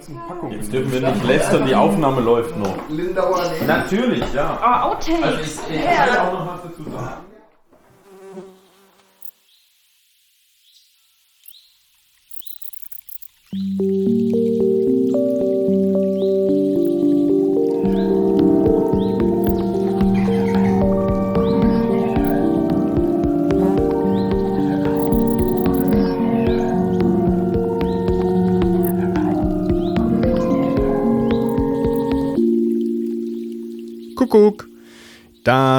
ganzen 0.00 0.20
Packungen. 0.26 0.52
Jetzt 0.56 0.72
dürfen 0.72 0.92
wir 0.92 1.00
nicht 1.00 1.24
lästern, 1.24 1.66
die 1.66 1.74
Aufnahme 1.74 2.20
läuft 2.20 2.56
noch. 2.56 2.74
Lindauer. 2.88 3.42
Natürlich, 3.66 4.24
ja. 4.32 4.58
Oh, 4.62 4.88
Outtakes. 4.90 5.22
Also 5.22 5.40
ich, 5.68 5.76
ich 5.76 5.84
kann 5.84 6.08
ja 6.14 6.28
auch 6.28 6.32
noch 6.32 6.46
was 6.54 6.62
dazu 6.62 6.90
sagen. 6.90 7.29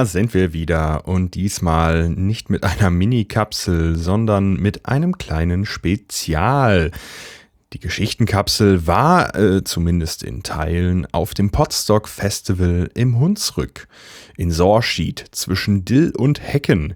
Sind 0.05 0.33
wir 0.33 0.53
wieder 0.53 1.07
und 1.07 1.35
diesmal 1.35 2.09
nicht 2.09 2.49
mit 2.49 2.63
einer 2.63 2.89
Mini-Kapsel, 2.89 3.95
sondern 3.95 4.55
mit 4.55 4.85
einem 4.85 5.17
kleinen 5.17 5.65
Spezial. 5.65 6.91
Die 7.73 7.79
Geschichtenkapsel 7.79 8.87
war 8.87 9.35
äh, 9.35 9.63
zumindest 9.63 10.23
in 10.23 10.43
Teilen 10.43 11.07
auf 11.13 11.33
dem 11.33 11.51
Potstock 11.51 12.07
Festival 12.07 12.89
im 12.95 13.19
Hunsrück 13.19 13.87
in 14.37 14.51
Sorschied 14.51 15.25
zwischen 15.31 15.85
Dill 15.85 16.11
und 16.17 16.41
Hecken. 16.41 16.95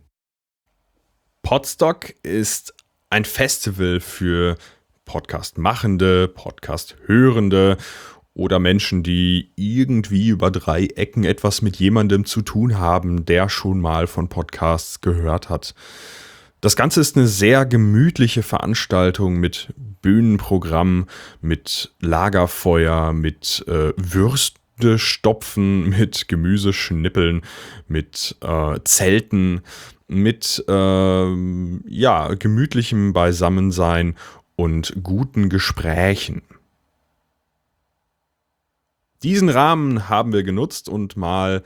Potstock 1.43 2.13
ist 2.23 2.73
ein 3.09 3.23
Festival 3.23 3.99
für 3.99 4.57
Podcast-Machende, 5.05 6.27
Podcast-Hörende 6.27 7.77
oder 8.35 8.59
Menschen, 8.59 9.01
die 9.01 9.51
irgendwie 9.55 10.27
über 10.27 10.51
drei 10.51 10.85
Ecken 10.85 11.23
etwas 11.23 11.61
mit 11.61 11.77
jemandem 11.77 12.25
zu 12.25 12.41
tun 12.41 12.77
haben, 12.77 13.25
der 13.25 13.49
schon 13.49 13.79
mal 13.79 14.05
von 14.05 14.27
Podcasts 14.27 15.01
gehört 15.01 15.49
hat. 15.49 15.73
Das 16.61 16.75
Ganze 16.75 16.99
ist 16.99 17.15
eine 17.15 17.27
sehr 17.27 17.65
gemütliche 17.65 18.43
Veranstaltung 18.43 19.39
mit 19.39 19.73
Bühnenprogramm, 20.01 21.07
mit 21.41 21.93
Lagerfeuer, 22.01 23.13
mit 23.13 23.63
äh, 23.67 23.93
Würste 23.97 24.99
stopfen, 24.99 25.89
mit 25.97 26.27
Gemüseschnippeln, 26.27 27.41
mit 27.87 28.35
äh, 28.41 28.79
Zelten, 28.83 29.61
mit 30.07 30.63
äh, 30.67 31.33
ja, 31.87 32.33
gemütlichem 32.33 33.13
Beisammensein 33.13 34.15
und 34.55 34.93
guten 35.03 35.49
Gesprächen. 35.49 36.41
Diesen 39.25 39.49
Rahmen 39.49 40.07
haben 40.07 40.33
wir 40.33 40.43
genutzt 40.43 40.87
und 40.87 41.17
mal 41.17 41.63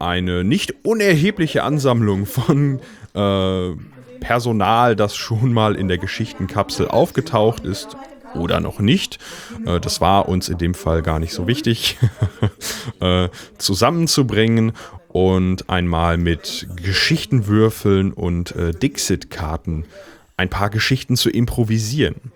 eine 0.00 0.42
nicht 0.42 0.84
unerhebliche 0.84 1.62
Ansammlung 1.62 2.26
von 2.26 2.80
äh, 3.14 3.70
Personal, 4.18 4.96
das 4.96 5.14
schon 5.14 5.52
mal 5.52 5.76
in 5.76 5.86
der 5.86 5.98
Geschichtenkapsel 5.98 6.88
aufgetaucht 6.88 7.64
ist 7.64 7.96
oder 8.34 8.58
noch 8.58 8.80
nicht, 8.80 9.20
äh, 9.64 9.78
das 9.78 10.00
war 10.00 10.28
uns 10.28 10.48
in 10.48 10.58
dem 10.58 10.74
Fall 10.74 11.02
gar 11.02 11.20
nicht 11.20 11.32
so 11.34 11.46
wichtig, 11.46 11.98
äh, 13.00 13.28
zusammenzubringen 13.58 14.72
und 15.06 15.70
einmal 15.70 16.16
mit 16.16 16.66
Geschichtenwürfeln 16.82 18.12
und 18.12 18.56
äh, 18.56 18.72
Dixit-Karten 18.72 19.84
ein 20.36 20.50
paar 20.50 20.70
Geschichten 20.70 21.14
zu 21.14 21.30
improvisieren. 21.30 22.32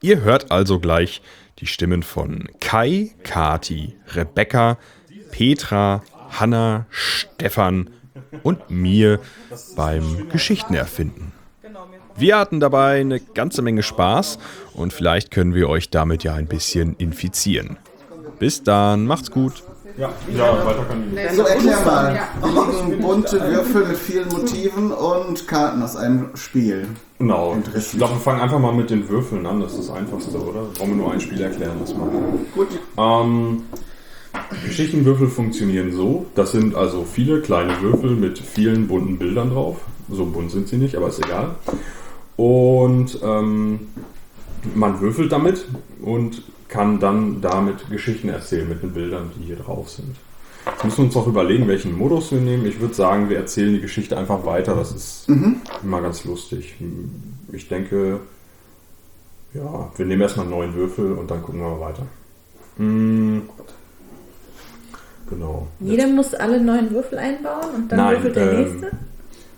Ihr 0.00 0.22
hört 0.22 0.50
also 0.50 0.80
gleich 0.80 1.22
die 1.62 1.68
Stimmen 1.68 2.02
von 2.02 2.48
Kai, 2.60 3.12
Kati, 3.22 3.94
Rebecca, 4.14 4.78
Petra, 5.30 6.02
Hanna, 6.30 6.86
Stefan 6.90 7.88
und 8.42 8.68
mir 8.68 9.20
beim 9.76 10.28
Geschichtenerfinden. 10.28 11.30
Wir 12.16 12.36
hatten 12.36 12.58
dabei 12.58 13.00
eine 13.00 13.20
ganze 13.20 13.62
Menge 13.62 13.84
Spaß 13.84 14.38
und 14.74 14.92
vielleicht 14.92 15.30
können 15.30 15.54
wir 15.54 15.68
euch 15.68 15.88
damit 15.88 16.24
ja 16.24 16.34
ein 16.34 16.46
bisschen 16.46 16.96
infizieren. 16.96 17.78
Bis 18.40 18.64
dann, 18.64 19.06
macht's 19.06 19.30
gut. 19.30 19.62
Ja, 19.96 20.10
ja, 20.34 20.66
weiter 20.66 20.84
kann 20.84 21.04
ich 21.06 21.12
nicht. 21.12 21.34
So, 21.34 21.42
erklär 21.42 21.80
mal. 21.84 22.28
Hier 22.42 22.72
liegen 22.72 23.00
bunte 23.00 23.40
Würfel 23.40 23.86
mit 23.86 23.98
vielen 23.98 24.28
Motiven 24.28 24.90
und 24.90 25.46
Karten 25.46 25.82
aus 25.82 25.96
einem 25.96 26.34
Spiel. 26.34 26.88
Genau. 27.22 27.56
Ich 27.76 27.92
glaube, 27.92 28.14
wir 28.14 28.20
fangen 28.20 28.40
einfach 28.40 28.58
mal 28.58 28.74
mit 28.74 28.90
den 28.90 29.08
Würfeln 29.08 29.46
an. 29.46 29.60
Das 29.60 29.74
ist 29.74 29.88
das 29.88 29.96
Einfachste, 29.96 30.36
oder? 30.38 30.64
Brauchen 30.76 30.88
wir 30.88 30.96
nur 30.96 31.12
ein 31.12 31.20
Spiel 31.20 31.40
erklären, 31.40 31.76
das 31.78 31.94
mal. 31.94 32.10
Gut. 32.52 32.66
Ähm, 32.98 33.62
Geschichtenwürfel 34.66 35.28
funktionieren 35.28 35.92
so. 35.92 36.26
Das 36.34 36.50
sind 36.50 36.74
also 36.74 37.04
viele 37.04 37.40
kleine 37.40 37.80
Würfel 37.80 38.16
mit 38.16 38.40
vielen 38.40 38.88
bunten 38.88 39.18
Bildern 39.18 39.50
drauf. 39.50 39.76
So 40.10 40.26
bunt 40.26 40.50
sind 40.50 40.66
sie 40.66 40.78
nicht, 40.78 40.96
aber 40.96 41.08
ist 41.08 41.24
egal. 41.24 41.54
Und 42.36 43.20
ähm, 43.22 43.86
man 44.74 45.00
würfelt 45.00 45.30
damit 45.30 45.64
und 46.02 46.42
kann 46.66 46.98
dann 46.98 47.40
damit 47.40 47.88
Geschichten 47.88 48.30
erzählen 48.30 48.68
mit 48.68 48.82
den 48.82 48.94
Bildern, 48.94 49.30
die 49.38 49.44
hier 49.44 49.56
drauf 49.56 49.90
sind. 49.90 50.16
Jetzt 50.66 50.84
müssen 50.84 50.98
wir 50.98 51.04
uns 51.06 51.16
auch 51.16 51.26
überlegen, 51.26 51.66
welchen 51.68 51.96
Modus 51.96 52.30
wir 52.32 52.40
nehmen. 52.40 52.66
Ich 52.66 52.80
würde 52.80 52.94
sagen, 52.94 53.28
wir 53.28 53.36
erzählen 53.38 53.74
die 53.74 53.80
Geschichte 53.80 54.16
einfach 54.16 54.44
weiter. 54.46 54.74
Das 54.74 54.92
ist 54.92 55.28
immer 55.82 56.00
ganz 56.00 56.24
lustig. 56.24 56.74
Ich 57.52 57.68
denke, 57.68 58.20
ja, 59.54 59.90
wir 59.96 60.06
nehmen 60.06 60.22
erstmal 60.22 60.46
einen 60.46 60.54
neuen 60.54 60.74
Würfel 60.74 61.12
und 61.12 61.30
dann 61.30 61.42
gucken 61.42 61.60
wir 61.60 61.68
mal 61.68 61.80
weiter. 61.80 62.06
Mm, 62.78 63.40
Genau. 65.30 65.66
Jeder 65.80 66.06
muss 66.08 66.34
alle 66.34 66.60
neuen 66.62 66.90
Würfel 66.90 67.16
einbauen 67.18 67.74
und 67.74 67.88
dann 67.90 67.98
Nein, 67.98 68.16
würfelt 68.16 68.36
der 68.36 68.52
ähm, 68.52 68.60
nächste. 68.60 68.90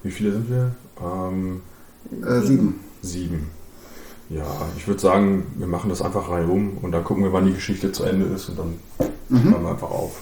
Wie 0.05 0.11
viele 0.13 0.33
sind 0.33 0.49
wir? 0.49 0.71
Ähm, 1.03 1.63
Äh, 2.25 2.41
sieben. 2.43 2.81
sieben. 3.03 3.51
Ja, 4.31 4.47
ich 4.77 4.87
würde 4.87 5.01
sagen, 5.01 5.47
wir 5.57 5.67
machen 5.67 5.91
das 5.91 6.01
einfach 6.01 6.31
reihum 6.31 6.79
und 6.81 6.93
dann 6.93 7.03
gucken 7.03 7.25
wir, 7.25 7.33
wann 7.33 7.47
die 7.47 7.55
Geschichte 7.55 7.91
zu 7.91 8.05
Ende 8.05 8.27
ist 8.27 8.49
und 8.51 8.59
dann 8.59 8.75
hören 9.31 9.63
wir 9.63 9.71
einfach 9.71 9.91
auf. 9.91 10.21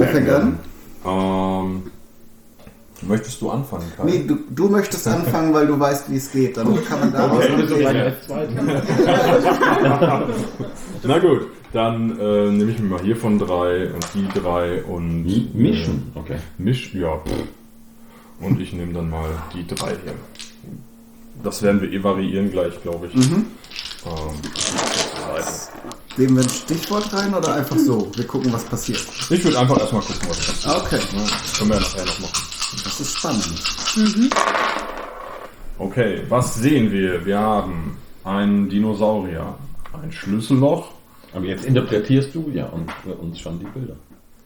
Wer 0.00 0.08
fängt 0.08 0.28
an? 0.30 0.58
Ähm, 1.04 1.82
möchtest 3.02 3.40
du 3.40 3.50
anfangen, 3.50 3.84
Kai? 3.96 4.04
Nee, 4.04 4.24
du, 4.26 4.38
du 4.50 4.68
möchtest 4.68 5.06
anfangen, 5.08 5.52
weil 5.54 5.66
du 5.66 5.78
weißt, 5.78 6.10
wie 6.10 6.16
es 6.16 6.30
geht. 6.32 6.56
Dann 6.56 6.84
kann 6.84 7.00
man 7.00 7.12
da 7.12 7.32
Okay. 7.32 7.54
reden. 7.74 8.14
Na 11.02 11.18
gut, 11.18 11.46
dann 11.72 12.18
äh, 12.18 12.50
nehme 12.50 12.70
ich 12.70 12.78
mir 12.78 12.88
mal 12.88 13.00
hier 13.02 13.16
von 13.16 13.38
drei 13.38 13.90
und 13.92 14.06
die 14.14 14.28
drei 14.38 14.82
und 14.84 15.24
Mischen, 15.54 16.10
okay. 16.14 16.36
Misch, 16.58 16.94
ja. 16.94 17.16
pff. 17.18 17.32
Und 18.40 18.58
ich 18.60 18.72
nehme 18.72 18.92
dann 18.94 19.10
mal 19.10 19.28
die 19.54 19.66
drei 19.66 19.90
hier. 20.02 20.14
Das 21.44 21.62
werden 21.62 21.80
wir 21.82 21.92
eh 21.92 22.02
variieren 22.02 22.50
gleich, 22.50 22.80
glaube 22.82 23.06
ich. 23.08 23.14
Ähm, 23.14 23.46
Seite. 24.54 25.44
Geben 26.20 26.36
wir 26.36 26.42
ein 26.42 26.48
Stichwort 26.50 27.10
rein 27.14 27.32
oder 27.32 27.54
einfach 27.54 27.78
so? 27.78 28.12
Wir 28.14 28.26
gucken, 28.26 28.52
was 28.52 28.62
passiert. 28.64 29.00
Ich 29.30 29.42
würde 29.42 29.58
einfach 29.58 29.78
erstmal 29.80 30.02
gucken, 30.02 30.28
was 30.28 30.38
passiert. 30.38 30.76
Okay, 30.76 30.98
Ne, 31.16 31.24
können 31.56 31.70
wir 31.70 31.76
ja 31.76 31.80
nachher 31.82 32.04
noch 32.04 32.20
machen. 32.20 32.42
das 32.84 33.00
ist 33.00 33.16
spannend. 33.16 33.62
Okay, 35.78 36.22
was 36.28 36.56
sehen 36.56 36.92
wir? 36.92 37.24
Wir 37.24 37.38
haben 37.38 37.96
einen 38.24 38.68
Dinosaurier, 38.68 39.54
ein 40.02 40.12
Schlüsselloch. 40.12 40.90
Aber 41.32 41.46
jetzt 41.46 41.64
interpretierst 41.64 42.34
du 42.34 42.50
ja 42.52 42.66
und 42.66 42.90
für 43.02 43.14
uns 43.14 43.38
schon 43.38 43.58
die 43.58 43.64
Bilder. 43.64 43.94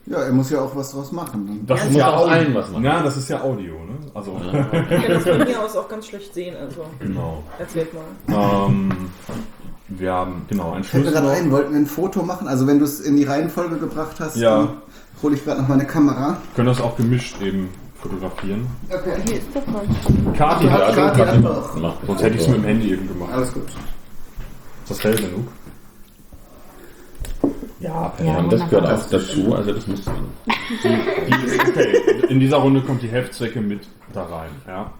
Ja, 0.06 0.18
er 0.18 0.32
muss 0.32 0.50
ja 0.50 0.60
auch 0.60 0.76
was 0.76 0.92
draus 0.92 1.10
machen. 1.10 1.64
Das 1.66 1.80
Du 1.80 1.90
musst 1.90 2.02
aus 2.04 2.28
allen 2.28 2.54
was 2.54 2.70
machen. 2.70 2.84
Ja, 2.84 3.02
das 3.02 3.16
ist 3.16 3.30
ja 3.30 3.40
Audio, 3.40 3.72
ne? 3.72 3.96
Also, 4.14 4.36
Ich 4.38 4.52
kann 4.52 5.08
das 5.08 5.22
von 5.24 5.46
hier 5.46 5.60
aus 5.64 5.74
auch 5.76 5.88
ganz 5.88 6.06
schlecht 6.06 6.34
sehen, 6.34 6.54
also 6.56 6.84
genau. 7.00 7.42
erzählt 7.58 7.88
mal. 8.28 8.66
Ähm, 8.68 9.10
wir 9.88 10.12
haben, 10.12 10.46
genau, 10.48 10.72
ein 10.72 10.82
Fällt 10.84 11.04
mir 11.04 11.12
gerade 11.12 11.30
ein, 11.30 11.50
wollten 11.50 11.72
wir 11.72 11.78
ein 11.80 11.86
Foto 11.86 12.22
machen? 12.22 12.48
Also 12.48 12.66
wenn 12.66 12.78
du 12.78 12.84
es 12.84 13.00
in 13.00 13.16
die 13.16 13.24
Reihenfolge 13.24 13.76
gebracht 13.76 14.16
hast, 14.18 14.36
Ja. 14.36 14.58
dann 14.58 14.68
hole 15.22 15.34
ich 15.34 15.44
gerade 15.44 15.60
noch 15.62 15.68
meine 15.68 15.86
Kamera. 15.86 16.38
Können 16.56 16.68
das 16.68 16.80
auch 16.80 16.96
gemischt 16.96 17.40
eben 17.42 17.68
fotografieren. 18.00 18.66
Okay. 18.90 19.16
Hier 19.26 19.36
ist 19.38 19.48
doch 19.54 19.66
mal. 19.66 19.82
Kati 20.36 20.66
Hat 20.66 20.82
hat, 20.88 20.94
Kathi 20.94 21.20
hat 21.20 21.46
auch. 21.46 21.76
Mach 21.76 21.94
sonst 22.06 22.22
hätte 22.22 22.36
ich 22.36 22.42
es 22.42 22.48
mit 22.48 22.56
dem 22.58 22.64
Handy 22.64 22.92
eben 22.92 23.08
gemacht. 23.08 23.32
Alles 23.32 23.52
gut. 23.52 23.66
Ist 23.68 24.90
das 24.90 25.04
hell 25.04 25.16
genug? 25.16 25.48
Ja, 27.80 28.12
Ja, 28.24 28.42
das 28.42 28.68
gehört 28.70 28.86
auch 28.86 29.06
dazu, 29.10 29.54
also 29.54 29.72
das 29.72 29.86
musst 29.86 30.06
du. 30.06 30.10
Die, 30.82 31.60
okay, 31.70 32.24
in 32.28 32.40
dieser 32.40 32.56
Runde 32.56 32.80
kommt 32.80 33.02
die 33.02 33.08
Heftzwecke 33.08 33.60
mit 33.60 33.86
da 34.14 34.24
rein, 34.24 34.50
ja. 34.66 34.90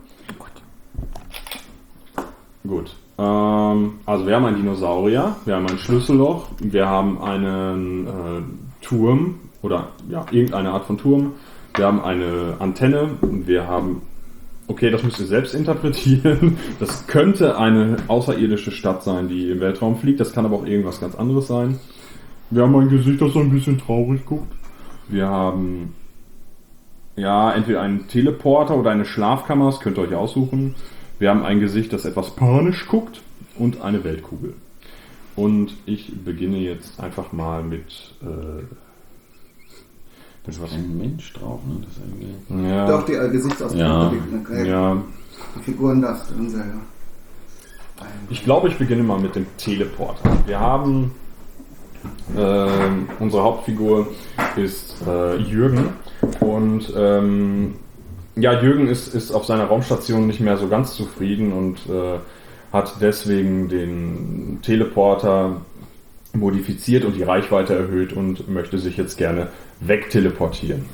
Gut. 2.66 2.94
Ähm, 3.18 3.92
also 4.06 4.26
wir 4.26 4.36
haben 4.36 4.44
einen 4.44 4.56
Dinosaurier, 4.56 5.36
wir 5.44 5.56
haben 5.56 5.66
ein 5.68 5.78
Schlüsselloch, 5.78 6.48
wir 6.60 6.88
haben 6.88 7.22
einen 7.22 8.06
äh, 8.06 8.84
Turm 8.84 9.36
oder 9.62 9.88
ja, 10.08 10.26
irgendeine 10.30 10.70
Art 10.70 10.84
von 10.86 10.98
Turm, 10.98 11.32
wir 11.76 11.86
haben 11.86 12.02
eine 12.02 12.56
Antenne 12.58 13.10
und 13.20 13.46
wir 13.46 13.66
haben 13.66 14.02
Okay, 14.66 14.90
das 14.90 15.02
müsst 15.02 15.20
ihr 15.20 15.26
selbst 15.26 15.54
interpretieren. 15.54 16.56
Das 16.80 17.06
könnte 17.06 17.58
eine 17.58 17.96
außerirdische 18.08 18.70
Stadt 18.70 19.02
sein, 19.02 19.28
die 19.28 19.50
im 19.50 19.60
Weltraum 19.60 19.96
fliegt. 19.96 20.20
Das 20.20 20.32
kann 20.32 20.46
aber 20.46 20.56
auch 20.56 20.66
irgendwas 20.66 21.00
ganz 21.00 21.14
anderes 21.14 21.48
sein. 21.48 21.78
Wir 22.50 22.62
haben 22.62 22.74
ein 22.76 22.88
Gesicht, 22.88 23.20
das 23.20 23.32
so 23.32 23.40
ein 23.40 23.50
bisschen 23.50 23.78
traurig 23.78 24.24
guckt. 24.24 24.52
Wir 25.08 25.28
haben 25.28 25.94
ja 27.16 27.52
entweder 27.52 27.82
einen 27.82 28.08
Teleporter 28.08 28.76
oder 28.76 28.90
eine 28.90 29.04
Schlafkammer, 29.04 29.66
das 29.66 29.80
könnt 29.80 29.98
ihr 29.98 30.04
euch 30.04 30.14
aussuchen. 30.14 30.74
Wir 31.18 31.30
haben 31.30 31.44
ein 31.44 31.60
Gesicht, 31.60 31.92
das 31.92 32.04
etwas 32.04 32.30
panisch 32.30 32.86
guckt 32.86 33.22
und 33.58 33.80
eine 33.82 34.04
Weltkugel. 34.04 34.54
Und 35.36 35.74
ich 35.86 36.12
beginne 36.24 36.58
jetzt 36.58 37.00
einfach 37.00 37.32
mal 37.32 37.62
mit. 37.62 38.14
Äh, 38.22 38.62
mit 40.46 40.60
was? 40.60 40.72
Ein 40.72 40.98
Mensch 40.98 41.32
drauf, 41.32 41.60
ne? 41.66 41.84
Das 41.86 41.96
irgendwie... 41.98 42.68
Ja, 42.68 42.86
Doch, 42.86 43.06
die 43.06 43.14
äh, 43.14 43.30
Gesichtsausdrücke, 43.30 43.82
Ja. 43.82 44.12
die, 44.12 44.52
äh, 44.52 44.68
ja. 44.68 45.02
die 45.56 45.62
Figuren 45.62 46.02
darfst 46.02 46.30
du 46.30 46.34
dann 46.34 46.50
selber. 46.50 46.80
Ich 48.28 48.44
glaube, 48.44 48.68
ich 48.68 48.76
beginne 48.76 49.02
mal 49.02 49.18
mit 49.18 49.34
dem 49.34 49.46
Teleporter. 49.56 50.36
Wir 50.46 50.60
haben 50.60 51.12
ähm, 52.36 53.08
unsere 53.20 53.42
Hauptfigur 53.42 54.08
ist 54.56 54.96
äh, 55.06 55.36
Jürgen 55.36 55.90
und 56.40 56.92
ähm, 56.96 57.74
ja, 58.36 58.60
Jürgen 58.60 58.88
ist, 58.88 59.14
ist 59.14 59.30
auf 59.30 59.44
seiner 59.44 59.64
Raumstation 59.64 60.26
nicht 60.26 60.40
mehr 60.40 60.56
so 60.56 60.68
ganz 60.68 60.94
zufrieden 60.94 61.52
und 61.52 61.78
äh, 61.88 62.18
hat 62.72 62.94
deswegen 63.00 63.68
den 63.68 64.58
Teleporter 64.62 65.60
modifiziert 66.32 67.04
und 67.04 67.14
die 67.14 67.22
Reichweite 67.22 67.74
erhöht 67.74 68.12
und 68.12 68.48
möchte 68.48 68.78
sich 68.78 68.96
jetzt 68.96 69.16
gerne 69.18 69.48
wegteleportieren. 69.80 70.84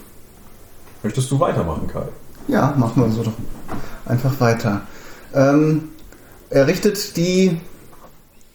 Möchtest 1.02 1.30
du 1.30 1.40
weitermachen, 1.40 1.88
Kai? 1.88 2.04
Ja, 2.48 2.74
machen 2.76 3.02
wir 3.02 3.10
so 3.10 3.22
doch 3.22 3.32
einfach 4.04 4.38
weiter. 4.40 4.82
Ähm, 5.34 5.88
er 6.50 6.66
richtet 6.66 7.16
die, 7.16 7.58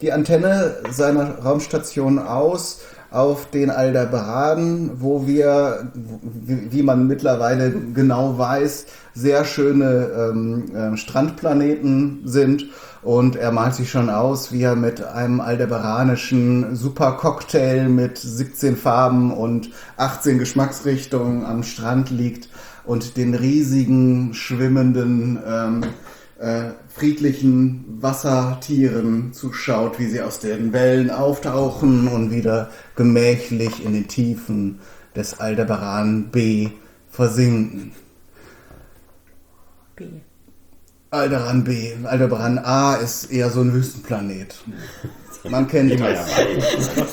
die 0.01 0.11
Antenne 0.11 0.75
seiner 0.91 1.39
Raumstation 1.39 2.19
aus 2.19 2.81
auf 3.15 3.50
den 3.50 3.69
Aldebaran, 3.69 4.91
wo 5.00 5.25
wir, 5.25 5.89
wie, 5.94 6.83
man 6.83 7.07
mittlerweile 7.07 7.71
genau 7.94 8.38
weiß, 8.38 8.88
sehr 9.13 9.45
schöne 9.45 10.09
ähm, 10.17 10.75
äh, 10.75 10.97
Strandplaneten 10.97 12.23
sind. 12.25 12.65
Und 13.03 13.38
er 13.38 13.53
malt 13.53 13.75
sich 13.75 13.89
schon 13.89 14.09
aus, 14.09 14.51
wie 14.51 14.63
er 14.63 14.75
mit 14.75 15.01
einem 15.01 15.39
aldebaranischen 15.39 16.75
Supercocktail 16.75 17.88
mit 17.88 18.17
17 18.17 18.75
Farben 18.75 19.31
und 19.31 19.69
18 19.95 20.38
Geschmacksrichtungen 20.38 21.45
am 21.45 21.63
Strand 21.63 22.09
liegt 22.09 22.50
und 22.83 23.15
den 23.15 23.33
riesigen, 23.33 24.33
schwimmenden, 24.33 25.39
ähm, 25.47 25.83
äh, 26.38 26.71
friedlichen 26.95 27.83
Wassertieren 28.01 29.33
zuschaut, 29.33 30.00
wie 30.00 30.07
sie 30.07 30.21
aus 30.21 30.39
den 30.39 30.71
Wellen 30.71 31.09
auftauchen 31.12 32.07
und 32.07 32.31
wieder 32.31 32.69
gemächlich 32.95 33.83
in 33.83 33.94
den 33.94 34.07
Tiefen 34.07 34.80
des 35.15 35.39
Aldebaran 35.39 36.30
B 36.31 36.69
versinken. 37.12 37.92
B. 39.95 40.06
Aldebaran 41.12 41.63
B, 41.63 41.94
Aldebaran 42.03 42.57
A 42.59 42.95
ist 42.95 43.25
eher 43.31 43.50
so 43.50 43.62
ein 43.62 43.74
Wüstenplanet. 43.74 44.56
Man 45.50 45.68
kennt 45.68 45.91
Immer 45.91 46.12
das. 46.12 46.30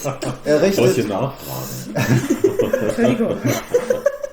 ja. 0.05 0.19
Er 0.45 0.61
Solche 0.61 0.83
richtet, 0.83 1.09
Nachfragen. 1.09 1.95
Entschuldigung. 2.87 3.37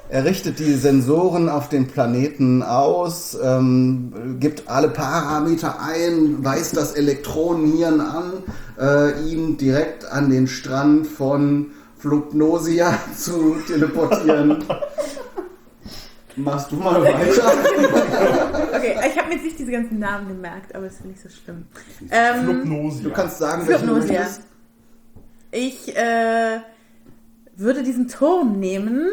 Er 0.09 0.25
richtet 0.25 0.59
die 0.59 0.73
Sensoren 0.73 1.49
auf 1.49 1.69
den 1.69 1.87
Planeten 1.87 2.63
aus, 2.63 3.37
ähm, 3.41 4.37
gibt 4.39 4.67
alle 4.67 4.89
Parameter 4.89 5.79
ein, 5.81 6.43
weist 6.43 6.75
das 6.75 6.93
Elektronenhirn 6.93 8.01
an, 8.01 8.33
äh, 8.79 9.21
ihn 9.29 9.57
direkt 9.57 10.05
an 10.05 10.29
den 10.29 10.47
Strand 10.47 11.05
von 11.07 11.67
Flugnosia 11.97 12.97
zu 13.17 13.55
teleportieren. 13.67 14.63
Machst 16.35 16.71
du 16.71 16.77
mal 16.77 17.03
weiter? 17.03 17.51
Okay, 18.73 18.95
ich 19.09 19.17
habe 19.17 19.27
mir 19.27 19.35
jetzt 19.35 19.43
nicht 19.43 19.59
diese 19.59 19.71
ganzen 19.71 19.99
Namen 19.99 20.27
gemerkt, 20.29 20.73
aber 20.73 20.85
das 20.85 20.95
ist 20.95 21.05
nicht 21.05 21.21
so 21.21 21.27
schlimm. 21.27 21.65
Ähm, 22.09 22.93
Du 23.03 23.09
kannst 23.09 23.39
sagen, 23.39 23.65
du 23.67 23.77
Flugnosia. 23.77 24.19
möchtest. 24.21 24.41
Ich 25.51 25.95
äh, 25.97 26.59
würde 27.57 27.83
diesen 27.83 28.07
Turm 28.07 28.57
nehmen. 28.59 29.05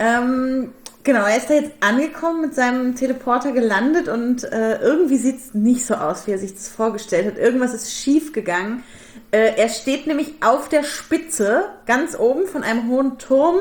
Ähm, 0.00 0.72
genau, 1.04 1.26
er 1.26 1.36
ist 1.36 1.50
da 1.50 1.54
jetzt 1.54 1.72
angekommen, 1.80 2.40
mit 2.40 2.54
seinem 2.54 2.94
Teleporter 2.96 3.52
gelandet 3.52 4.08
und 4.08 4.44
äh, 4.44 4.80
irgendwie 4.80 5.18
sieht 5.18 5.36
es 5.36 5.54
nicht 5.54 5.84
so 5.84 5.94
aus, 5.94 6.26
wie 6.26 6.32
er 6.32 6.38
sich 6.38 6.54
das 6.54 6.68
vorgestellt 6.68 7.26
hat. 7.26 7.38
Irgendwas 7.38 7.74
ist 7.74 7.92
schief 7.92 8.32
gegangen. 8.32 8.82
Äh, 9.30 9.56
er 9.56 9.68
steht 9.68 10.06
nämlich 10.06 10.34
auf 10.42 10.70
der 10.70 10.82
Spitze, 10.84 11.66
ganz 11.86 12.18
oben 12.18 12.46
von 12.46 12.64
einem 12.64 12.88
hohen 12.88 13.18
Turm. 13.18 13.56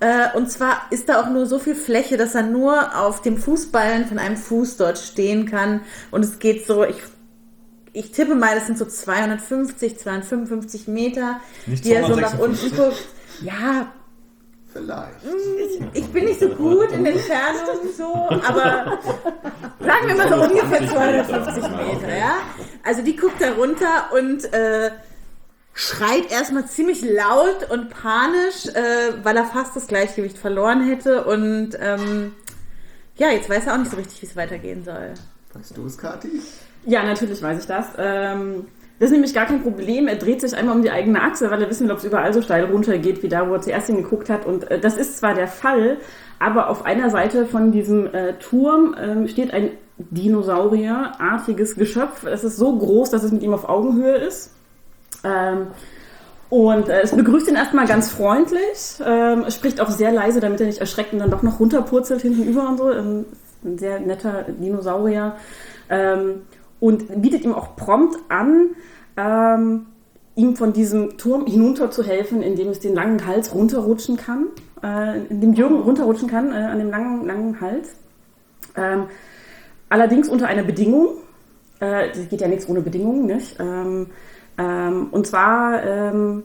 Äh, 0.00 0.34
und 0.34 0.50
zwar 0.50 0.86
ist 0.90 1.10
da 1.10 1.20
auch 1.20 1.28
nur 1.28 1.44
so 1.44 1.58
viel 1.58 1.74
Fläche, 1.74 2.16
dass 2.16 2.34
er 2.34 2.42
nur 2.42 2.98
auf 2.98 3.20
dem 3.20 3.36
Fußballen 3.36 4.06
von 4.06 4.18
einem 4.18 4.38
Fuß 4.38 4.78
dort 4.78 4.98
stehen 4.98 5.44
kann. 5.44 5.82
Und 6.10 6.24
es 6.24 6.38
geht 6.38 6.66
so, 6.66 6.84
ich 6.84 6.96
ich 7.94 8.10
tippe 8.10 8.34
mal, 8.34 8.54
das 8.54 8.66
sind 8.66 8.78
so 8.78 8.86
250, 8.86 9.98
255 9.98 10.88
Meter, 10.88 11.40
Nicht 11.66 11.84
die 11.84 11.92
er 11.92 12.06
so 12.06 12.16
nach 12.16 12.34
256? 12.36 12.72
unten 12.72 12.76
guckt. 12.76 13.04
Ja, 13.42 13.92
Vielleicht. 14.72 15.16
ich 15.92 16.06
bin 16.06 16.24
nicht 16.24 16.40
so 16.40 16.48
gut 16.48 16.90
in 16.92 17.04
der 17.04 17.12
Entfernung 17.14 17.92
so, 17.96 18.14
aber 18.46 18.98
sagen 19.80 20.06
wir 20.06 20.14
mal 20.14 20.28
so 20.28 20.34
ungefähr 20.36 20.88
250 20.88 21.62
Meter, 21.62 22.16
ja. 22.16 22.38
Also 22.82 23.02
die 23.02 23.14
guckt 23.14 23.40
da 23.40 23.52
runter 23.52 24.10
und 24.12 24.50
äh, 24.52 24.92
schreit 25.74 26.30
erstmal 26.30 26.66
ziemlich 26.66 27.02
laut 27.02 27.70
und 27.70 27.90
panisch, 27.90 28.66
äh, 28.68 29.22
weil 29.22 29.36
er 29.36 29.44
fast 29.44 29.76
das 29.76 29.86
Gleichgewicht 29.86 30.38
verloren 30.38 30.86
hätte 30.86 31.24
und 31.24 31.76
ähm, 31.80 32.34
ja, 33.16 33.30
jetzt 33.30 33.50
weiß 33.50 33.66
er 33.66 33.74
auch 33.74 33.78
nicht 33.78 33.90
so 33.90 33.96
richtig, 33.96 34.22
wie 34.22 34.26
es 34.26 34.36
weitergehen 34.36 34.84
soll. 34.84 35.14
Weißt 35.52 35.76
du 35.76 35.86
es, 35.86 35.98
Kathi? 35.98 36.40
Ja, 36.86 37.04
natürlich 37.04 37.42
weiß 37.42 37.60
ich 37.60 37.66
das. 37.66 37.86
Ähm, 37.98 38.66
das 39.02 39.10
ist 39.10 39.14
nämlich 39.14 39.34
gar 39.34 39.46
kein 39.46 39.64
Problem. 39.64 40.06
Er 40.06 40.14
dreht 40.14 40.40
sich 40.40 40.56
einmal 40.56 40.76
um 40.76 40.82
die 40.82 40.92
eigene 40.92 41.20
Achse, 41.20 41.50
weil 41.50 41.60
er 41.60 41.68
wissen 41.68 41.88
will, 41.88 41.92
ob 41.92 41.98
es 41.98 42.04
überall 42.04 42.32
so 42.32 42.40
steil 42.40 42.66
runtergeht, 42.66 43.24
wie 43.24 43.28
da, 43.28 43.48
wo 43.48 43.54
er 43.54 43.60
zuerst 43.60 43.88
hingeguckt 43.88 44.30
hat. 44.30 44.46
Und 44.46 44.70
äh, 44.70 44.78
das 44.78 44.96
ist 44.96 45.18
zwar 45.18 45.34
der 45.34 45.48
Fall, 45.48 45.96
aber 46.38 46.70
auf 46.70 46.84
einer 46.84 47.10
Seite 47.10 47.46
von 47.46 47.72
diesem 47.72 48.14
äh, 48.14 48.34
Turm 48.34 48.94
ähm, 48.96 49.26
steht 49.26 49.52
ein 49.52 49.70
Dinosaurierartiges 49.98 51.74
Geschöpf. 51.74 52.22
Es 52.26 52.44
ist 52.44 52.56
so 52.56 52.78
groß, 52.78 53.10
dass 53.10 53.24
es 53.24 53.32
mit 53.32 53.42
ihm 53.42 53.54
auf 53.54 53.68
Augenhöhe 53.68 54.14
ist. 54.14 54.52
Ähm, 55.24 55.66
und 56.48 56.88
äh, 56.88 57.00
es 57.00 57.10
begrüßt 57.10 57.48
ihn 57.48 57.56
erstmal 57.56 57.88
ganz 57.88 58.08
freundlich. 58.08 59.00
Ähm, 59.04 59.46
spricht 59.50 59.80
auch 59.80 59.90
sehr 59.90 60.12
leise, 60.12 60.38
damit 60.38 60.60
er 60.60 60.68
nicht 60.68 60.78
erschreckt 60.78 61.12
und 61.12 61.18
dann 61.18 61.30
doch 61.32 61.42
noch 61.42 61.58
runterpurzelt 61.58 62.22
hinten 62.22 62.44
über 62.44 62.68
und 62.68 62.78
so. 62.78 62.92
Ähm, 62.92 63.24
ein 63.64 63.78
sehr 63.78 63.98
netter 63.98 64.44
Dinosaurier. 64.46 65.34
Ähm, 65.90 66.42
und 66.82 67.22
bietet 67.22 67.44
ihm 67.44 67.54
auch 67.54 67.76
prompt 67.76 68.18
an, 68.28 68.70
ähm, 69.16 69.86
ihm 70.34 70.56
von 70.56 70.72
diesem 70.72 71.16
Turm 71.16 71.46
hinunter 71.46 71.92
zu 71.92 72.02
helfen, 72.02 72.42
indem 72.42 72.70
es 72.70 72.80
den 72.80 72.92
langen 72.92 73.24
Hals 73.24 73.54
runterrutschen 73.54 74.16
kann, 74.16 74.46
äh, 74.82 75.20
indem 75.26 75.52
Jürgen 75.52 75.80
runterrutschen 75.80 76.28
kann 76.28 76.50
äh, 76.50 76.56
an 76.56 76.80
dem 76.80 76.90
langen, 76.90 77.24
langen 77.24 77.60
Hals. 77.60 77.94
Ähm, 78.76 79.04
allerdings 79.90 80.28
unter 80.28 80.48
einer 80.48 80.64
Bedingung. 80.64 81.10
Äh, 81.78 82.08
das 82.08 82.28
geht 82.28 82.40
ja 82.40 82.48
nichts 82.48 82.68
ohne 82.68 82.80
Bedingungen, 82.80 83.26
nicht? 83.26 83.60
Ähm, 83.60 84.08
ähm, 84.58 85.06
und 85.12 85.24
zwar 85.28 85.84
ähm, 85.84 86.42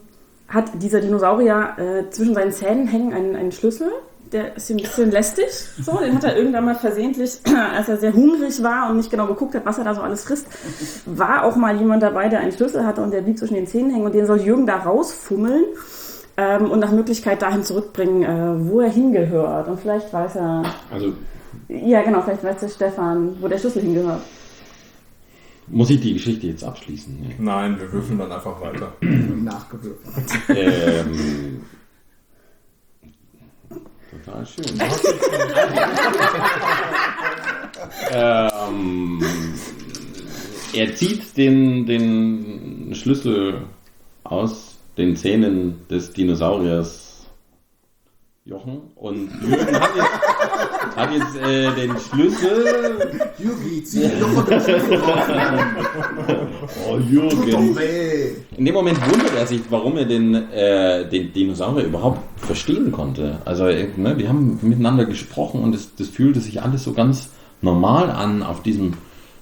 hat 0.48 0.70
dieser 0.84 1.02
Dinosaurier 1.02 1.78
äh, 1.78 2.10
zwischen 2.12 2.36
seinen 2.36 2.52
Zähnen 2.52 2.86
hängen 2.86 3.12
einen, 3.12 3.36
einen 3.36 3.52
Schlüssel. 3.52 3.92
Der 4.32 4.56
ist 4.58 4.70
ein 4.70 4.78
bisschen 4.78 5.12
lästig. 5.12 5.46
So, 5.82 5.98
den 6.00 6.16
hat 6.16 6.24
er 6.24 6.36
irgendwann 6.36 6.66
mal 6.66 6.76
versehentlich, 6.76 7.40
als 7.76 7.88
er 7.88 7.98
sehr 7.98 8.14
hungrig 8.14 8.62
war 8.64 8.90
und 8.90 8.98
nicht 8.98 9.10
genau 9.10 9.28
geguckt 9.28 9.56
hat, 9.56 9.66
was 9.66 9.78
er 9.78 9.84
da 9.86 9.94
so 9.96 10.02
alles 10.02 10.24
frisst, 10.26 10.48
war 11.06 11.44
auch 11.44 11.56
mal 11.56 11.76
jemand 11.78 12.04
dabei, 12.04 12.28
der 12.28 12.40
einen 12.40 12.52
Schlüssel 12.52 12.86
hatte 12.86 13.02
und 13.02 13.12
der 13.12 13.22
blieb 13.22 13.38
zwischen 13.38 13.54
den 13.56 13.68
Zähnen 13.68 13.92
hängen 13.92 14.06
und 14.06 14.14
den 14.16 14.26
soll 14.26 14.42
Jürgen 14.42 14.66
da 14.68 14.78
rausfummeln 14.78 15.64
ähm, 16.38 16.70
und 16.72 16.80
nach 16.80 16.92
Möglichkeit 16.92 17.42
dahin 17.42 17.64
zurückbringen, 17.64 18.24
äh, 18.24 18.70
wo 18.70 18.82
er 18.82 18.90
hingehört. 18.90 19.68
Und 19.68 19.80
vielleicht 19.80 20.12
weiß 20.12 20.36
er, 20.36 20.64
Also 20.92 21.14
ja 21.70 22.02
genau, 22.02 22.22
vielleicht 22.22 22.44
weiß 22.44 22.60
der 22.60 22.70
Stefan, 22.70 23.38
wo 23.42 23.48
der 23.48 23.58
Schlüssel 23.58 23.82
hingehört. 23.82 24.22
muss 25.68 25.90
ich 25.90 26.00
die 26.02 26.14
Geschichte 26.14 26.48
jetzt 26.48 26.64
abschließen? 26.64 27.18
Nee. 27.22 27.36
Nein, 27.40 27.80
wir 27.80 27.92
würfeln 27.92 28.20
dann 28.20 28.32
einfach 28.32 28.60
weiter. 28.62 28.94
Nachgewürfelt. 29.02 29.98
ähm, 30.50 31.62
total 34.28 34.46
schön. 34.46 34.66
ähm, 38.12 39.24
er 40.74 40.96
zieht 40.96 41.38
den, 41.38 41.86
den 41.86 42.94
Schlüssel 42.94 43.62
aus 44.24 44.78
den 44.98 45.16
Zähnen 45.16 45.88
des 45.90 46.12
Dinosauriers 46.12 47.08
Jochen. 48.46 48.82
Und 48.96 49.30
Jürgen 49.42 49.80
hat 49.80 49.92
jetzt, 49.96 50.96
hat 50.96 51.12
jetzt 51.12 51.36
äh, 51.36 51.70
den 51.76 51.98
Schlüssel. 52.00 53.22
Yugi, 53.38 53.84
zieh 53.84 54.10
doch 54.20 54.46
dem 54.46 54.62
Schlüssel 54.62 54.96
raus. 54.96 55.20
Oh, 56.88 56.98
Jürgen. 56.98 57.78
In 58.56 58.66
dem 58.66 58.74
Moment 58.74 59.00
wundert 59.12 59.36
er 59.36 59.46
sich, 59.46 59.62
warum 59.70 59.98
er 59.98 60.06
den, 60.06 60.34
äh, 60.52 61.08
den 61.10 61.34
Dinosaurier 61.34 61.88
überhaupt 61.88 62.22
verstehen 62.48 62.92
konnte. 62.92 63.40
Also, 63.46 63.68
äh, 63.68 63.88
ne, 63.96 64.18
wir 64.18 64.30
haben 64.30 64.60
miteinander 64.62 65.06
gesprochen 65.06 65.62
und 65.62 65.76
es, 65.76 65.96
das 65.96 66.08
fühlte 66.10 66.40
sich 66.40 66.62
alles 66.64 66.84
so 66.84 66.94
ganz 66.94 67.30
normal 67.62 68.10
an 68.10 68.42
auf 68.42 68.64
diesem 68.64 68.94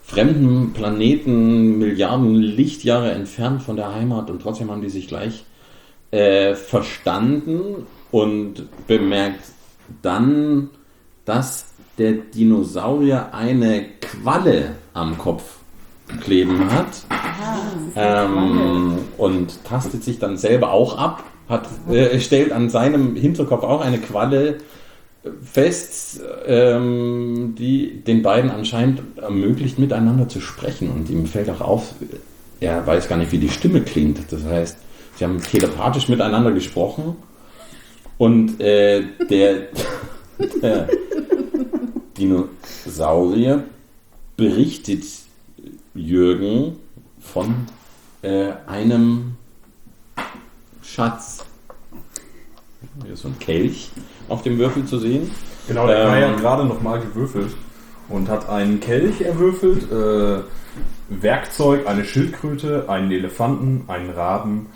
fremden 0.04 0.74
Planeten, 0.74 1.78
Milliarden 1.78 2.36
Lichtjahre 2.36 3.12
entfernt 3.12 3.64
von 3.64 3.76
der 3.76 3.94
Heimat 3.94 4.30
und 4.30 4.42
trotzdem 4.42 4.70
haben 4.70 4.82
die 4.82 4.90
sich 4.90 5.08
gleich 5.08 5.46
äh, 6.12 6.54
verstanden 6.56 7.88
und 8.12 8.66
bemerkt 8.88 9.46
dann, 10.02 10.70
dass 11.26 11.68
der 11.98 12.14
Dinosaurier 12.14 13.34
eine 13.34 13.86
Qualle 14.02 14.76
am 14.94 15.18
Kopf 15.18 15.58
kleben 16.22 16.72
hat 16.72 17.06
ähm, 17.96 19.00
und 19.18 19.64
tastet 19.64 20.04
sich 20.04 20.20
dann 20.20 20.38
selber 20.38 20.72
auch 20.72 20.98
ab, 20.98 21.24
hat, 21.50 21.68
äh, 21.90 22.20
stellt 22.20 22.52
an 22.52 22.70
seinem 22.70 23.16
Hinterkopf 23.16 23.64
auch 23.64 23.82
eine 23.82 24.00
Qualle 24.00 24.58
fest, 25.44 26.22
ähm, 26.46 27.56
die 27.58 28.02
den 28.02 28.22
beiden 28.22 28.52
anscheinend 28.52 29.02
ermöglicht, 29.18 29.80
miteinander 29.80 30.28
zu 30.30 30.42
sprechen. 30.42 30.92
Und 30.92 31.10
ihm 31.10 31.26
fällt 31.26 31.50
auch 31.50 31.62
auf, 31.62 31.96
er 32.60 32.86
weiß 32.86 33.08
gar 33.08 33.18
nicht, 33.18 33.32
wie 33.32 33.40
die 33.40 33.50
Stimme 33.50 33.82
klingt. 33.82 34.32
Das 34.32 34.44
heißt, 34.44 34.78
sie 35.16 35.24
haben 35.24 35.42
telepathisch 35.42 36.10
miteinander 36.10 36.52
gesprochen 36.52 37.16
und 38.18 38.60
äh, 38.62 39.04
der, 39.30 39.68
der 40.62 40.88
Dinosaurier 42.18 43.64
berichtet 44.38 45.04
Jürgen 45.94 46.78
von 47.20 47.68
äh, 48.22 48.52
einem 48.68 49.36
Schatz. 50.96 51.44
Hier 53.04 53.14
ist 53.14 53.24
so 53.24 53.28
ein 53.28 53.38
Kelch 53.40 53.92
auf 54.30 54.44
dem 54.44 54.58
Würfel 54.58 54.86
zu 54.86 54.98
sehen. 54.98 55.30
Genau, 55.68 55.88
der 55.88 55.98
Ähm, 55.98 56.10
Kai 56.10 56.22
hat 56.22 56.38
gerade 56.38 56.66
nochmal 56.66 57.02
gewürfelt 57.02 57.54
und 58.08 58.30
hat 58.30 58.48
einen 58.48 58.80
Kelch 58.80 59.20
erwürfelt, 59.22 59.92
äh, 59.92 60.40
Werkzeug, 61.10 61.86
eine 61.88 62.06
Schildkröte, 62.06 62.86
einen 62.88 63.12
Elefanten, 63.12 63.84
einen 63.88 64.10
Raben, 64.12 64.68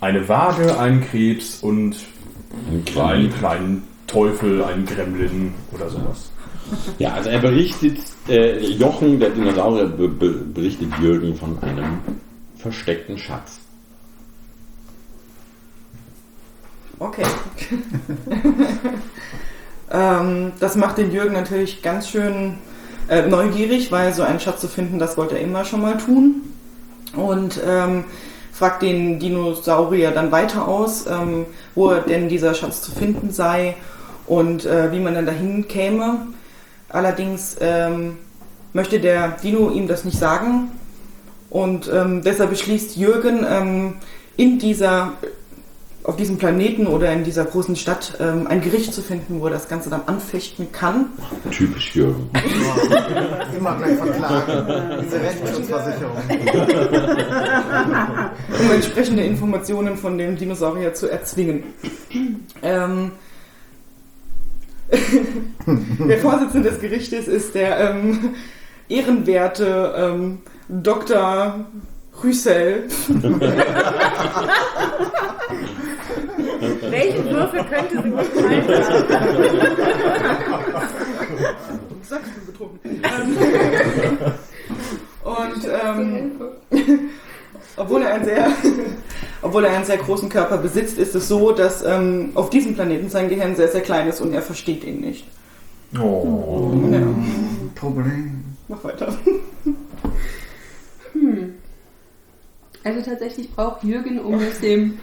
eine 0.00 0.26
Waage, 0.28 0.78
einen 0.78 1.02
Krebs 1.02 1.62
und 1.62 1.96
Ein 2.70 2.98
einen 2.98 3.30
kleinen 3.34 3.82
Teufel, 4.06 4.64
einen 4.64 4.86
Gremlin 4.86 5.52
oder 5.72 5.90
sowas. 5.90 6.30
Ja, 6.98 7.12
also 7.12 7.28
er 7.28 7.38
berichtet, 7.38 7.98
äh, 8.28 8.58
Jochen, 8.66 9.20
der 9.20 9.30
Dinosaurier, 9.30 9.86
be 9.86 10.08
be 10.08 10.30
berichtet 10.30 10.88
Jürgen 11.02 11.36
von 11.36 11.58
einem 11.62 11.98
versteckten 12.56 13.18
Schatz. 13.18 13.58
Okay. 16.98 17.24
ähm, 19.90 20.52
das 20.60 20.76
macht 20.76 20.98
den 20.98 21.12
Jürgen 21.12 21.34
natürlich 21.34 21.82
ganz 21.82 22.08
schön 22.08 22.54
äh, 23.08 23.26
neugierig, 23.26 23.92
weil 23.92 24.12
so 24.14 24.22
einen 24.22 24.40
Schatz 24.40 24.60
zu 24.60 24.68
finden, 24.68 24.98
das 24.98 25.16
wollte 25.16 25.36
er 25.36 25.42
immer 25.42 25.64
schon 25.64 25.82
mal 25.82 25.98
tun. 25.98 26.42
Und 27.14 27.60
ähm, 27.64 28.04
fragt 28.52 28.82
den 28.82 29.18
Dinosaurier 29.18 30.10
dann 30.12 30.32
weiter 30.32 30.66
aus, 30.66 31.06
ähm, 31.06 31.44
wo 31.74 31.92
denn 31.94 32.28
dieser 32.28 32.54
Schatz 32.54 32.80
zu 32.80 32.90
finden 32.90 33.30
sei 33.30 33.76
und 34.26 34.64
äh, 34.64 34.90
wie 34.92 35.00
man 35.00 35.14
dann 35.14 35.26
dahin 35.26 35.68
käme. 35.68 36.26
Allerdings 36.88 37.56
ähm, 37.60 38.16
möchte 38.72 38.98
der 38.98 39.28
Dino 39.42 39.70
ihm 39.70 39.88
das 39.88 40.04
nicht 40.04 40.18
sagen 40.18 40.70
und 41.50 41.90
ähm, 41.92 42.22
deshalb 42.22 42.50
beschließt 42.50 42.96
Jürgen 42.96 43.44
ähm, 43.48 43.94
in 44.36 44.58
dieser 44.58 45.12
auf 46.06 46.16
diesem 46.16 46.38
Planeten 46.38 46.86
oder 46.86 47.12
in 47.12 47.24
dieser 47.24 47.44
großen 47.44 47.74
Stadt 47.74 48.16
ähm, 48.20 48.46
ein 48.46 48.60
Gericht 48.60 48.94
zu 48.94 49.02
finden, 49.02 49.40
wo 49.40 49.46
er 49.46 49.52
das 49.52 49.68
Ganze 49.68 49.90
dann 49.90 50.02
anfechten 50.06 50.70
kann. 50.70 51.06
Typisch 51.50 51.96
Jürgen. 51.96 52.30
Immer 53.58 53.76
gleich 53.76 53.96
verklagen. 53.96 55.02
Diese 55.04 55.20
Rechtsschutzversicherung. 55.20 56.16
um 58.60 58.70
entsprechende 58.70 59.24
Informationen 59.24 59.96
von 59.96 60.16
dem 60.16 60.36
Dinosaurier 60.36 60.94
zu 60.94 61.10
erzwingen. 61.10 61.64
Ähm, 62.62 63.10
der 66.08 66.18
Vorsitzende 66.18 66.70
des 66.70 66.80
Gerichtes 66.80 67.26
ist 67.26 67.56
der 67.56 67.80
ähm, 67.80 68.36
ehrenwerte 68.88 69.92
ähm, 69.96 70.38
Dr. 70.68 71.66
Rüssel. 72.22 72.84
Würfel 77.36 77.64
könnte 77.64 78.02
sie 78.02 78.10
gut 78.10 78.26
fallen 78.26 78.64
Sag 82.02 82.20
ich 82.26 82.32
bin 82.34 82.46
betrunken. 82.46 82.80
Ähm, 82.84 83.36
Und 85.26 85.68
ähm, 85.84 86.30
obwohl 87.76 88.02
er 88.02 88.14
einen 88.14 88.24
sehr, 88.24 88.46
obwohl 89.42 89.64
er 89.64 89.74
einen 89.74 89.84
sehr 89.84 89.96
großen 89.96 90.28
Körper 90.28 90.56
besitzt, 90.58 90.98
ist 90.98 91.14
es 91.16 91.26
so, 91.26 91.50
dass 91.50 91.84
ähm, 91.84 92.30
auf 92.34 92.48
diesem 92.50 92.74
Planeten 92.74 93.08
sein 93.08 93.28
Gehirn 93.28 93.56
sehr, 93.56 93.68
sehr 93.68 93.80
klein 93.80 94.08
ist 94.08 94.20
und 94.20 94.32
er 94.32 94.42
versteht 94.42 94.84
ihn 94.84 95.00
nicht. 95.00 95.26
Oh. 96.00 96.72
Ja, 96.92 97.00
Problem. 97.74 98.44
mach 98.68 98.84
weiter. 98.84 99.16
Also 102.86 103.00
tatsächlich 103.02 103.50
braucht 103.50 103.82
Jürgen, 103.82 104.20
um 104.20 104.38
es 104.38 104.60
dem 104.60 104.96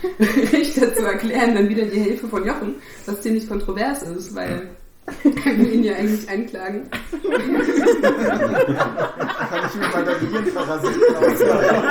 Richter 0.54 0.96
zu 0.96 1.04
erklären, 1.04 1.54
dann 1.54 1.68
wieder 1.68 1.84
die 1.84 2.00
Hilfe 2.00 2.30
von 2.30 2.46
Jochen, 2.46 2.76
was 3.06 3.20
ziemlich 3.20 3.46
kontrovers 3.46 4.04
ist, 4.04 4.34
weil 4.34 4.70
er 5.24 5.58
will 5.58 5.74
ihn 5.74 5.84
ja 5.84 5.96
eigentlich 5.96 6.30
anklagen. 6.30 6.90
Kann 6.90 7.22
ich 9.68 9.76
mit 9.76 9.94
meiner 9.94 10.16
Gehirnparasiten 10.16 11.02
aussagen? 11.14 11.84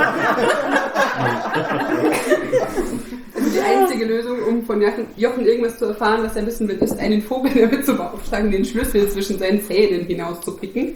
Also 3.34 3.50
die 3.50 3.60
einzige 3.60 4.06
Lösung, 4.06 4.42
um 4.44 4.64
von 4.64 4.80
Jochen, 4.80 5.06
Jochen 5.18 5.44
irgendwas 5.44 5.78
zu 5.78 5.84
erfahren, 5.84 6.22
was 6.22 6.34
er 6.36 6.46
wissen 6.46 6.68
will, 6.68 6.78
ist, 6.78 6.98
einen 6.98 7.20
Vogel 7.20 7.52
damit 7.54 7.84
zu 7.84 7.94
beauftragen, 7.94 8.50
den 8.50 8.64
Schlüssel 8.64 9.10
zwischen 9.10 9.38
seinen 9.38 9.60
Zähnen 9.60 10.06
hinauszupicken, 10.06 10.94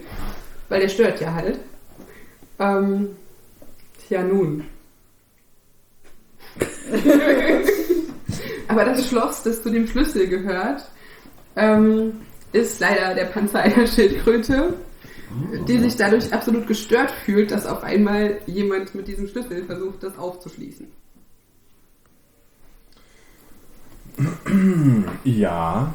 weil 0.70 0.80
der 0.80 0.88
stört 0.88 1.20
ja 1.20 1.34
halt. 1.34 1.58
Ähm, 2.58 3.10
tja, 4.08 4.22
nun. 4.22 4.64
Aber 8.68 8.84
das 8.84 9.08
Schloss, 9.08 9.42
das 9.42 9.62
zu 9.62 9.70
dem 9.70 9.86
Schlüssel 9.86 10.26
gehört, 10.28 10.88
ähm, 11.54 12.20
ist 12.52 12.80
leider 12.80 13.14
der 13.14 13.26
Panzer 13.26 13.60
einer 13.60 13.86
Schildkröte, 13.86 14.74
die 15.68 15.78
sich 15.78 15.96
dadurch 15.96 16.32
absolut 16.32 16.66
gestört 16.66 17.10
fühlt, 17.24 17.50
dass 17.50 17.66
auf 17.66 17.82
einmal 17.82 18.38
jemand 18.46 18.94
mit 18.94 19.08
diesem 19.08 19.28
Schlüssel 19.28 19.64
versucht, 19.64 20.02
das 20.02 20.16
aufzuschließen. 20.18 20.86
Ja. 25.24 25.92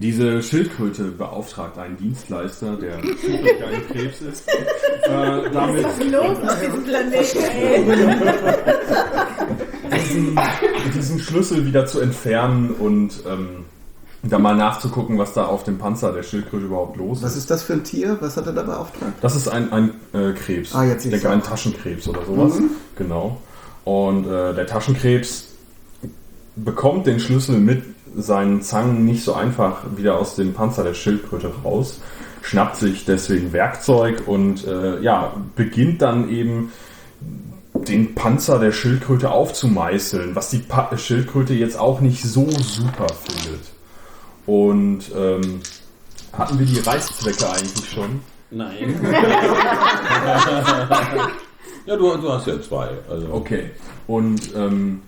Diese 0.00 0.42
Schildkröte 0.42 1.04
beauftragt 1.04 1.76
einen 1.78 1.96
Dienstleister, 1.96 2.76
der 2.76 3.00
zufällig 3.02 3.64
ein 3.64 3.88
Krebs 3.88 4.20
ist, 4.20 4.48
äh, 4.48 5.50
damit 5.52 5.84
Was 5.84 5.98
ist 5.98 6.10
los 6.12 6.36
auf 6.48 6.60
diesem 6.60 6.84
Planeten, 6.84 7.38
ey? 7.60 7.84
diesen, 9.96 10.38
diesen 10.94 11.18
Schlüssel 11.18 11.66
wieder 11.66 11.86
zu 11.86 12.00
entfernen 12.00 12.70
und 12.70 13.12
ähm, 13.28 13.64
da 14.22 14.38
mal 14.38 14.54
nachzugucken, 14.56 15.18
was 15.18 15.32
da 15.32 15.46
auf 15.46 15.64
dem 15.64 15.78
Panzer 15.78 16.12
der 16.12 16.22
Schildkröte 16.22 16.66
überhaupt 16.66 16.96
los 16.96 17.22
Was 17.22 17.32
ist. 17.32 17.38
ist 17.38 17.50
das 17.50 17.62
für 17.62 17.72
ein 17.74 17.84
Tier? 17.84 18.16
Was 18.20 18.36
hat 18.36 18.46
er 18.46 18.52
da 18.52 18.62
beauftragt? 18.62 19.14
Das 19.20 19.34
ist 19.36 19.48
ein, 19.48 19.72
ein 19.72 19.90
äh, 20.12 20.32
Krebs. 20.32 20.74
Ah, 20.74 20.84
jetzt 20.84 21.04
ich 21.04 21.10
denke, 21.10 21.30
ein. 21.30 21.42
Taschenkrebs 21.42 22.08
oder 22.08 22.24
sowas. 22.24 22.58
Mhm. 22.58 22.70
Genau. 22.96 23.40
Und 23.84 24.26
äh, 24.26 24.54
der 24.54 24.66
Taschenkrebs 24.66 25.46
bekommt 26.56 27.06
den 27.06 27.20
Schlüssel 27.20 27.58
mit 27.58 27.82
seinen 28.16 28.62
Zangen 28.62 29.04
nicht 29.04 29.24
so 29.24 29.34
einfach 29.34 29.82
wieder 29.96 30.18
aus 30.18 30.34
dem 30.36 30.54
Panzer 30.54 30.84
der 30.84 30.94
Schildkröte 30.94 31.52
raus, 31.64 32.00
schnappt 32.42 32.76
sich 32.76 33.04
deswegen 33.04 33.52
Werkzeug 33.52 34.22
und 34.26 34.66
äh, 34.66 35.00
ja, 35.00 35.34
beginnt 35.56 36.02
dann 36.02 36.30
eben 36.30 36.72
den 37.74 38.14
Panzer 38.14 38.58
der 38.58 38.72
Schildkröte 38.72 39.30
aufzumeißeln, 39.30 40.34
was 40.34 40.50
die 40.50 40.58
pa 40.58 40.96
Schildkröte 40.96 41.54
jetzt 41.54 41.78
auch 41.78 42.00
nicht 42.00 42.22
so 42.22 42.48
super 42.50 43.06
findet. 43.08 43.60
Und 44.46 45.04
ähm, 45.14 45.60
hatten 46.32 46.58
wir 46.58 46.66
die 46.66 46.80
Reißzwecke 46.80 47.50
eigentlich 47.50 47.90
schon? 47.90 48.20
Nein. 48.50 48.98
ja, 51.86 51.96
du, 51.96 52.16
du 52.16 52.32
hast 52.32 52.46
ja 52.46 52.60
zwei. 52.62 52.88
Also. 53.10 53.28
Okay. 53.32 53.70
Und 54.06 54.54
ähm, 54.56 55.02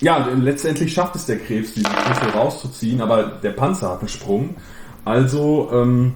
Ja, 0.00 0.26
letztendlich 0.36 0.92
schafft 0.92 1.16
es 1.16 1.26
der 1.26 1.38
Krebs, 1.38 1.74
diesen 1.74 1.90
Schlüssel 1.90 2.30
rauszuziehen, 2.30 3.00
aber 3.00 3.24
der 3.42 3.50
Panzer 3.50 3.90
hat 3.90 4.00
einen 4.00 4.08
Sprung. 4.08 4.56
Also 5.04 5.70
ähm, 5.72 6.14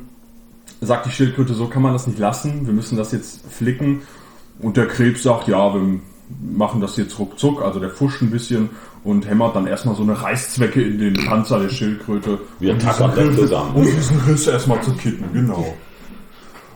sagt 0.81 1.07
die 1.07 1.11
Schildkröte, 1.11 1.55
so 1.55 1.67
kann 1.67 1.83
man 1.83 1.93
das 1.93 2.07
nicht 2.07 2.19
lassen, 2.19 2.67
wir 2.67 2.73
müssen 2.73 2.97
das 2.97 3.13
jetzt 3.13 3.41
flicken. 3.51 4.03
Und 4.61 4.77
der 4.77 4.89
Krebs 4.89 5.23
sagt, 5.23 5.49
ja, 5.49 5.73
wir 5.75 6.01
machen 6.41 6.81
das 6.81 6.97
jetzt 6.97 7.19
ruckzuck, 7.19 7.63
also 7.63 7.79
der 7.79 7.91
fuscht 7.91 8.23
ein 8.23 8.31
bisschen 8.31 8.71
und 9.05 9.29
hämmert 9.29 9.57
dann 9.57 9.67
erstmal 9.67 9.95
so 9.95 10.03
eine 10.03 10.21
Reißzwecke 10.21 10.83
in 10.83 10.99
den 10.99 11.15
Panzer 11.27 11.61
der 11.61 11.69
Schildkröte. 11.69 12.41
Wir 12.59 12.73
um 12.73 12.79
tackern 12.79 13.13
das 13.15 13.37
zusammen. 13.37 13.75
Um 13.75 13.85
diesen 13.85 14.21
Riss 14.21 14.47
erstmal 14.47 14.83
zu 14.83 14.93
kitten, 14.93 15.25
genau. 15.33 15.75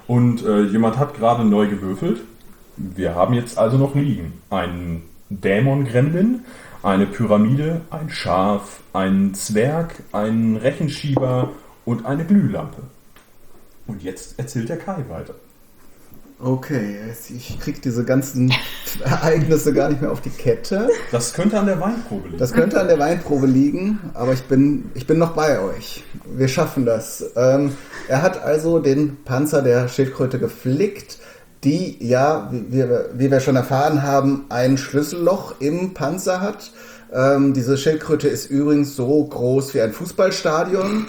Und 0.07 0.45
äh, 0.45 0.63
jemand 0.65 0.99
hat 0.99 1.17
gerade 1.17 1.45
neu 1.45 1.69
gewürfelt. 1.69 2.21
Wir 2.77 3.15
haben 3.15 3.35
jetzt 3.35 3.59
also 3.59 3.77
noch 3.77 3.95
liegen 3.95 4.33
einen 4.51 5.03
Dämon-Gremlin, 5.31 6.41
eine 6.83 7.07
Pyramide, 7.07 7.83
ein 7.91 8.11
Schaf, 8.11 8.81
einen 8.93 9.35
Zwerg, 9.35 10.03
einen 10.13 10.57
Rechenschieber 10.57 11.51
und 11.85 12.07
eine 12.07 12.25
Glühlampe. 12.25 12.83
Und 13.87 14.03
jetzt 14.03 14.39
erzählt 14.39 14.69
der 14.69 14.79
Kai 14.79 15.05
weiter. 15.09 15.35
Okay, 16.45 16.97
ich 17.29 17.61
krieg 17.61 17.81
diese 17.83 18.05
ganzen 18.05 18.53
Ereignisse 19.05 19.73
gar 19.73 19.91
nicht 19.91 20.03
mehr 20.03 20.11
auf 20.11 20.21
die 20.21 20.31
Kette. 20.31 20.89
Das 21.13 21.35
könnte 21.35 21.59
an 21.59 21.67
der 21.67 21.79
Weinprobe 21.79 22.27
liegen. 22.27 22.39
Das 22.39 22.53
könnte 22.53 22.81
an 22.81 22.89
der 22.89 22.99
Weinprobe 22.99 23.47
liegen, 23.47 24.01
aber 24.15 24.33
ich 24.33 24.43
bin, 24.43 24.91
ich 24.95 25.07
bin 25.07 25.19
noch 25.19 25.35
bei 25.35 25.61
euch. 25.61 26.03
Wir 26.27 26.49
schaffen 26.49 26.85
das. 26.85 27.31
Ähm, 27.37 27.77
er 28.09 28.23
hat 28.23 28.43
also 28.43 28.81
den 28.81 29.23
Panzer 29.25 29.63
der 29.63 29.87
Schildkröte 29.87 30.41
geflickt, 30.41 31.19
die 31.65 31.97
ja, 32.01 32.49
wie 32.51 32.73
wir, 32.73 33.11
wie 33.15 33.31
wir 33.31 33.41
schon 33.41 33.57
erfahren 33.57 34.03
haben, 34.03 34.47
ein 34.49 34.77
Schlüsselloch 34.77 35.61
im 35.61 35.95
Panzer 35.95 36.41
hat. 36.41 36.73
Ähm, 37.15 37.53
diese 37.53 37.77
Schildkröte 37.77 38.29
ist 38.29 38.51
übrigens 38.51 38.97
so 38.97 39.25
groß 39.25 39.75
wie 39.75 39.83
ein 39.83 39.93
Fußballstadion, 39.93 41.07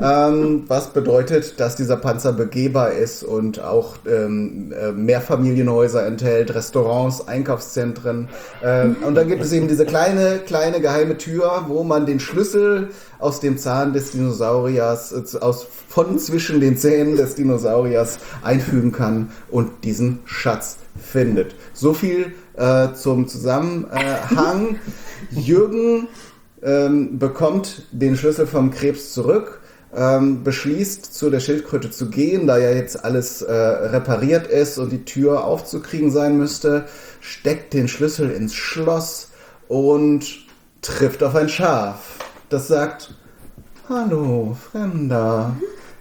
ähm, 0.00 0.64
was 0.66 0.88
bedeutet, 0.88 1.60
dass 1.60 1.76
dieser 1.76 1.96
Panzer 1.96 2.32
begehbar 2.32 2.92
ist 2.92 3.22
und 3.22 3.60
auch 3.60 3.96
ähm, 4.04 4.72
äh, 4.72 4.90
Mehrfamilienhäuser 4.90 6.04
enthält, 6.06 6.52
Restaurants, 6.54 7.28
Einkaufszentren. 7.28 8.28
Ähm, 8.64 8.96
und 9.06 9.14
dann 9.14 9.28
gibt 9.28 9.42
es 9.42 9.52
eben 9.52 9.68
diese 9.68 9.86
kleine, 9.86 10.40
kleine 10.44 10.80
geheime 10.80 11.18
Tür, 11.18 11.66
wo 11.68 11.84
man 11.84 12.04
den 12.04 12.18
Schlüssel 12.18 12.88
aus 13.20 13.38
dem 13.38 13.56
Zahn 13.56 13.92
des 13.92 14.10
Dinosauriers, 14.10 15.12
äh, 15.12 15.38
aus, 15.38 15.68
von 15.88 16.18
zwischen 16.18 16.60
den 16.60 16.76
Zähnen 16.76 17.16
des 17.16 17.36
Dinosauriers 17.36 18.18
einfügen 18.42 18.90
kann 18.90 19.30
und 19.52 19.84
diesen 19.84 20.18
Schatz 20.24 20.78
findet. 21.00 21.54
So 21.72 21.94
viel 21.94 22.34
äh, 22.56 22.92
zum 22.94 23.28
Zusammenhang. 23.28 24.78
Jürgen 25.30 26.08
ähm, 26.62 27.18
bekommt 27.18 27.82
den 27.92 28.16
Schlüssel 28.16 28.46
vom 28.46 28.70
Krebs 28.70 29.12
zurück, 29.12 29.60
ähm, 29.94 30.42
beschließt 30.42 31.14
zu 31.14 31.30
der 31.30 31.40
Schildkröte 31.40 31.90
zu 31.90 32.10
gehen, 32.10 32.46
da 32.46 32.58
ja 32.58 32.70
jetzt 32.70 33.04
alles 33.04 33.42
äh, 33.42 33.52
repariert 33.52 34.46
ist 34.46 34.78
und 34.78 34.90
die 34.90 35.04
Tür 35.04 35.44
aufzukriegen 35.44 36.10
sein 36.10 36.36
müsste, 36.38 36.86
steckt 37.20 37.74
den 37.74 37.86
Schlüssel 37.88 38.30
ins 38.30 38.54
Schloss 38.54 39.30
und 39.68 40.26
trifft 40.82 41.22
auf 41.22 41.34
ein 41.34 41.48
Schaf. 41.48 42.18
Das 42.48 42.68
sagt, 42.68 43.14
Hallo, 43.88 44.56
Fremder. 44.72 45.54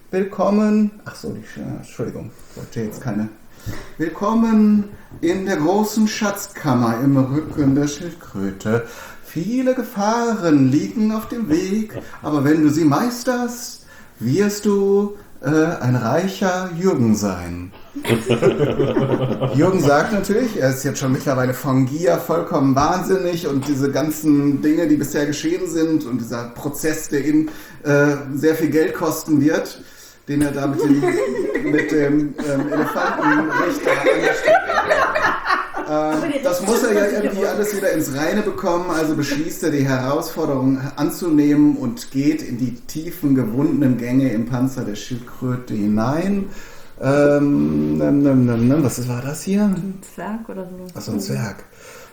Willkommen. 0.10 0.92
Ach 1.06 1.16
so, 1.16 1.32
die 1.34 1.42
Sch- 1.42 1.78
Entschuldigung, 1.78 2.32
ich 2.52 2.58
wollte 2.58 2.82
jetzt 2.82 3.02
keine. 3.02 3.28
Willkommen 3.98 4.90
in 5.22 5.46
der 5.46 5.58
großen 5.58 6.08
Schatzkammer 6.08 7.00
im 7.04 7.18
Rücken 7.18 7.76
der 7.76 7.88
Schildkröte. 7.88 8.84
Viele 9.34 9.74
Gefahren 9.74 10.72
liegen 10.72 11.12
auf 11.12 11.28
dem 11.28 11.50
Weg, 11.50 12.00
aber 12.22 12.44
wenn 12.44 12.62
du 12.62 12.70
sie 12.70 12.86
meisterst, 12.86 13.84
wirst 14.20 14.64
du 14.66 15.18
äh, 15.42 15.48
ein 15.48 15.96
reicher 15.96 16.70
Jürgen 16.78 17.16
sein. 17.16 17.72
Jürgen 19.56 19.82
sagt 19.82 20.14
natürlich, 20.14 20.62
er 20.62 20.70
ist 20.70 20.84
jetzt 20.84 21.00
schon 21.00 21.14
mittlerweile 21.14 21.56
von 21.56 21.88
Gier 21.88 22.18
vollkommen 22.18 22.76
wahnsinnig 22.76 23.48
und 23.48 23.68
diese 23.68 23.90
ganzen 23.90 24.62
Dinge, 24.62 24.88
die 24.88 24.98
bisher 24.98 25.26
geschehen 25.26 25.68
sind 25.68 26.06
und 26.06 26.22
dieser 26.22 26.50
Prozess, 26.50 27.10
der 27.10 27.26
ihn 27.26 27.50
äh, 27.82 28.16
sehr 28.36 28.54
viel 28.54 28.70
Geld 28.70 28.94
kosten 28.94 29.42
wird, 29.42 29.82
den 30.28 30.44
er 30.44 30.52
da 30.52 30.68
mit 30.68 30.80
dem, 30.80 31.02
mit 31.72 31.92
dem 31.92 32.36
ähm, 32.38 32.72
Elefantenrichter 32.72 33.92
angestellt 34.00 34.63
ähm, 35.90 36.34
Das 36.44 36.66
muss 36.66 36.84
er 36.84 36.94
ja 36.94 37.06
irgendwie 37.06 37.46
alles 37.46 37.76
wieder 37.76 37.92
ins 37.92 38.16
Reine 38.16 38.42
bekommen, 38.42 38.90
also 38.90 39.16
beschließt 39.16 39.64
er 39.64 39.72
die 39.72 39.88
Herausforderung 39.88 40.80
anzunehmen 40.96 41.78
und 41.78 42.12
geht 42.12 42.42
in 42.42 42.58
die 42.58 42.76
tiefen, 42.76 43.36
gewundenen 43.36 43.98
Gänge 43.98 44.32
im 44.32 44.46
Panzer 44.46 44.84
der 44.84 44.96
Schildkröte 44.96 45.74
hinein. 45.74 46.50
Ähm, 47.02 47.98
nem, 47.98 48.24
nem, 48.24 48.68
nem, 48.68 48.84
was 48.84 49.08
war 49.08 49.22
das 49.22 49.44
hier? 49.44 49.64
Ein 49.64 50.00
Zwerg 50.14 50.48
oder 50.48 50.64
so. 50.66 50.88
Ach 50.96 51.02
so, 51.02 51.12
ein 51.12 51.20
Zwerg. 51.20 51.66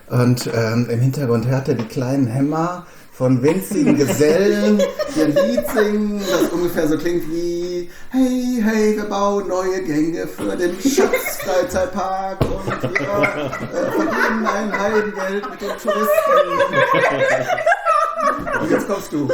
Und 0.09 0.50
ähm, 0.52 0.88
im 0.90 1.00
Hintergrund 1.00 1.46
hört 1.46 1.68
er 1.68 1.74
die 1.74 1.85
kleinen 1.85 2.26
Hämmer 2.26 2.87
von 3.12 3.42
winzigen 3.42 3.96
Gesellen, 3.98 4.80
die 5.14 5.22
ein 5.22 5.35
Lied 5.35 5.64
singen, 5.74 6.20
das 6.20 6.48
ungefähr 6.50 6.88
so 6.88 6.96
klingt 6.96 7.30
wie 7.30 7.60
Hey, 8.11 8.61
hey, 8.62 8.96
wir 8.96 9.05
bauen 9.05 9.48
neue 9.48 9.83
Gänge 9.83 10.26
für 10.26 10.57
den 10.57 10.74
Schatzfreizeitpark 10.81 12.40
und 12.40 12.83
wir 12.83 13.00
äh, 13.00 13.92
verdienen 13.92 14.46
ein 14.46 14.79
Heidengeld 14.79 15.50
mit 15.50 15.61
den 15.61 15.79
Touristen. 15.79 16.11
Und 18.61 18.70
jetzt 18.70 18.88
kommst 18.88 19.12
du. 19.12 19.29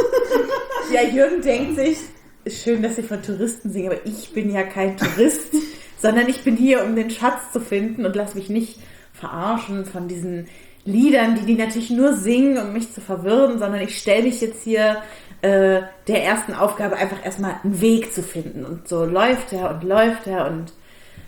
Ja, 0.93 1.03
Jürgen 1.03 1.43
denkt 1.43 1.77
sich, 1.77 1.99
schön, 2.47 2.83
dass 2.83 2.99
ich 2.99 3.07
von 3.07 3.23
Touristen 3.23 3.71
singe, 3.71 3.93
aber 3.93 4.07
ich 4.07 4.33
bin 4.33 4.53
ja 4.53 4.63
kein 4.63 4.97
Tourist, 4.97 5.55
sondern 5.99 6.29
ich 6.29 6.45
bin 6.45 6.57
hier, 6.57 6.85
um 6.85 6.95
den 6.97 7.11
Schatz 7.11 7.53
zu 7.53 7.61
finden 7.61 8.07
und 8.07 8.15
lass 8.15 8.35
mich 8.35 8.49
nicht 8.49 8.79
verarschen 9.13 9.87
von 9.87 10.09
diesen 10.09 10.49
Liedern, 10.85 11.35
die 11.35 11.47
die 11.47 11.55
natürlich 11.55 11.91
nur 11.91 12.15
singen, 12.15 12.59
um 12.59 12.73
mich 12.73 12.93
zu 12.93 13.01
verwirren, 13.01 13.59
sondern 13.59 13.81
ich 13.81 13.99
stelle 13.99 14.23
mich 14.23 14.41
jetzt 14.41 14.63
hier 14.63 15.03
äh, 15.43 15.83
der 16.09 16.25
ersten 16.25 16.55
Aufgabe 16.55 16.97
einfach 16.97 17.25
erstmal 17.25 17.57
einen 17.63 17.81
Weg 17.81 18.13
zu 18.13 18.23
finden. 18.23 18.65
Und 18.65 18.89
so 18.89 19.05
läuft 19.05 19.53
er 19.53 19.71
und 19.71 19.83
läuft 19.83 20.27
er 20.27 20.47
und 20.47 20.73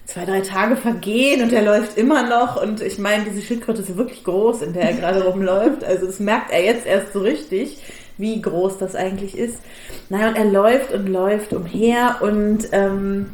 zwei, 0.08 0.24
drei 0.24 0.40
Tage 0.40 0.76
vergehen 0.76 1.42
und 1.42 1.52
er 1.52 1.62
läuft 1.62 1.98
immer 1.98 2.22
noch. 2.28 2.60
Und 2.60 2.80
ich 2.80 2.98
meine, 2.98 3.24
diese 3.24 3.42
Schildkröte 3.42 3.82
ist 3.82 3.96
wirklich 3.96 4.24
groß, 4.24 4.62
in 4.62 4.72
der 4.72 4.90
er 4.90 4.94
gerade 4.94 5.24
rumläuft. 5.24 5.84
Also 5.84 6.06
das 6.06 6.18
merkt 6.18 6.50
er 6.50 6.64
jetzt 6.64 6.86
erst 6.86 7.12
so 7.12 7.20
richtig, 7.20 7.82
wie 8.16 8.40
groß 8.40 8.78
das 8.78 8.94
eigentlich 8.94 9.36
ist. 9.36 9.60
Naja, 10.08 10.28
und 10.28 10.36
er 10.36 10.46
läuft 10.46 10.92
und 10.92 11.06
läuft 11.08 11.52
umher 11.52 12.16
und 12.20 12.68
ähm, 12.72 13.30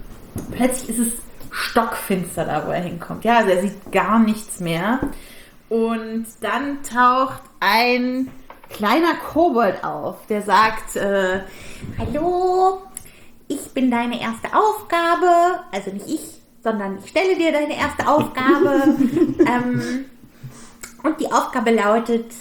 plötzlich 0.50 0.98
ist 0.98 1.06
es 1.06 1.12
stockfinster 1.50 2.44
da, 2.44 2.66
wo 2.66 2.72
er 2.72 2.82
hinkommt. 2.82 3.24
Ja, 3.24 3.38
also 3.38 3.50
er 3.50 3.62
sieht 3.62 3.92
gar 3.92 4.18
nichts 4.18 4.58
mehr. 4.58 4.98
Und 5.68 6.26
dann 6.40 6.82
taucht 6.82 7.40
ein 7.60 8.28
kleiner 8.70 9.14
Kobold 9.14 9.82
auf, 9.84 10.26
der 10.26 10.42
sagt, 10.42 10.96
äh, 10.96 11.40
Hallo, 11.98 12.82
ich 13.48 13.70
bin 13.72 13.90
deine 13.90 14.20
erste 14.20 14.48
Aufgabe, 14.56 15.60
also 15.72 15.90
nicht 15.90 16.08
ich, 16.08 16.40
sondern 16.62 16.98
ich 16.98 17.10
stelle 17.10 17.36
dir 17.36 17.52
deine 17.52 17.76
erste 17.76 18.08
Aufgabe. 18.08 18.96
ähm, 19.46 20.06
und 21.02 21.20
die 21.20 21.30
Aufgabe 21.30 21.70
lautet, 21.70 22.32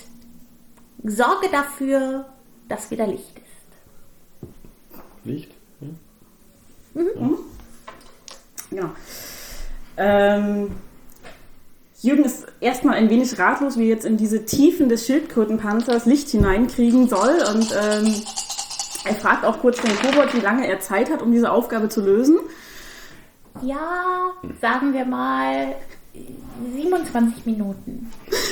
sorge 1.04 1.50
dafür, 1.52 2.26
dass 2.70 2.90
wieder 2.90 3.06
Licht 3.06 3.38
ist. 3.38 4.50
Licht? 5.26 5.52
Genau. 8.70 8.90
Ähm, 9.98 10.72
Jürgen 12.04 12.26
ist 12.26 12.46
erstmal 12.60 12.96
ein 12.96 13.10
wenig 13.10 13.40
ratlos, 13.40 13.78
wie 13.78 13.84
er 13.84 13.96
jetzt 13.96 14.04
in 14.06 14.18
diese 14.18 14.44
Tiefen 14.44 14.90
des 14.90 15.06
Schildkrötenpanzers 15.06 16.06
Licht 16.06 16.28
hineinkriegen 16.28 17.08
soll. 17.08 17.38
Und 17.54 17.74
ähm, 17.82 18.14
er 19.06 19.16
fragt 19.16 19.46
auch 19.46 19.60
kurz 19.62 19.82
den 19.82 19.96
Kobold, 19.96 20.36
wie 20.36 20.42
lange 20.42 20.68
er 20.68 20.82
Zeit 20.82 21.10
hat, 21.10 21.22
um 21.22 21.32
diese 21.32 21.50
Aufgabe 21.50 21.88
zu 21.88 22.02
lösen. 22.02 22.40
Ja, 23.62 24.34
sagen 24.60 24.92
wir 24.92 25.06
mal 25.06 25.76
27 26.76 27.46
Minuten. 27.46 28.12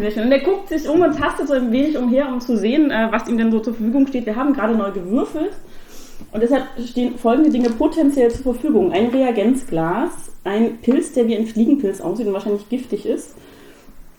Sehr 0.00 0.10
schön. 0.12 0.22
Und 0.26 0.32
er 0.32 0.40
guckt 0.44 0.68
sich 0.68 0.88
um 0.88 1.00
und 1.00 1.18
tastet 1.18 1.48
so 1.48 1.54
ein 1.54 1.72
wenig 1.72 1.98
umher, 1.98 2.28
um 2.28 2.40
zu 2.40 2.56
sehen, 2.56 2.92
äh, 2.92 3.08
was 3.10 3.26
ihm 3.26 3.38
denn 3.38 3.50
so 3.50 3.58
zur 3.58 3.74
Verfügung 3.74 4.06
steht. 4.06 4.26
Wir 4.26 4.36
haben 4.36 4.52
gerade 4.52 4.76
neu 4.76 4.92
gewürfelt. 4.92 5.52
Und 6.30 6.42
deshalb 6.42 6.64
stehen 6.86 7.18
folgende 7.18 7.50
Dinge 7.50 7.70
potenziell 7.70 8.30
zur 8.30 8.54
Verfügung. 8.54 8.92
Ein 8.92 9.08
Reagenzglas, 9.08 10.30
ein 10.44 10.78
Pilz, 10.78 11.12
der 11.12 11.26
wie 11.26 11.36
ein 11.36 11.46
Fliegenpilz 11.46 12.00
aussieht 12.00 12.26
und 12.26 12.32
wahrscheinlich 12.32 12.68
giftig 12.68 13.06
ist. 13.06 13.34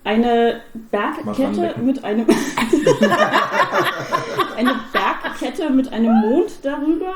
Eine 0.03 0.61
Bergkette 0.91 1.75
mit 1.81 2.03
einem 2.03 2.27
eine 4.57 4.75
Bergkette 4.91 5.69
mit 5.69 5.93
einem 5.93 6.19
Mond 6.19 6.51
darüber. 6.61 7.13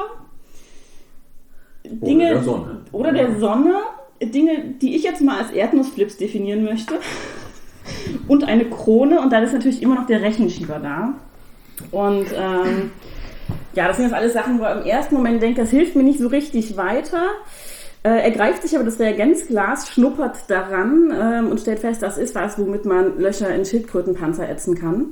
Dinge 1.84 2.30
der 2.30 2.44
Sonne. 2.44 2.82
oder 2.92 3.12
der 3.12 3.38
Sonne. 3.40 3.76
Dinge, 4.22 4.76
die 4.82 4.96
ich 4.96 5.04
jetzt 5.04 5.22
mal 5.22 5.40
als 5.40 5.52
Erdnussflips 5.52 6.18
definieren 6.18 6.64
möchte. 6.64 6.96
und 8.28 8.46
eine 8.46 8.66
Krone 8.66 9.22
und 9.22 9.32
dann 9.32 9.44
ist 9.44 9.54
natürlich 9.54 9.82
immer 9.82 9.96
noch 9.96 10.08
der 10.08 10.22
Rechenschieber 10.22 10.80
da. 10.80 11.14
Und 11.92 12.28
ähm, 12.36 12.92
ja, 13.74 13.88
das 13.88 13.98
sind 13.98 14.06
jetzt 14.08 14.16
alles 14.16 14.34
Sachen, 14.34 14.60
wo 14.60 14.64
er 14.64 14.82
im 14.82 14.86
ersten 14.88 15.16
Moment 15.16 15.42
denkt, 15.42 15.60
das 15.60 15.70
hilft 15.70 15.96
mir 15.96 16.04
nicht 16.04 16.20
so 16.20 16.28
richtig 16.28 16.78
weiter. 16.78 17.24
Äh, 18.04 18.22
er 18.26 18.32
greift 18.32 18.62
sich 18.62 18.76
aber 18.76 18.86
das 18.86 19.00
Reagenzglas, 19.00 19.90
schnuppert 19.90 20.38
daran 20.48 21.12
ähm, 21.20 21.48
und 21.52 21.60
stellt 21.60 21.80
fest, 21.80 22.02
das 22.04 22.18
ist 22.18 22.36
was, 22.36 22.58
womit 22.58 22.86
man 22.86 23.20
Löcher 23.20 23.50
in 23.54 23.66
Schildkrötenpanzer 23.66 24.48
ätzen 24.48 24.76
kann. 24.76 25.08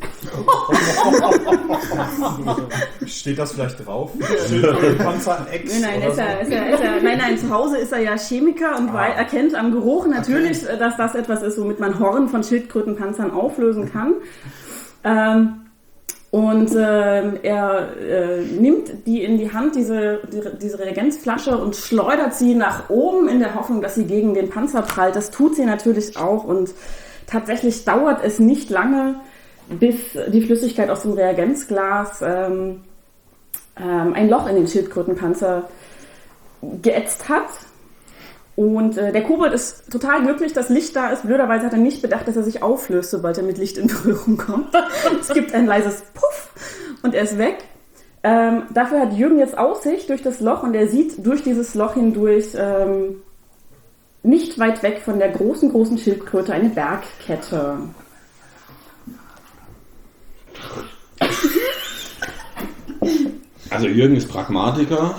Steht 3.05 3.39
das 3.39 3.53
vielleicht 3.53 3.85
drauf? 3.85 4.11
Schildkrötenpanzer 4.47 5.47
Ex 5.51 5.79
Nein, 5.81 5.99
nein, 5.99 5.99
oder 5.99 6.09
ist 6.11 6.17
er, 6.19 6.41
ist 6.41 6.51
er, 6.51 6.73
ist 6.73 6.81
er, 6.81 7.01
nein, 7.01 7.17
nein, 7.17 7.37
zu 7.37 7.49
Hause 7.49 7.77
ist 7.77 7.91
er 7.91 7.99
ja 7.99 8.15
Chemiker 8.17 8.77
und 8.77 8.93
wei- 8.93 9.09
erkennt 9.11 9.55
am 9.55 9.71
Geruch 9.71 10.07
natürlich, 10.07 10.67
äh, 10.69 10.77
dass 10.77 10.95
das 10.97 11.15
etwas 11.15 11.41
ist, 11.41 11.59
womit 11.59 11.79
man 11.79 11.99
Horn 11.99 12.29
von 12.29 12.43
Schildkrötenpanzern 12.43 13.31
auflösen 13.31 13.91
kann. 13.91 14.13
Ähm, 15.03 15.61
und 16.35 16.71
ähm, 16.75 17.39
er 17.43 17.95
äh, 17.97 18.41
nimmt 18.41 19.07
die 19.07 19.23
in 19.23 19.37
die 19.37 19.53
Hand, 19.53 19.73
diese, 19.73 20.19
die, 20.33 20.41
diese 20.61 20.77
Reagenzflasche, 20.79 21.57
und 21.57 21.77
schleudert 21.77 22.35
sie 22.35 22.55
nach 22.55 22.89
oben 22.89 23.29
in 23.29 23.39
der 23.39 23.55
Hoffnung, 23.55 23.81
dass 23.81 23.95
sie 23.95 24.03
gegen 24.03 24.33
den 24.33 24.49
Panzer 24.49 24.81
prallt. 24.81 25.15
Das 25.15 25.31
tut 25.31 25.55
sie 25.55 25.63
natürlich 25.63 26.17
auch 26.17 26.43
und 26.43 26.71
tatsächlich 27.25 27.85
dauert 27.85 28.21
es 28.21 28.39
nicht 28.39 28.69
lange, 28.69 29.15
bis 29.69 29.95
die 30.27 30.41
Flüssigkeit 30.41 30.89
aus 30.89 31.03
dem 31.03 31.13
Reagenzglas 31.13 32.21
ähm, 32.21 32.81
ähm, 33.79 34.13
ein 34.13 34.27
Loch 34.27 34.49
in 34.49 34.57
den 34.57 34.67
Schildkrötenpanzer 34.67 35.69
geätzt 36.81 37.29
hat. 37.29 37.47
Und 38.55 38.97
äh, 38.97 39.11
der 39.11 39.23
Kobold 39.23 39.53
ist 39.53 39.91
total 39.91 40.21
glücklich, 40.23 40.53
dass 40.53 40.69
Licht 40.69 40.95
da 40.95 41.09
ist. 41.09 41.23
Blöderweise 41.23 41.65
hat 41.65 41.73
er 41.73 41.79
nicht 41.79 42.01
bedacht, 42.01 42.27
dass 42.27 42.37
er 42.37 42.43
sich 42.43 42.63
auflöst, 42.63 43.11
sobald 43.11 43.37
er 43.37 43.43
mit 43.43 43.57
Licht 43.57 43.77
in 43.77 43.87
Berührung 43.87 44.37
kommt. 44.37 44.73
es 45.19 45.27
gibt 45.29 45.53
ein 45.53 45.65
leises 45.65 46.03
Puff 46.13 46.51
und 47.03 47.13
er 47.13 47.23
ist 47.23 47.37
weg. 47.37 47.57
Ähm, 48.23 48.63
dafür 48.73 49.01
hat 49.01 49.13
Jürgen 49.13 49.39
jetzt 49.39 49.57
Aussicht 49.57 50.09
durch 50.09 50.23
das 50.23 50.39
Loch 50.39 50.63
und 50.63 50.73
er 50.73 50.87
sieht 50.87 51.25
durch 51.25 51.43
dieses 51.43 51.75
Loch 51.75 51.93
hindurch 51.95 52.55
ähm, 52.57 53.17
nicht 54.23 54.57
weit 54.57 54.81
weg 54.81 55.01
von 55.03 55.19
der 55.19 55.29
großen, 55.29 55.69
großen 55.69 55.97
Schildkröte 55.97 56.53
eine 56.53 56.69
Bergkette. 56.69 57.77
Also 63.69 63.87
Jürgen 63.87 64.15
ist 64.15 64.29
Pragmatiker. 64.29 65.15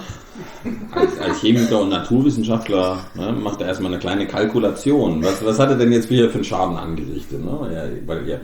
Als, 0.93 1.19
als 1.19 1.41
Chemiker 1.41 1.81
und 1.81 1.91
Naturwissenschaftler 1.91 2.99
ne, 3.15 3.33
macht 3.33 3.61
er 3.61 3.69
erstmal 3.69 3.93
eine 3.93 4.01
kleine 4.01 4.27
Kalkulation. 4.27 5.23
Was, 5.23 5.45
was 5.45 5.59
hat 5.59 5.71
er 5.71 5.77
denn 5.77 5.93
jetzt 5.93 6.11
wieder 6.11 6.29
für 6.29 6.37
einen 6.37 6.45
Schaden 6.45 6.77
angerichtet? 6.77 7.45
Ne? 7.45 7.71
Er, 7.73 8.07
weil 8.07 8.29
er 8.29 8.41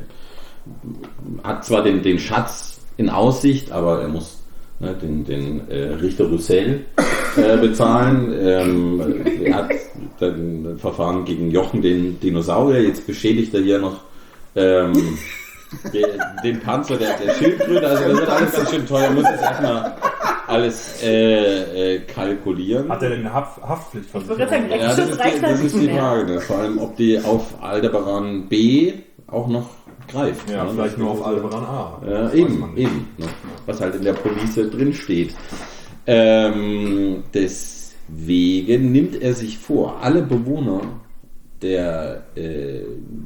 hat 1.43 1.65
zwar 1.65 1.83
den, 1.83 2.03
den 2.03 2.19
Schatz 2.19 2.81
in 2.97 3.09
Aussicht, 3.09 3.73
aber 3.73 4.03
er 4.03 4.09
muss 4.09 4.43
ne, 4.81 4.95
den, 4.95 5.25
den 5.25 5.69
äh, 5.69 5.95
Richter 5.95 6.25
Roussel 6.25 6.85
äh, 7.37 7.57
bezahlen. 7.57 8.35
Ähm, 8.39 9.25
er 9.45 9.55
hat 9.55 9.71
ein 10.21 10.77
Verfahren 10.79 11.25
gegen 11.25 11.51
Jochen, 11.51 11.83
den 11.83 12.21
Dinosaurier. 12.21 12.83
Jetzt 12.83 13.07
beschädigt 13.07 13.55
er 13.55 13.63
hier 13.63 13.79
noch 13.79 14.01
ähm, 14.55 15.19
den, 16.45 16.61
Panzer 16.61 16.97
der, 16.97 17.17
der 17.19 17.35
Schildkröte. 17.35 17.87
Also 17.87 18.05
das 18.05 18.19
wird 18.19 18.29
alles 18.29 18.53
ganz 18.53 18.71
schön 18.71 18.87
teuer. 18.87 19.05
Er 19.05 19.11
muss 19.13 19.25
jetzt 19.25 19.43
erstmal 19.43 19.97
alles 20.53 21.03
äh, 21.03 21.95
äh, 21.97 21.99
kalkulieren. 22.01 22.89
Hat 22.89 23.03
er 23.03 23.11
denn 23.11 23.21
eine 23.21 23.33
Haft 23.33 23.59
Ich 23.59 23.65
Haftpflichtversicherung? 23.69 24.39
sagen, 24.49 24.71
Ja, 24.71 24.77
das 24.79 24.99
ist, 24.99 25.13
die, 25.13 25.41
da 25.41 25.49
das 25.49 25.61
ist 25.61 25.75
nicht 25.77 25.91
die. 25.93 25.97
Frage. 25.99 26.33
Ne? 26.33 26.41
Vor 26.41 26.59
allem, 26.59 26.79
ob 26.79 26.97
die 26.97 27.19
auf 27.21 27.43
Aldebaran 27.63 28.49
B 28.49 28.93
auch 29.27 29.49
noch 29.49 29.69
greift. 30.09 30.49
Ja, 30.51 30.65
ne? 30.65 30.71
vielleicht 30.75 30.99
nur 30.99 31.09
ist 31.09 31.13
auf 31.13 31.19
so- 31.19 31.25
Aldebaran 31.25 31.65
A. 31.65 32.03
Ja, 32.09 32.33
eben, 32.33 32.73
eben. 32.77 33.09
Ne? 33.19 33.27
Was 33.67 33.81
halt 33.81 33.95
in 33.97 34.03
der 34.05 34.13
Police 34.15 34.55
drin 34.71 34.93
steht. 34.93 35.35
Ähm, 36.07 37.23
deswegen 37.33 38.93
nimmt 38.93 39.21
er 39.23 39.35
sich 39.35 39.59
vor, 39.59 39.99
alle 40.03 40.23
Bewohner 40.23 40.81
der, 41.63 42.25
äh, 42.35 42.81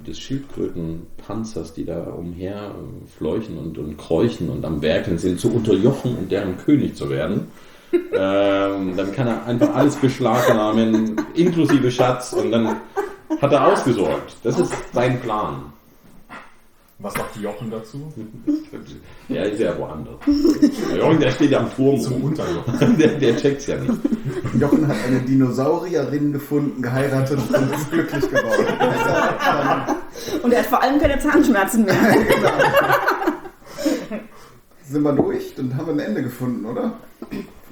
des 0.07 0.19
Schildkrötenpanzers, 0.19 1.75
die 1.75 1.85
da 1.85 2.05
umher 2.05 2.75
fleuchen 3.17 3.59
und, 3.59 3.79
und 3.79 3.97
kräuchen 3.97 4.51
und 4.51 4.65
am 4.65 4.83
Werkeln 4.83 5.19
sind, 5.19 5.41
zu 5.41 5.53
unterjochen 5.53 6.17
und 6.17 6.31
deren 6.31 6.57
König 6.59 6.95
zu 6.95 7.09
werden. 7.11 7.49
ähm, 7.93 8.97
dann 8.97 9.13
kann 9.13 9.29
er 9.29 9.47
einfach 9.47 9.75
alles 9.75 9.97
beschlagnahmen, 9.97 11.17
inklusive 11.35 11.91
Schatz, 11.91 12.33
und 12.33 12.51
dann 12.51 12.77
hat 13.41 13.53
er 13.53 13.73
ausgesorgt. 13.73 14.37
Das 14.43 14.59
ist 14.59 14.73
sein 14.93 15.21
Plan. 15.21 15.73
Was 16.99 17.13
sagt 17.13 17.37
Jochen 17.37 17.71
dazu? 17.71 18.13
Ja, 19.29 19.43
ist 19.43 19.61
ja 19.61 19.77
woanders. 19.77 20.15
Der 20.91 20.99
Jochen, 20.99 21.21
der 21.21 21.31
steht 21.31 21.51
ja 21.51 21.59
am 21.59 21.75
Turm. 21.75 22.01
Zum. 22.01 22.23
Unterjochen. 22.25 22.97
Der, 22.99 23.19
der 23.19 23.37
checkt's 23.37 23.67
ja 23.67 23.77
nicht. 23.77 23.93
Jochen 24.59 24.87
hat 24.87 24.97
eine 25.07 25.21
Dinosaurierin 25.21 26.33
gefunden, 26.33 26.81
geheiratet 26.81 27.39
und 27.39 27.73
ist 27.75 27.91
glücklich 27.91 28.31
geworden. 28.31 28.67
Und 30.43 30.53
er 30.53 30.61
hat 30.61 30.67
vor 30.67 30.81
allem 30.83 31.01
keine 31.01 31.19
Zahnschmerzen 31.19 31.85
mehr. 31.85 31.97
sind 34.85 35.03
wir 35.03 35.13
durch? 35.13 35.55
Dann 35.57 35.77
haben 35.77 35.87
wir 35.87 35.95
ein 35.95 36.01
Ende 36.01 36.23
gefunden, 36.23 36.65
oder? 36.65 36.93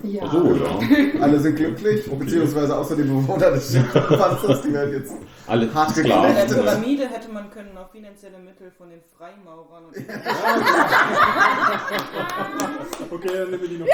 Ja. 0.04 0.30
So, 0.30 0.54
ja. 0.54 0.78
Alle 1.22 1.40
sind 1.40 1.56
glücklich, 1.56 2.04
beziehungsweise 2.10 2.76
außer 2.76 2.94
die 2.96 3.02
Bewohner 3.04 3.50
des 3.52 3.74
Panzers, 3.92 4.60
die 4.62 4.72
werden 4.72 4.92
jetzt 4.92 5.14
Alle 5.46 5.72
Hart 5.72 5.96
In 5.96 6.04
der. 6.04 6.44
Pyramide 6.46 7.08
hätte 7.08 7.30
man 7.32 7.50
können 7.50 7.76
auf 7.78 7.90
finanzielle 7.90 8.38
Mittel 8.38 8.70
von 8.76 8.90
den 8.90 9.00
Freimaurern 9.16 9.86
und 9.86 9.96
Okay, 13.10 13.28
dann 13.32 13.50
nehmen 13.50 13.62
wir 13.62 13.68
die 13.68 13.78
noch. 13.78 13.86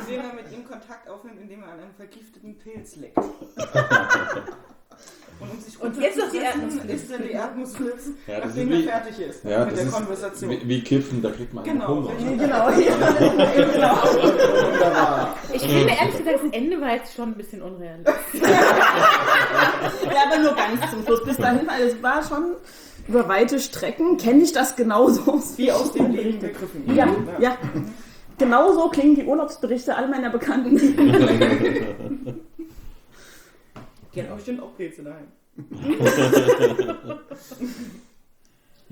indem 0.00 0.22
man 0.22 0.34
mit 0.36 0.52
ihm 0.52 0.64
Kontakt 0.68 1.08
aufnimmt, 1.08 1.40
indem 1.40 1.62
er 1.62 1.68
an 1.72 1.80
einem 1.80 1.94
vergifteten 1.96 2.58
Pilz 2.58 2.96
leckt. 2.96 3.18
Und 5.40 5.50
um 5.50 5.58
sich 5.60 5.80
Und 5.80 5.98
jetzt 6.00 6.18
noch 6.18 6.30
die 6.30 6.38
runterzusetzen, 6.38 6.88
isst 6.88 7.10
er 7.10 7.18
die 7.18 7.30
Erdnussflips, 7.32 8.04
Ja, 8.28 8.38
nachdem 8.46 8.70
ist 8.70 8.74
er 8.74 8.78
wie- 8.78 8.82
fertig 8.86 9.18
ist 9.26 9.44
Ja, 9.44 9.58
mit 9.64 9.68
das 9.72 9.74
der 9.80 9.88
ist 9.88 9.92
Konversation. 9.94 10.50
wie, 10.50 10.68
wie 10.68 10.80
Kiffen, 10.82 11.20
da 11.22 11.30
kriegt 11.30 11.52
man 11.52 11.64
einen 11.64 11.80
Genau, 11.80 11.88
Hunger. 11.88 12.10
richtig. 12.10 12.38
genau, 12.38 12.68
ja. 12.70 13.62
genau. 13.72 13.96
wunderbar. 14.72 15.36
Ich 15.52 15.62
finde 15.62 15.92
ehrlich 16.00 16.16
gesagt, 16.18 16.38
das 16.44 16.52
Ende 16.52 16.80
war 16.80 16.94
jetzt 16.94 17.14
schon 17.16 17.28
ein 17.30 17.34
bisschen 17.34 17.60
unrealistisch. 17.62 18.14
Ja, 20.04 20.22
aber 20.30 20.38
nur 20.42 20.54
ganz 20.54 20.90
zum 20.92 21.04
Schluss. 21.04 21.24
Bis 21.24 21.36
dahin, 21.36 21.68
also 21.68 21.84
es 21.96 22.02
war 22.02 22.22
schon 22.22 22.54
über 23.08 23.28
weite 23.28 23.58
Strecken, 23.58 24.16
kenne 24.18 24.42
ich 24.44 24.52
das 24.52 24.76
genauso. 24.76 25.42
Wie 25.56 25.72
aus 25.72 25.92
dem 25.92 26.12
Leben 26.12 26.38
begriffen. 26.38 26.84
Ja, 26.94 27.08
ja. 27.40 27.56
Genau 28.38 28.72
so 28.72 28.88
klingen 28.88 29.14
die 29.16 29.24
Urlaubsberichte 29.24 29.94
all 29.96 30.08
meiner 30.08 30.30
Bekannten. 30.30 30.76
Die 34.14 34.22
hat 34.22 34.34
bestimmt 34.34 34.62
auch 34.62 34.74
Pilze 34.76 35.02
daheim. 35.02 35.26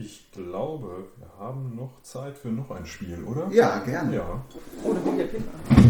Ich 0.02 0.30
glaube, 0.33 1.09
wir 1.18 1.28
haben 1.38 1.76
noch 1.76 2.00
Zeit 2.02 2.38
für 2.38 2.48
noch 2.48 2.70
ein 2.70 2.87
Spiel, 2.87 3.22
oder? 3.24 3.48
Ja, 3.52 3.80
gerne. 3.80 4.16
Ja. 4.16 4.40
Oder 4.83 4.98
wie 5.04 5.18
der 5.18 5.24
Pizza. 5.24 5.44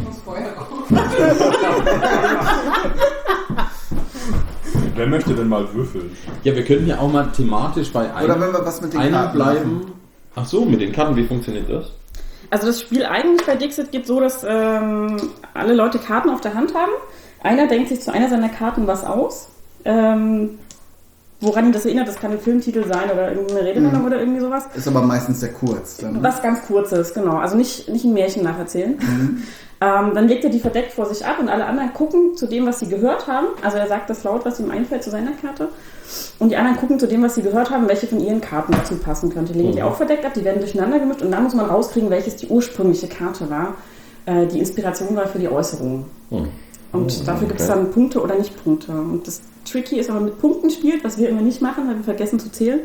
Aus 0.08 0.18
Feuer 0.24 0.50
kommt. 0.56 0.90
Wer 4.96 5.06
möchte 5.06 5.32
denn 5.34 5.48
mal 5.48 5.72
würfeln? 5.72 6.10
Ja, 6.42 6.56
wir 6.56 6.64
könnten 6.64 6.88
ja 6.88 6.98
auch 6.98 7.12
mal 7.12 7.30
thematisch 7.30 7.92
bei 7.92 8.06
Oder 8.06 8.16
einem, 8.34 8.40
wenn 8.40 8.52
wir 8.52 8.66
was 8.66 8.80
mit 8.80 8.92
den 8.92 9.00
Karten 9.12 9.32
bleiben. 9.32 9.74
machen. 9.74 9.92
Ach 10.34 10.44
so, 10.46 10.64
mit 10.64 10.80
den 10.80 10.90
Karten, 10.92 11.14
wie 11.14 11.24
funktioniert 11.26 11.70
das? 11.70 11.92
Also 12.50 12.66
das 12.66 12.80
Spiel 12.80 13.04
eigentlich 13.04 13.46
bei 13.46 13.54
Dixit 13.54 13.92
geht 13.92 14.08
so, 14.08 14.18
dass 14.18 14.42
ähm, 14.42 15.18
alle 15.54 15.74
Leute 15.74 16.00
Karten 16.00 16.30
auf 16.30 16.40
der 16.40 16.54
Hand 16.54 16.74
haben. 16.74 16.90
Einer 17.42 17.66
denkt 17.66 17.88
sich 17.88 18.00
zu 18.00 18.12
einer 18.12 18.28
seiner 18.28 18.48
Karten 18.48 18.86
was 18.86 19.04
aus. 19.04 19.48
Ähm, 19.84 20.58
woran 21.40 21.66
ihn 21.66 21.72
das 21.72 21.86
erinnert, 21.86 22.06
das 22.06 22.16
kann 22.16 22.32
ein 22.32 22.40
Filmtitel 22.40 22.86
sein 22.86 23.10
oder 23.10 23.32
irgendeine 23.32 23.64
Redewendung 23.64 24.04
oder 24.04 24.20
irgendwie 24.20 24.40
sowas. 24.40 24.64
Ist 24.74 24.88
aber 24.88 25.02
meistens 25.02 25.40
sehr 25.40 25.52
kurz. 25.52 25.96
Dann. 25.96 26.22
Was 26.22 26.42
ganz 26.42 26.66
kurzes, 26.66 27.14
genau. 27.14 27.38
Also 27.38 27.56
nicht, 27.56 27.88
nicht 27.88 28.04
ein 28.04 28.12
Märchen 28.12 28.42
nacherzählen. 28.42 28.98
Ähm, 29.82 30.12
dann 30.14 30.28
legt 30.28 30.44
er 30.44 30.50
die 30.50 30.60
verdeckt 30.60 30.92
vor 30.92 31.06
sich 31.06 31.24
ab 31.24 31.38
und 31.40 31.48
alle 31.48 31.64
anderen 31.64 31.94
gucken 31.94 32.36
zu 32.36 32.46
dem, 32.46 32.66
was 32.66 32.80
sie 32.80 32.88
gehört 32.88 33.26
haben. 33.26 33.46
Also 33.62 33.78
er 33.78 33.86
sagt 33.88 34.10
das 34.10 34.24
laut, 34.24 34.44
was 34.44 34.60
ihm 34.60 34.70
einfällt 34.70 35.02
zu 35.02 35.08
seiner 35.08 35.32
Karte. 35.32 35.70
Und 36.38 36.50
die 36.50 36.56
anderen 36.56 36.76
gucken 36.76 36.98
zu 36.98 37.08
dem, 37.08 37.22
was 37.22 37.36
sie 37.36 37.40
gehört 37.40 37.70
haben, 37.70 37.88
welche 37.88 38.06
von 38.06 38.20
ihren 38.20 38.42
Karten 38.42 38.72
dazu 38.72 38.96
passen 38.96 39.32
könnte. 39.32 39.54
Legen 39.54 39.72
die 39.72 39.82
auch 39.82 39.96
verdeckt 39.96 40.26
ab, 40.26 40.34
die 40.34 40.44
werden 40.44 40.60
durcheinander 40.60 40.98
gemischt 40.98 41.22
und 41.22 41.30
dann 41.30 41.44
muss 41.44 41.54
man 41.54 41.64
rauskriegen, 41.64 42.10
welches 42.10 42.36
die 42.36 42.48
ursprüngliche 42.48 43.08
Karte 43.08 43.48
war, 43.48 43.76
äh, 44.26 44.46
die 44.46 44.58
Inspiration 44.58 45.16
war 45.16 45.26
für 45.26 45.38
die 45.38 45.48
Äußerung. 45.48 46.04
Hm. 46.28 46.48
Und 46.92 47.20
Oh, 47.20 47.24
dafür 47.24 47.48
gibt 47.48 47.60
es 47.60 47.68
okay. 47.68 47.78
dann 47.78 47.92
Punkte 47.92 48.20
oder 48.20 48.34
nicht 48.36 48.62
Punkte. 48.62 48.92
Und 48.92 49.26
das 49.26 49.40
Tricky 49.70 49.98
ist, 49.98 50.08
wenn 50.08 50.16
man 50.16 50.24
mit 50.24 50.40
Punkten 50.40 50.70
spielt, 50.70 51.04
was 51.04 51.18
wir 51.18 51.28
immer 51.28 51.42
nicht 51.42 51.62
machen, 51.62 51.86
weil 51.88 51.96
wir 51.96 52.04
vergessen 52.04 52.38
zu 52.38 52.50
zählen, 52.50 52.80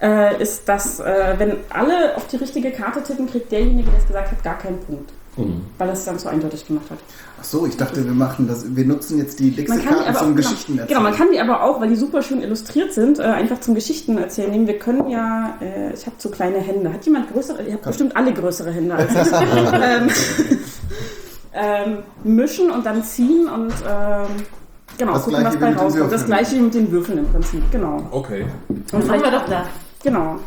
äh, 0.00 0.40
ist, 0.42 0.68
dass 0.68 1.00
äh, 1.00 1.34
wenn 1.38 1.56
alle 1.70 2.16
auf 2.16 2.26
die 2.28 2.36
richtige 2.36 2.70
Karte 2.70 3.02
tippen, 3.02 3.28
kriegt 3.28 3.50
derjenige, 3.50 3.90
der 3.90 3.98
es 3.98 4.06
gesagt 4.06 4.30
hat, 4.30 4.42
gar 4.42 4.58
keinen 4.58 4.78
Punkt. 4.80 5.10
Mhm. 5.36 5.62
weil 5.78 5.88
es 5.88 6.04
dann 6.04 6.18
zu 6.18 6.28
eindeutig 6.28 6.66
gemacht 6.66 6.90
hat. 6.90 6.98
Ach 7.40 7.44
so, 7.44 7.64
ich 7.64 7.74
dachte, 7.78 8.04
wir 8.04 8.12
machen 8.12 8.46
das, 8.48 8.76
wir 8.76 8.84
nutzen 8.84 9.16
jetzt 9.16 9.40
die 9.40 9.50
Man 9.66 9.66
kann 9.66 9.78
die 9.78 9.82
Lexika 9.82 10.08
aber 10.10 10.18
zum 10.18 10.32
auch, 10.32 10.36
Geschichten 10.36 10.72
genau, 10.74 10.86
genau, 10.88 11.00
man 11.00 11.14
kann 11.14 11.28
die 11.32 11.40
aber 11.40 11.62
auch, 11.62 11.80
weil 11.80 11.88
die 11.88 11.96
super 11.96 12.20
schön 12.20 12.42
illustriert 12.42 12.92
sind, 12.92 13.18
äh, 13.18 13.22
einfach 13.22 13.58
zum 13.60 13.74
Geschichten 13.74 14.18
erzählen 14.18 14.50
nehmen. 14.50 14.66
Wir 14.66 14.78
können 14.78 15.08
ja, 15.08 15.56
äh, 15.62 15.94
ich 15.94 16.04
habe 16.04 16.16
so 16.18 16.28
kleine 16.28 16.58
Hände. 16.58 16.92
Hat 16.92 17.06
jemand 17.06 17.32
größere? 17.32 17.62
Ihr 17.62 17.72
habt 17.72 17.84
bestimmt 17.84 18.14
alle 18.14 18.34
größere 18.34 18.72
Hände 18.72 18.94
als 18.94 19.10
ich. 19.14 20.58
ähm, 21.54 21.98
mischen 22.24 22.70
und 22.70 22.84
dann 22.86 23.02
ziehen 23.04 23.48
und 23.48 23.72
ähm, 23.88 24.26
genau, 24.98 25.12
Das 25.14 25.24
gucken, 25.24 25.40
Gleiche 25.40 25.54
was 25.54 25.60
bei 25.60 25.66
mit 25.70 25.78
den 25.78 25.84
rauskommt. 25.84 26.04
Das 26.12 26.20
Würfeln. 26.22 26.26
gleiche 26.26 26.56
wie 26.56 26.60
mit 26.60 26.74
den 26.74 26.90
Würfeln 26.92 27.18
im 27.18 27.32
Prinzip, 27.32 27.62
genau. 27.70 28.06
Okay. 28.10 28.46
Und 28.68 28.92
Machen 28.92 29.02
vielleicht 29.02 29.24
wir 29.24 29.30
doch 29.32 29.48
da. 29.48 29.66
Genau. 30.02 30.38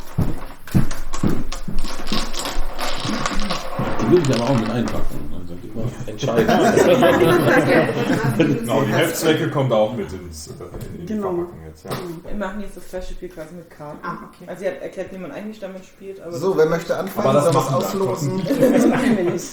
Die 4.01 4.11
will 4.11 4.19
ich 4.21 4.35
aber 4.41 4.49
auch 4.51 4.59
mit 4.59 4.69
einpacken. 4.69 5.31
Also 5.37 6.11
entscheidend. 6.11 6.49
Genau, 8.37 8.81
die 8.81 8.91
Heftzwecke 8.93 9.49
kommt 9.49 9.71
auch 9.71 9.95
mit 9.95 10.11
ins, 10.11 10.47
äh, 10.47 10.51
in 10.97 11.05
die 11.05 11.13
Genau. 11.13 11.29
Verpackung 11.29 11.59
jetzt. 11.67 11.85
Ja. 11.85 11.91
Wir 12.27 12.35
machen 12.37 12.59
jetzt 12.61 12.75
das 12.77 12.87
gleiche 12.89 13.13
Spiel 13.13 13.29
quasi 13.29 13.55
mit 13.55 13.69
Karten. 13.69 13.99
Ah, 14.03 14.17
okay. 14.27 14.43
Also 14.47 14.61
sie 14.61 14.67
hat 14.67 14.81
erklärt, 14.81 15.13
wie 15.13 15.17
man 15.17 15.31
eigentlich 15.31 15.59
damit 15.59 15.85
spielt. 15.85 16.21
Aber 16.21 16.33
So, 16.33 16.57
wer 16.57 16.65
möchte 16.65 16.97
anfangen? 16.97 17.27
Aber 17.27 17.33
das 17.39 17.45
Soll 17.45 17.55
was 17.55 17.73
auslosen? 17.73 18.41
Das 18.45 18.85
machen 18.87 19.17
wir 19.17 19.31
nicht. 19.31 19.45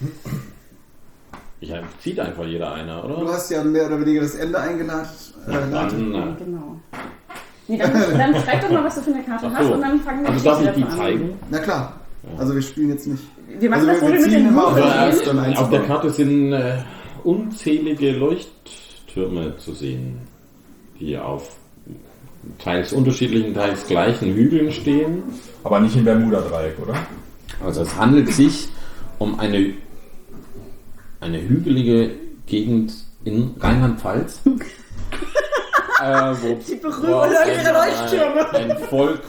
Ich 1.64 1.72
zieht 2.02 2.20
einfach 2.20 2.44
jeder 2.44 2.74
einer, 2.74 3.00
Du 3.02 3.14
oder? 3.22 3.32
hast 3.32 3.50
ja 3.50 3.64
mehr 3.64 3.86
oder 3.86 3.98
weniger 4.00 4.20
das 4.22 4.34
Ende 4.34 4.58
eingeladen. 4.60 5.06
Äh, 5.46 5.52
Dann, 5.52 6.14
äh, 6.14 6.44
Genau. 6.44 6.76
Nee, 7.66 7.78
dann, 7.78 7.92
dann 8.18 8.34
schreib 8.42 8.60
doch 8.60 8.70
mal, 8.70 8.84
was 8.84 8.94
du 8.96 9.00
für 9.00 9.14
eine 9.14 9.22
Karte 9.22 9.46
Ach 9.50 9.58
hast 9.58 9.66
so. 9.68 9.72
und 9.72 9.80
dann 9.80 9.98
fangen 10.00 10.22
wir 10.22 10.30
also 10.30 10.44
darf 10.44 10.62
ich 10.62 10.70
die 10.72 10.82
an. 10.82 10.90
zeigen? 10.98 11.38
Na 11.50 11.58
klar. 11.60 12.00
Also 12.36 12.54
wir 12.54 12.60
spielen 12.62 12.90
jetzt 12.90 13.06
nicht. 13.06 13.22
Wir 13.58 13.70
machen 13.70 13.88
Also 13.88 13.92
das 13.92 14.00
so 14.00 14.06
wir 14.08 14.18
wie 14.18 14.22
mit 14.24 14.32
den 14.32 14.48
immer 14.48 14.66
auf 14.66 15.70
der. 15.70 15.80
Karte 15.84 16.10
sind 16.10 16.52
äh, 16.52 16.78
unzählige 17.22 18.12
Leuchttürme 18.12 19.56
zu 19.56 19.72
sehen, 19.72 20.18
die 21.00 21.16
auf 21.16 21.56
teils 22.58 22.92
unterschiedlichen, 22.92 23.54
teils 23.54 23.86
gleichen 23.86 24.34
Hügeln 24.34 24.70
stehen. 24.70 25.22
Aber 25.62 25.80
nicht 25.80 25.96
im 25.96 26.04
Bermuda-Dreieck, 26.04 26.78
oder? 26.82 26.94
Also 27.64 27.80
es 27.82 27.96
handelt 27.96 28.28
sich 28.32 28.68
um 29.18 29.38
eine, 29.40 29.72
eine 31.24 31.40
hügelige 31.40 32.10
Gegend 32.46 32.92
in 33.24 33.54
Rheinland-Pfalz. 33.58 34.40
äh, 34.46 36.34
wo, 36.42 36.58
Die 36.68 36.76
berühmten 36.76 37.34
ihre 37.48 37.72
Leuchttürme. 37.72 38.52
Ein, 38.52 38.78
Volk 38.90 39.20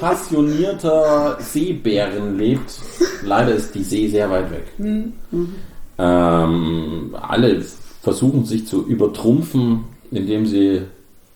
passionierter 0.00 1.36
Seebären 1.40 2.38
lebt. 2.38 2.80
Leider 3.22 3.54
ist 3.54 3.74
die 3.74 3.84
See 3.84 4.08
sehr 4.08 4.30
weit 4.30 4.50
weg. 4.50 4.64
Ähm, 5.98 7.14
alle 7.20 7.62
versuchen 8.02 8.46
sich 8.46 8.66
zu 8.66 8.86
übertrumpfen, 8.86 9.84
indem 10.10 10.46
sie 10.46 10.82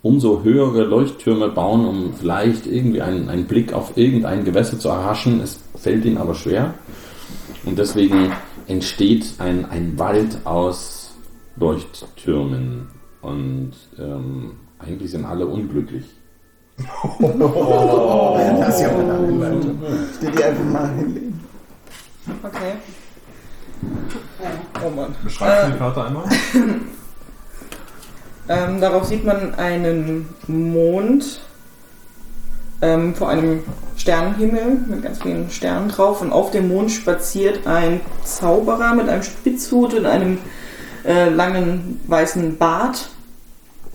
umso 0.00 0.42
höhere 0.42 0.84
Leuchttürme 0.84 1.48
bauen, 1.48 1.84
um 1.84 2.14
vielleicht 2.14 2.66
irgendwie 2.66 3.02
einen, 3.02 3.28
einen 3.28 3.44
Blick 3.44 3.74
auf 3.74 3.96
irgendein 3.96 4.44
Gewässer 4.44 4.78
zu 4.78 4.88
erhaschen. 4.88 5.40
Es 5.42 5.60
fällt 5.76 6.06
ihnen 6.06 6.16
aber 6.16 6.34
schwer. 6.34 6.72
Und 7.66 7.78
deswegen 7.78 8.32
entsteht 8.68 9.34
ein, 9.38 9.64
ein 9.66 9.98
Wald 9.98 10.38
aus 10.44 11.14
Leuchttürmen. 11.56 12.88
Und 13.20 13.72
ähm, 13.98 14.52
eigentlich 14.78 15.10
sind 15.10 15.24
alle 15.24 15.46
unglücklich. 15.46 16.04
Das 16.76 18.74
ist 18.76 18.80
ja 18.82 18.90
eine 18.90 19.14
Einleitung. 19.14 19.78
Ich 20.14 20.22
will 20.22 20.30
die 20.30 20.44
einfach 20.44 20.64
mal 20.64 20.94
hinlegen. 20.94 21.40
Okay. 22.42 22.74
Oh 24.86 24.90
Mann. 24.90 25.14
Beschreibst 25.24 25.66
du 25.66 25.72
die 25.72 25.78
Karte 25.78 26.04
einmal? 26.04 26.24
Ähm, 28.50 28.80
darauf 28.80 29.04
sieht 29.04 29.26
man 29.26 29.54
einen 29.56 30.26
Mond 30.46 31.42
ähm, 32.80 33.14
vor 33.14 33.28
einem 33.28 33.62
Sternenhimmel 33.96 34.78
mit 34.86 35.02
ganz 35.02 35.22
vielen 35.22 35.50
Sternen 35.50 35.88
drauf. 35.88 36.20
Und 36.20 36.32
auf 36.32 36.50
dem 36.50 36.68
Mond 36.68 36.90
spaziert 36.90 37.66
ein 37.66 38.00
Zauberer 38.24 38.94
mit 38.94 39.08
einem 39.08 39.22
Spitzhut 39.22 39.94
und 39.94 40.06
einem 40.06 40.38
äh, 41.04 41.28
langen 41.28 42.00
weißen 42.06 42.58
Bart. 42.58 43.10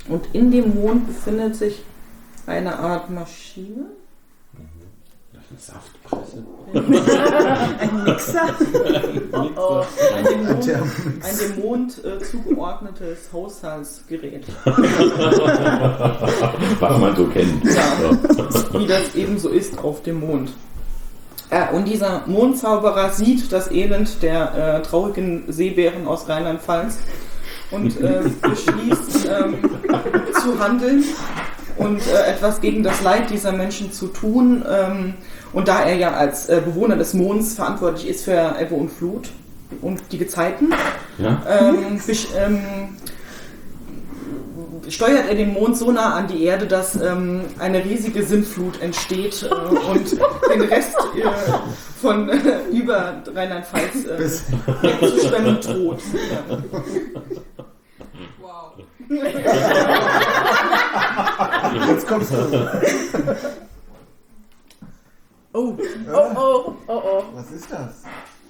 Und 0.08 0.28
in 0.34 0.52
dem 0.52 0.76
Mond 0.76 1.08
befindet 1.08 1.56
sich 1.56 1.84
eine 2.46 2.78
Art 2.78 3.10
Maschine. 3.10 3.86
Saftpresse. 5.58 6.23
Ein 6.74 8.04
Mixer. 8.04 8.50
Oh, 9.32 9.50
oh. 9.56 9.84
Ein 10.16 10.26
dem 10.26 10.46
Mond, 10.46 10.70
ein 10.70 11.38
dem 11.38 11.60
Mond 11.64 12.04
äh, 12.04 12.20
zugeordnetes 12.20 13.32
Haushaltsgerät. 13.32 14.46
Was 16.80 16.98
man 16.98 17.16
so 17.16 17.28
kennt. 17.28 17.64
Ja. 17.66 18.12
wie 18.80 18.88
das 18.88 19.14
eben 19.16 19.38
so 19.38 19.50
ist 19.50 19.78
auf 19.78 20.02
dem 20.02 20.20
Mond. 20.20 20.52
Äh, 21.50 21.72
und 21.74 21.88
dieser 21.88 22.24
Mondzauberer 22.26 23.12
sieht 23.12 23.52
das 23.52 23.70
Elend 23.70 24.24
der 24.24 24.80
äh, 24.80 24.82
traurigen 24.82 25.44
Seebären 25.48 26.08
aus 26.08 26.28
Rheinland-Pfalz 26.28 26.98
und 27.70 28.02
äh, 28.02 28.24
beschließt 28.42 29.30
ähm, 29.30 29.58
zu 30.42 30.60
handeln 30.60 31.04
und 31.78 32.02
äh, 32.08 32.32
etwas 32.32 32.62
gegen 32.62 32.82
das 32.84 33.02
Leid 33.04 33.30
dieser 33.30 33.52
Menschen 33.52 33.92
zu 33.92 34.08
tun. 34.08 34.64
Ähm, 34.68 35.14
und 35.54 35.68
da 35.68 35.82
er 35.84 35.96
ja 35.96 36.12
als 36.14 36.50
äh, 36.50 36.62
Bewohner 36.64 36.96
des 36.98 37.14
Monds 37.14 37.54
verantwortlich 37.56 38.08
ist 38.10 38.26
für 38.26 38.56
Ebbe 38.60 38.76
und 38.76 38.90
Flut 38.92 39.30
und 39.82 40.02
die 40.12 40.18
Gezeiten, 40.18 40.74
Ja? 41.18 41.42
ähm, 41.48 41.98
besch- 42.00 42.28
ähm, 42.38 42.60
steuert 44.90 45.28
er 45.30 45.36
den 45.36 45.54
Mond 45.54 45.78
so 45.78 45.92
nah 45.92 46.16
an 46.16 46.28
die 46.28 46.44
Erde, 46.44 46.66
dass 46.68 47.00
ähm, 47.02 47.42
eine 47.60 47.84
riesige 47.84 48.24
Sintflut 48.24 48.82
entsteht 48.82 49.44
äh, 49.44 49.48
und 49.92 50.12
den 50.54 50.62
Rest 50.64 50.96
äh, 51.16 51.24
von 52.02 52.30
äh, 52.30 52.36
über 52.72 53.22
Rheinland-Pfalz 53.34 54.06
äh, 54.12 54.18
Bis- 54.18 54.44
wegzuschwemmen 54.82 55.60
droht. 55.62 56.00
Wow. 58.42 58.74
Jetzt 61.90 62.08
kommst 62.08 62.32
du. 62.32 62.36
Oh, 65.54 65.78
oh, 66.12 66.34
oh, 66.36 66.76
oh, 66.88 67.02
oh. 67.06 67.24
Was 67.34 67.52
ist 67.52 67.72
das? 67.72 68.04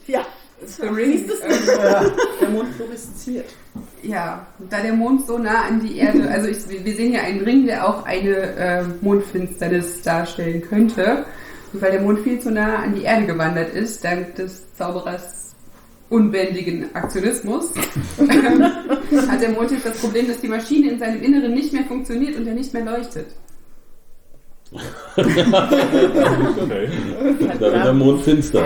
Ja. 0.07 0.25
The 0.65 0.87
Ring. 0.87 1.27
Der 2.41 2.49
Mond 2.49 2.73
fluoresziert. 2.75 3.53
Ja, 4.01 4.45
da 4.69 4.81
der 4.81 4.93
Mond 4.93 5.25
so 5.25 5.37
nah 5.37 5.63
an 5.63 5.79
die 5.81 5.97
Erde, 5.97 6.29
also 6.29 6.47
ich, 6.47 6.57
wir 6.67 6.95
sehen 6.95 7.11
hier 7.11 7.23
einen 7.23 7.41
Ring, 7.41 7.65
der 7.65 7.87
auch 7.87 8.05
eine 8.05 8.35
äh, 8.55 8.83
Mondfinsternis 9.01 10.01
darstellen 10.01 10.61
könnte. 10.61 11.25
Und 11.73 11.81
weil 11.81 11.91
der 11.91 12.01
Mond 12.01 12.19
viel 12.19 12.39
zu 12.39 12.51
nah 12.51 12.83
an 12.83 12.95
die 12.95 13.03
Erde 13.03 13.25
gewandert 13.25 13.73
ist, 13.73 14.03
dank 14.03 14.35
des 14.35 14.63
Zauberers 14.75 15.55
unbändigen 16.09 16.93
Aktionismus, 16.95 17.71
ähm, 18.19 18.63
hat 19.29 19.41
der 19.41 19.49
Mond 19.49 19.71
jetzt 19.71 19.85
das 19.85 19.97
Problem, 19.97 20.27
dass 20.27 20.39
die 20.39 20.49
Maschine 20.49 20.91
in 20.91 20.99
seinem 20.99 21.21
Inneren 21.21 21.53
nicht 21.53 21.73
mehr 21.73 21.83
funktioniert 21.83 22.37
und 22.37 22.47
er 22.47 22.53
nicht 22.53 22.73
mehr 22.73 22.85
leuchtet. 22.85 23.27
Okay. 25.15 26.89
Da 27.59 27.71
wird 27.71 27.85
der 27.85 27.93
Mond 27.93 28.21
finster. 28.23 28.63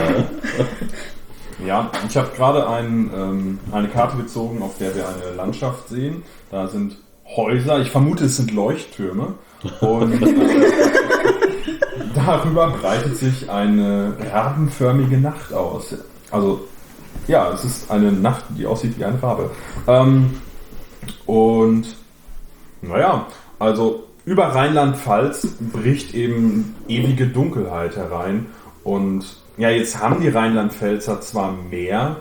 Ja, 1.66 1.92
ich 2.08 2.16
habe 2.16 2.30
gerade 2.36 2.70
ein, 2.70 3.10
ähm, 3.16 3.60
eine 3.72 3.88
Karte 3.88 4.18
gezogen, 4.18 4.62
auf 4.62 4.78
der 4.78 4.96
wir 4.96 5.08
eine 5.08 5.36
Landschaft 5.36 5.90
sehen. 5.90 6.24
Da 6.52 6.68
sind 6.68 6.98
Häuser, 7.36 7.80
ich 7.80 7.90
vermute, 7.90 8.26
es 8.26 8.38
sind 8.38 8.54
Leuchttürme. 8.54 9.34
Und 9.82 10.22
äh, 10.22 10.36
darüber 12.16 12.70
breitet 12.70 13.18
sich 13.18 13.50
eine 13.50 14.14
rabenförmige 14.32 15.18
Nacht 15.18 15.52
aus. 15.52 15.96
Also, 16.32 16.68
ja, 17.28 17.52
es 17.52 17.66
ist 17.66 17.92
eine 17.92 18.12
Nacht, 18.12 18.46
die 18.50 18.66
aussieht 18.66 18.98
wie 18.98 19.06
eine 19.06 19.22
Rabe. 19.22 19.50
Ähm, 19.88 20.40
und, 21.26 21.88
naja, 22.82 23.26
also 23.60 24.07
über 24.28 24.48
Rheinland-Pfalz 24.48 25.48
bricht 25.72 26.14
eben 26.14 26.76
ewige 26.90 27.28
Dunkelheit 27.28 27.96
herein. 27.96 28.48
Und 28.84 29.38
ja, 29.58 29.70
jetzt 29.70 30.00
haben 30.02 30.20
die 30.20 30.28
Rheinland-Pfälzer 30.28 31.22
zwar 31.22 31.54
mehr, 31.54 32.18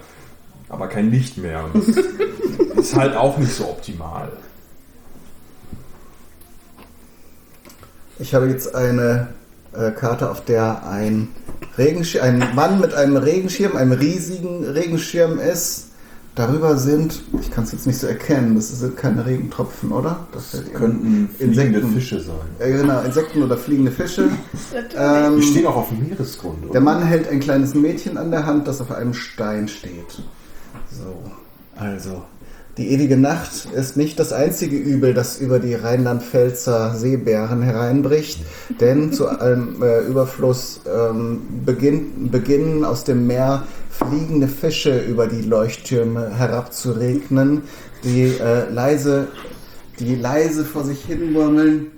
aber 0.68 0.86
kein 0.86 1.10
Licht 1.10 1.36
mehr. 1.36 1.64
Und 1.64 1.88
das 1.88 1.96
ist 2.76 2.94
halt 2.94 3.16
auch 3.16 3.36
nicht 3.38 3.52
so 3.52 3.64
optimal. 3.64 4.30
Ich 8.20 8.36
habe 8.36 8.46
jetzt 8.46 8.72
eine 8.76 9.34
äh, 9.72 9.90
Karte, 9.90 10.30
auf 10.30 10.44
der 10.44 10.86
ein, 10.86 11.30
ein 11.76 12.54
Mann 12.54 12.78
mit 12.78 12.94
einem 12.94 13.16
Regenschirm, 13.16 13.76
einem 13.76 13.92
riesigen 13.92 14.64
Regenschirm 14.64 15.40
ist, 15.40 15.85
darüber 16.36 16.76
sind, 16.76 17.20
ich 17.40 17.50
kann 17.50 17.64
es 17.64 17.72
jetzt 17.72 17.86
nicht 17.86 17.98
so 17.98 18.06
erkennen, 18.06 18.54
das 18.54 18.68
sind 18.68 18.96
keine 18.96 19.26
Regentropfen, 19.26 19.90
oder? 19.90 20.20
Das 20.32 20.54
irgendwo- 20.54 20.78
Könnten 20.78 21.30
Insekten. 21.40 21.54
fliegende 21.74 21.86
Fische 21.88 22.20
sein. 22.20 22.34
Äh, 22.60 22.70
genau, 22.72 23.00
Insekten 23.00 23.42
oder 23.42 23.56
fliegende 23.56 23.90
Fische. 23.90 24.28
Ähm, 24.96 25.36
Die 25.40 25.42
stehen 25.42 25.66
auch 25.66 25.76
auf 25.76 25.88
dem 25.88 26.06
Meeresgrund, 26.08 26.62
oder? 26.64 26.72
der 26.72 26.80
Mann 26.80 27.02
hält 27.02 27.28
ein 27.28 27.40
kleines 27.40 27.74
Mädchen 27.74 28.16
an 28.18 28.30
der 28.30 28.46
Hand, 28.46 28.68
das 28.68 28.80
auf 28.80 28.92
einem 28.92 29.14
Stein 29.14 29.66
steht. 29.68 30.20
So, 30.90 31.22
also. 31.76 32.22
Die 32.78 32.90
ewige 32.90 33.16
Nacht 33.16 33.68
ist 33.74 33.96
nicht 33.96 34.18
das 34.20 34.34
einzige 34.34 34.76
Übel, 34.76 35.14
das 35.14 35.38
über 35.40 35.58
die 35.60 35.74
Rheinland-Pfälzer 35.74 36.94
Seebären 36.94 37.62
hereinbricht, 37.62 38.40
denn 38.80 39.14
zu 39.14 39.28
allem 39.28 39.82
äh, 39.82 40.00
Überfluss 40.00 40.82
ähm, 40.86 41.40
beginn, 41.64 42.30
beginnen 42.30 42.84
aus 42.84 43.04
dem 43.04 43.26
Meer 43.26 43.62
fliegende 43.88 44.46
Fische 44.46 45.00
über 45.00 45.26
die 45.26 45.40
Leuchttürme 45.40 46.36
herabzuregnen, 46.36 47.62
die 48.04 48.24
äh, 48.24 48.68
leise, 48.70 49.28
die 49.98 50.14
leise 50.14 50.66
vor 50.66 50.84
sich 50.84 51.02
hin 51.02 51.32
murmeln. 51.32 51.92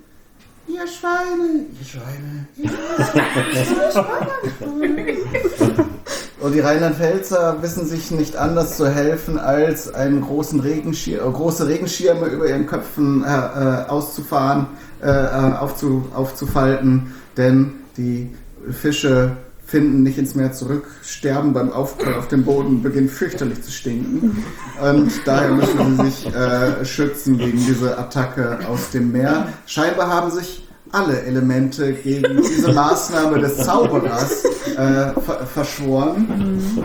Ihr 0.65 0.87
Schweine, 0.87 1.65
ihr 1.77 1.85
Schweine. 1.85 2.47
Und 6.39 6.53
die 6.53 6.61
Rheinland-Pfälzer 6.61 7.57
wissen 7.61 7.85
sich 7.85 8.11
nicht 8.11 8.37
anders 8.37 8.77
zu 8.77 8.87
helfen, 8.87 9.37
als 9.37 9.93
einen 9.93 10.21
großen 10.21 10.61
Regenschir 10.61 11.21
äh, 11.21 11.29
große 11.29 11.67
Regenschirme 11.67 12.27
über 12.27 12.47
ihren 12.47 12.65
Köpfen 12.65 13.23
äh, 13.23 13.27
äh, 13.27 13.85
auszufahren, 13.87 14.67
äh, 15.01 15.09
äh, 15.09 15.57
aufzu 15.57 16.05
aufzufalten, 16.13 17.13
denn 17.35 17.73
die 17.97 18.29
Fische 18.71 19.31
finden 19.65 20.01
nicht 20.01 20.17
ins 20.17 20.33
Meer 20.33 20.53
zurück, 20.53 20.87
sterben 21.03 21.53
beim 21.53 21.71
Aufprall 21.71 22.15
auf 22.15 22.27
dem 22.27 22.43
Boden, 22.43 22.81
beginnen 22.81 23.09
fürchterlich 23.09 23.61
zu 23.61 23.71
stinken. 23.71 24.43
Und 24.81 25.11
daher 25.25 25.51
müssen 25.51 25.97
sie 25.97 26.05
sich 26.05 26.33
äh, 26.33 26.85
schützen 26.85 27.37
gegen 27.37 27.57
diese 27.57 27.97
Attacke 27.97 28.59
aus 28.67 28.89
dem 28.91 29.11
Meer. 29.11 29.49
Scheinbar 29.67 30.07
haben 30.07 30.31
sich 30.31 30.68
alle 30.91 31.21
Elemente 31.21 31.93
gegen 31.93 32.37
diese 32.37 32.73
Maßnahme 32.73 33.39
des 33.39 33.57
Zauberers 33.57 34.43
äh, 34.45 35.13
ver 35.19 35.47
verschworen. 35.53 36.83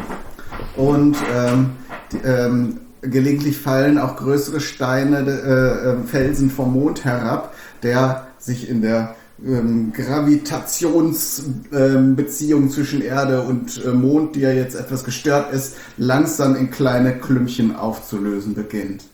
Und 0.76 1.16
ähm, 1.34 1.70
die, 2.12 2.18
ähm, 2.18 2.80
gelegentlich 3.02 3.58
fallen 3.58 3.98
auch 3.98 4.14
größere 4.16 4.60
Steine, 4.60 5.18
äh, 5.18 5.90
äh, 5.90 5.96
Felsen 6.06 6.50
vom 6.50 6.72
Mond 6.72 7.04
herab, 7.04 7.54
der 7.82 8.28
sich 8.38 8.68
in 8.68 8.82
der 8.82 9.16
ähm, 9.44 9.92
Gravitationsbeziehung 9.92 12.70
zwischen 12.70 13.02
Erde 13.02 13.42
und 13.42 13.84
äh, 13.84 13.88
Mond, 13.88 14.36
die 14.36 14.40
ja 14.40 14.52
jetzt 14.52 14.76
etwas 14.76 15.04
gestört 15.04 15.52
ist, 15.52 15.76
langsam 15.96 16.54
in 16.56 16.70
kleine 16.70 17.18
Klümpchen 17.18 17.76
aufzulösen 17.76 18.54
beginnt. 18.54 19.04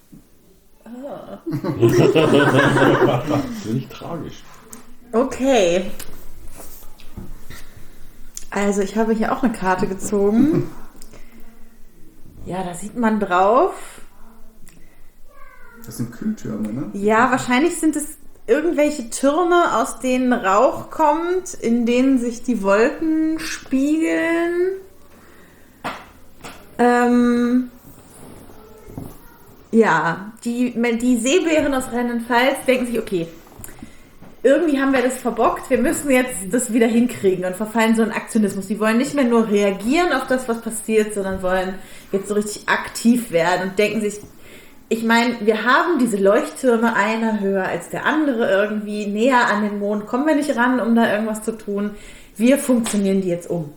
Nicht 3.65 3.91
tragisch. 3.91 4.45
Okay. 5.13 5.91
Also 8.51 8.83
ich 8.83 8.97
habe 8.97 9.13
hier 9.13 9.33
auch 9.33 9.43
eine 9.43 9.53
Karte 9.53 9.87
gezogen. 9.87 10.71
Ja, 12.47 12.63
da 12.65 12.75
sieht 12.75 12.97
man 12.97 13.21
drauf. 13.21 13.75
Das 15.85 15.97
sind 15.97 16.13
Kühltürme, 16.13 16.73
ne? 16.73 16.91
Ja, 16.93 17.31
wahrscheinlich 17.31 17.79
sind 17.79 17.97
es 17.97 18.19
irgendwelche 18.47 19.11
Türme, 19.11 19.77
aus 19.77 20.01
denen 20.01 20.33
Rauch 20.33 20.91
kommt, 20.91 21.55
in 21.55 21.87
denen 21.87 22.19
sich 22.19 22.43
die 22.43 22.63
Wolken 22.63 23.39
spiegeln. 23.39 24.73
Ähm, 26.79 27.71
ja, 29.71 30.33
die, 30.45 30.73
die 31.01 31.19
Seebären 31.19 31.75
aus 31.75 31.93
Rheinland-Pfalz 31.93 32.65
denken 32.67 32.87
sich, 32.87 32.99
okay, 32.99 33.29
irgendwie 34.43 34.81
haben 34.81 34.93
wir 34.93 35.03
das 35.03 35.19
verbockt, 35.19 35.69
wir 35.69 35.79
müssen 35.79 36.11
jetzt 36.11 36.35
das 36.51 36.73
wieder 36.73 36.87
hinkriegen 36.87 37.45
und 37.45 37.57
verfallen 37.57 37.95
so 37.95 38.03
in 38.03 38.11
Aktionismus. 38.11 38.69
Die 38.69 38.81
wollen 38.81 38.99
nicht 38.99 39.15
mehr 39.15 39.25
nur 39.25 39.49
reagieren 39.49 40.13
auf 40.13 40.27
das, 40.27 40.49
was 40.49 40.61
passiert, 40.63 41.15
sondern 41.15 41.43
wollen 41.43 41.75
jetzt 42.13 42.29
so 42.29 42.35
richtig 42.35 42.69
aktiv 42.69 43.31
werden 43.31 43.71
und 43.71 43.79
denken 43.79 44.01
sich, 44.01 44.21
ich 44.89 45.05
meine, 45.05 45.37
wir 45.43 45.65
haben 45.65 45.99
diese 46.01 46.17
Leuchttürme, 46.17 46.97
einer 46.97 47.41
höher 47.41 47.65
als 47.65 47.91
der 47.91 48.07
andere 48.07 48.51
irgendwie, 48.51 49.07
näher 49.07 49.47
an 49.47 49.63
den 49.63 49.79
Mond 49.79 50.07
kommen 50.07 50.27
wir 50.27 50.35
nicht 50.35 50.57
ran, 50.57 50.81
um 50.81 50.97
da 50.97 51.13
irgendwas 51.13 51.43
zu 51.43 51.53
tun. 51.53 51.93
Wir 52.37 52.59
funktionieren 52.59 53.21
die 53.21 53.29
jetzt 53.29 53.49
um. 53.49 53.73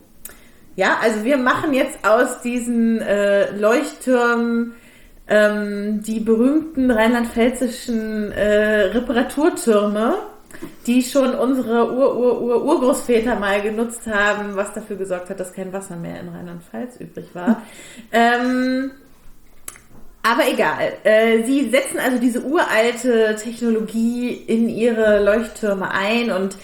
Ja, 0.74 0.96
also 1.00 1.22
wir 1.22 1.36
machen 1.36 1.72
jetzt 1.72 2.04
aus 2.04 2.40
diesen 2.42 3.00
äh, 3.00 3.56
Leuchttürmen 3.56 4.74
ähm, 5.28 6.02
die 6.02 6.20
berühmten 6.20 6.90
rheinland-pfälzischen 6.90 8.32
äh, 8.32 8.86
Reparaturtürme, 8.86 10.16
die 10.86 11.02
schon 11.02 11.34
unsere 11.34 11.92
Ur-Ur-Ur-Urgroßväter 11.92 13.36
mal 13.36 13.62
genutzt 13.62 14.06
haben, 14.06 14.56
was 14.56 14.72
dafür 14.72 14.96
gesorgt 14.96 15.30
hat, 15.30 15.40
dass 15.40 15.52
kein 15.52 15.72
Wasser 15.72 15.96
mehr 15.96 16.20
in 16.20 16.28
Rheinland-Pfalz 16.28 17.00
übrig 17.00 17.26
war. 17.34 17.62
ähm, 18.12 18.90
aber 20.22 20.48
egal. 20.50 20.94
Äh, 21.04 21.44
sie 21.44 21.68
setzen 21.68 21.98
also 21.98 22.18
diese 22.18 22.42
uralte 22.42 23.36
Technologie 23.36 24.32
in 24.32 24.70
ihre 24.70 25.22
Leuchttürme 25.22 25.90
ein 25.90 26.30
und 26.30 26.56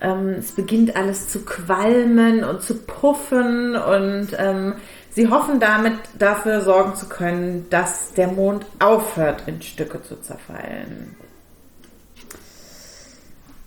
ähm, 0.00 0.36
es 0.38 0.52
beginnt 0.52 0.96
alles 0.96 1.28
zu 1.28 1.44
qualmen 1.44 2.44
und 2.44 2.62
zu 2.62 2.76
puffen 2.76 3.74
und 3.74 4.28
ähm, 4.38 4.74
sie 5.10 5.28
hoffen 5.28 5.58
damit 5.58 5.94
dafür 6.16 6.60
sorgen 6.60 6.94
zu 6.94 7.08
können, 7.08 7.66
dass 7.70 8.14
der 8.14 8.28
Mond 8.28 8.64
aufhört 8.78 9.42
in 9.46 9.60
Stücke 9.62 10.00
zu 10.02 10.20
zerfallen. 10.20 11.16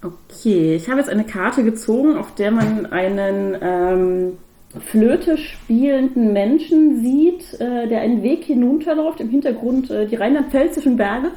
Okay, 0.03 0.75
ich 0.75 0.89
habe 0.89 0.99
jetzt 0.99 1.09
eine 1.09 1.23
Karte 1.23 1.63
gezogen, 1.63 2.17
auf 2.17 2.33
der 2.33 2.51
man 2.51 2.87
einen 2.87 3.55
ähm, 3.61 4.37
Flöte 4.79 5.37
spielenden 5.37 6.33
Menschen 6.33 7.01
sieht, 7.01 7.59
äh, 7.59 7.87
der 7.87 8.01
einen 8.01 8.23
Weg 8.23 8.45
hinunterläuft, 8.45 9.19
im 9.19 9.29
Hintergrund 9.29 9.91
äh, 9.91 10.07
die 10.07 10.15
rheinland-pfälzischen 10.15 10.97
Berge. 10.97 11.29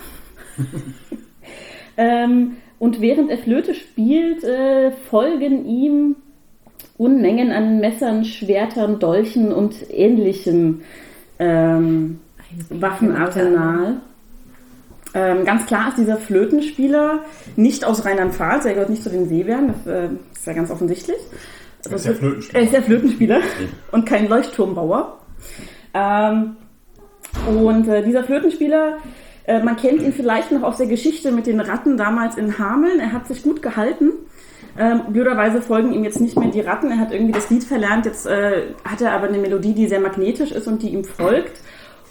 ähm, 1.98 2.57
und 2.79 3.00
während 3.00 3.31
er 3.31 3.38
Flöte 3.38 3.74
spielt, 3.74 4.44
äh, 4.44 4.92
folgen 5.11 5.66
ihm 5.66 6.16
Unmengen 6.96 7.50
an 7.50 7.81
Messern, 7.81 8.24
Schwertern, 8.24 8.98
Dolchen 8.98 9.53
und 9.53 9.74
ähnlichem 9.90 10.83
ähm, 11.38 12.20
Waffenarsenal. 12.70 14.00
Ähm, 15.14 15.44
ganz 15.44 15.66
klar 15.66 15.88
ist 15.88 15.98
dieser 15.98 16.16
Flötenspieler 16.16 17.20
nicht 17.55 17.85
aus 17.85 18.05
Rheinland-Pfalz, 18.05 18.64
er 18.64 18.74
gehört 18.74 18.90
nicht 18.90 19.03
zu 19.03 19.11
den 19.11 19.29
Seebären, 19.29 19.68
das 19.68 19.87
äh, 19.87 20.09
ist 20.35 20.46
ja 20.46 20.53
ganz 20.53 20.70
offensichtlich. 20.72 21.16
Er 21.85 21.96
ist 21.96 22.07
der 22.07 22.14
Flötenspieler. 22.14 22.59
Er 22.59 22.64
ist 22.64 22.72
der 22.72 22.83
Flötenspieler 22.83 23.40
und 23.92 24.07
kein 24.07 24.29
Leuchtturmbauer. 24.29 25.20
Ähm, 25.92 26.57
und 27.46 27.88
äh, 27.88 28.03
dieser 28.03 28.24
Flötenspieler, 28.24 28.98
äh, 29.46 29.62
man 29.62 29.77
kennt 29.77 30.03
ihn 30.03 30.12
vielleicht 30.12 30.50
noch 30.50 30.62
aus 30.62 30.79
der 30.79 30.87
Geschichte 30.87 31.31
mit 31.31 31.46
den 31.46 31.61
Ratten 31.61 31.96
damals 31.96 32.37
in 32.37 32.59
Hameln. 32.59 32.98
Er 32.98 33.12
hat 33.12 33.29
sich 33.29 33.42
gut 33.42 33.62
gehalten. 33.62 34.12
Ähm, 34.77 35.03
blöderweise 35.11 35.62
folgen 35.62 35.92
ihm 35.92 36.03
jetzt 36.03 36.20
nicht 36.20 36.37
mehr 36.37 36.50
die 36.50 36.61
Ratten. 36.61 36.90
Er 36.90 36.98
hat 36.98 37.12
irgendwie 37.12 37.33
das 37.33 37.50
Lied 37.50 37.62
verlernt. 37.62 38.07
Jetzt 38.07 38.27
äh, 38.27 38.74
hat 38.85 39.00
er 39.00 39.12
aber 39.12 39.29
eine 39.29 39.38
Melodie, 39.38 39.74
die 39.74 39.87
sehr 39.87 40.00
magnetisch 40.00 40.50
ist 40.50 40.66
und 40.66 40.83
die 40.83 40.88
ihm 40.88 41.05
folgt. 41.05 41.61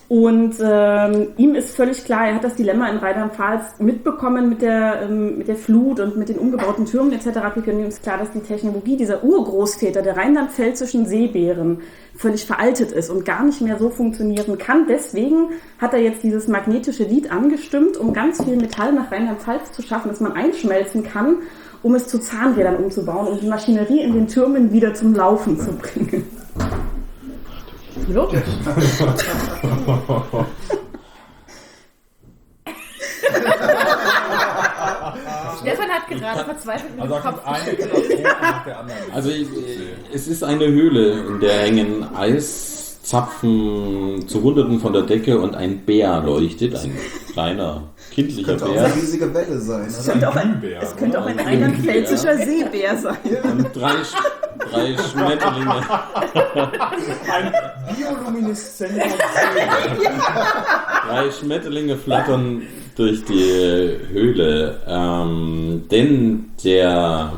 Und 0.10 0.56
ähm, 0.62 1.30
ihm 1.38 1.56
ist 1.56 1.76
völlig 1.76 2.04
klar, 2.04 2.28
er 2.28 2.36
hat 2.36 2.44
das 2.44 2.56
Dilemma 2.56 2.90
in 2.90 2.98
Rheinland-Pfalz 2.98 3.80
mitbekommen 3.80 4.50
mit 4.50 4.62
der, 4.62 5.04
ähm, 5.04 5.38
mit 5.38 5.48
der 5.48 5.56
Flut 5.56 6.00
und 6.00 6.18
mit 6.18 6.30
den 6.30 6.38
umgebauten 6.38 6.86
Türmen 6.86 7.14
etc. 7.14 7.40
Und 7.56 7.68
ihm 7.68 7.86
ist 7.86 8.04
klar, 8.04 8.18
dass 8.18 8.32
die 8.32 8.42
Technologie 8.42 8.98
dieser 8.98 9.24
Urgroßväter 9.24 10.02
der 10.02 10.18
rheinland-pfälzischen 10.18 11.06
Seebären 11.06 11.80
völlig 12.16 12.46
veraltet 12.46 12.92
ist 12.92 13.10
und 13.10 13.26
gar 13.26 13.44
nicht 13.44 13.62
mehr 13.62 13.80
so 13.80 13.90
funktionieren 13.90 14.58
kann. 14.58 14.88
Deswegen 14.88 15.50
hat 15.80 15.94
er 15.94 16.00
jetzt 16.00 16.22
dieses 16.22 16.48
magnetische 16.48 17.06
Lied 17.06 17.32
angestimmt, 17.32 17.98
um 17.98 18.14
ganz 18.14 18.44
viel 18.44 18.58
Metall 18.58 18.92
nach 18.92 19.12
Rheinland-Pfalz 19.12 19.72
zu 19.72 19.82
schaffen, 19.82 20.10
dass 20.10 20.20
man 20.20 20.34
einschmelzen 20.34 21.04
kann, 21.04 21.38
um 21.82 21.96
es 21.96 22.08
zu 22.08 22.20
Zahnrädern 22.20 22.76
umzubauen 22.76 23.28
und 23.28 23.42
die 23.42 23.48
Maschinerie 23.48 24.02
in 24.02 24.14
den 24.14 24.28
Türmen 24.28 24.72
wieder 24.74 24.94
zum 24.94 25.16
Laufen 25.16 25.58
zu 25.60 25.72
bringen. 25.74 26.26
Logisch. 28.10 28.42
Stefan 35.62 35.90
hat 35.90 36.08
gerade 36.10 36.46
verzweifelt 36.46 36.92
mit 36.96 37.02
Also 37.02 37.14
dem 37.16 37.24
Kopf 37.24 37.44
kommt 37.44 37.48
eine 37.48 37.76
geschüttelt. 37.76 37.92
Katastrophe 37.94 38.24
nach 38.42 38.66
der 38.66 38.80
anderen. 38.80 38.98
Also 39.14 39.30
ich, 39.30 39.48
es 40.14 40.28
ist 40.28 40.44
eine 40.44 40.66
Höhle, 40.68 41.20
in 41.28 41.40
der 41.40 41.54
hängen 41.54 42.06
Eiszapfen 42.16 43.58
zu 44.28 44.42
Hunderten 44.44 44.80
von 44.80 44.92
der 44.94 45.04
Decke 45.04 45.40
und 45.40 45.56
ein 45.56 45.86
Bär 45.86 46.22
leuchtet, 46.22 46.76
ein 46.76 46.98
kleiner 47.32 47.84
kindlicher 48.12 48.50
Könnte 48.58 48.66
auch 48.66 48.74
Bär. 48.74 48.86
eine 48.86 48.96
riesige 48.96 49.34
Welle 49.34 49.60
sein. 49.60 49.86
Es 49.88 50.00
Oder? 50.04 50.12
könnte 50.12 50.30
auch 50.30 50.36
ein, 50.36 50.60
Glühbär, 50.60 50.82
es 50.82 50.96
könnte 50.96 51.20
auch 51.22 51.26
ein 51.26 51.36
oder? 51.36 51.46
rheinland-pfälzischer 51.46 52.38
Seebär 52.38 52.98
sein. 52.98 53.18
Und 53.44 53.68
drei, 53.76 53.94
drei 54.74 54.98
Schmetterlinge. 54.98 55.82
Ein 57.32 57.54
biolumineszenter 57.96 59.06
Drei 61.08 61.32
Schmetterlinge 61.32 61.98
flattern 61.98 62.64
durch 62.96 63.24
die 63.26 63.98
Höhle. 64.12 64.80
Ähm, 64.88 65.84
denn 65.90 66.52
der 66.64 67.34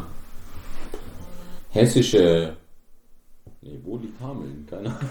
hessische. 1.72 2.54
Wo 3.96 4.02
liegt 4.02 4.20
Hameln? 4.20 4.68
Keine 4.70 4.90
Ahnung. 4.90 5.06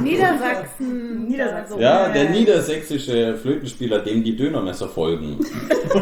Niedersachsen. 0.04 1.26
Niedersachsen. 1.26 1.80
Ja, 1.80 2.08
der 2.08 2.30
niedersächsische 2.30 3.36
Flötenspieler, 3.36 3.98
dem 3.98 4.22
die 4.22 4.36
Dönermesser 4.36 4.88
folgen, 4.88 5.40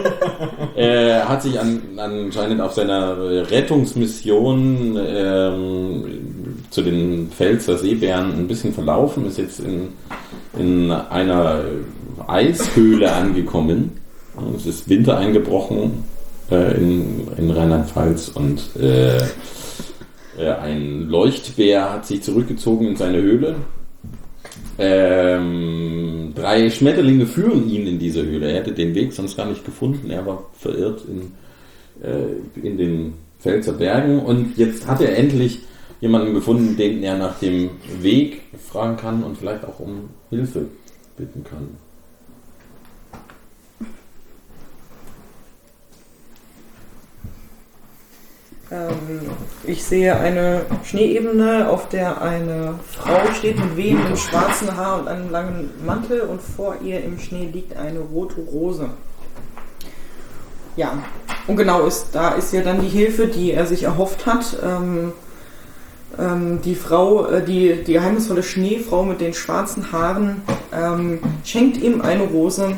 äh, 0.77 1.21
hat 1.21 1.41
sich 1.41 1.59
an, 1.59 1.81
anscheinend 1.97 2.61
auf 2.61 2.75
seiner 2.75 3.17
Rettungsmission 3.51 5.01
ähm, 5.03 6.05
zu 6.69 6.83
den 6.83 7.31
Pfälzer 7.31 7.79
Seebären 7.79 8.33
ein 8.35 8.47
bisschen 8.47 8.75
verlaufen, 8.75 9.25
ist 9.25 9.39
jetzt 9.39 9.61
in, 9.61 9.89
in 10.59 10.91
einer 10.91 11.63
Eishöhle 12.27 13.11
angekommen. 13.11 13.93
Es 14.57 14.67
ist 14.67 14.91
Winter 14.91 15.17
eingebrochen 15.17 16.05
äh, 16.51 16.77
in, 16.77 17.29
in 17.39 17.51
Rheinland-Pfalz 17.51 18.29
und 18.29 18.61
äh, 18.79 19.23
ein 20.39 21.09
Leuchtbär 21.09 21.93
hat 21.93 22.07
sich 22.07 22.23
zurückgezogen 22.23 22.89
in 22.89 22.97
seine 22.97 23.21
Höhle. 23.21 23.57
Ähm, 24.79 26.33
drei 26.35 26.71
Schmetterlinge 26.71 27.27
führen 27.27 27.69
ihn 27.69 27.87
in 27.87 27.99
diese 27.99 28.25
Höhle. 28.25 28.51
Er 28.51 28.61
hätte 28.61 28.73
den 28.73 28.95
Weg 28.95 29.13
sonst 29.13 29.37
gar 29.37 29.47
nicht 29.47 29.65
gefunden. 29.65 30.11
Er 30.11 30.25
war 30.27 30.51
verirrt 30.55 31.03
in, 31.07 31.33
äh, 32.03 32.67
in 32.67 32.77
den 32.77 33.15
Pfälzer 33.39 33.75
Bergen. 33.75 34.21
Und 34.21 34.57
jetzt 34.57 34.87
hat 34.87 35.01
er 35.01 35.17
endlich 35.17 35.61
jemanden 36.01 36.35
gefunden, 36.35 36.77
den 36.77 37.03
er 37.03 37.17
nach 37.17 37.39
dem 37.39 37.71
Weg 38.01 38.43
fragen 38.59 38.97
kann 38.97 39.23
und 39.23 39.39
vielleicht 39.39 39.65
auch 39.65 39.79
um 39.79 40.11
Hilfe 40.31 40.67
bitten 41.17 41.45
kann. 41.45 41.69
Ich 49.65 49.85
sehe 49.85 50.17
eine 50.17 50.63
Schneeebene, 50.85 51.69
auf 51.69 51.89
der 51.89 52.23
eine 52.23 52.79
Frau 52.91 53.33
steht 53.35 53.59
mit 53.59 53.77
wehendem 53.77 54.17
schwarzen 54.17 54.77
Haar 54.77 55.01
und 55.01 55.09
einem 55.09 55.31
langen 55.31 55.71
Mantel 55.85 56.23
und 56.23 56.41
vor 56.41 56.77
ihr 56.83 57.03
im 57.05 57.19
Schnee 57.19 57.51
liegt 57.53 57.77
eine 57.77 57.99
rote 57.99 58.41
Rose. 58.41 58.89
Ja, 60.77 60.99
und 61.47 61.57
genau 61.57 61.85
ist, 61.87 62.09
da 62.13 62.31
ist 62.31 62.53
ja 62.53 62.63
dann 62.63 62.81
die 62.81 62.89
Hilfe, 62.89 63.27
die 63.27 63.53
er 63.53 63.67
sich 63.67 63.83
erhofft 63.83 64.25
hat. 64.25 64.57
Ähm, 64.65 65.13
ähm, 66.19 66.61
die 66.63 66.75
Frau, 66.75 67.27
äh, 67.27 67.45
die, 67.45 67.83
die 67.85 67.95
geheimnisvolle 67.95 68.43
Schneefrau 68.43 69.03
mit 69.03 69.21
den 69.21 69.35
schwarzen 69.35 69.93
Haaren 69.93 70.43
ähm, 70.73 71.21
schenkt 71.45 71.77
ihm 71.79 72.01
eine 72.01 72.25
Rose 72.25 72.75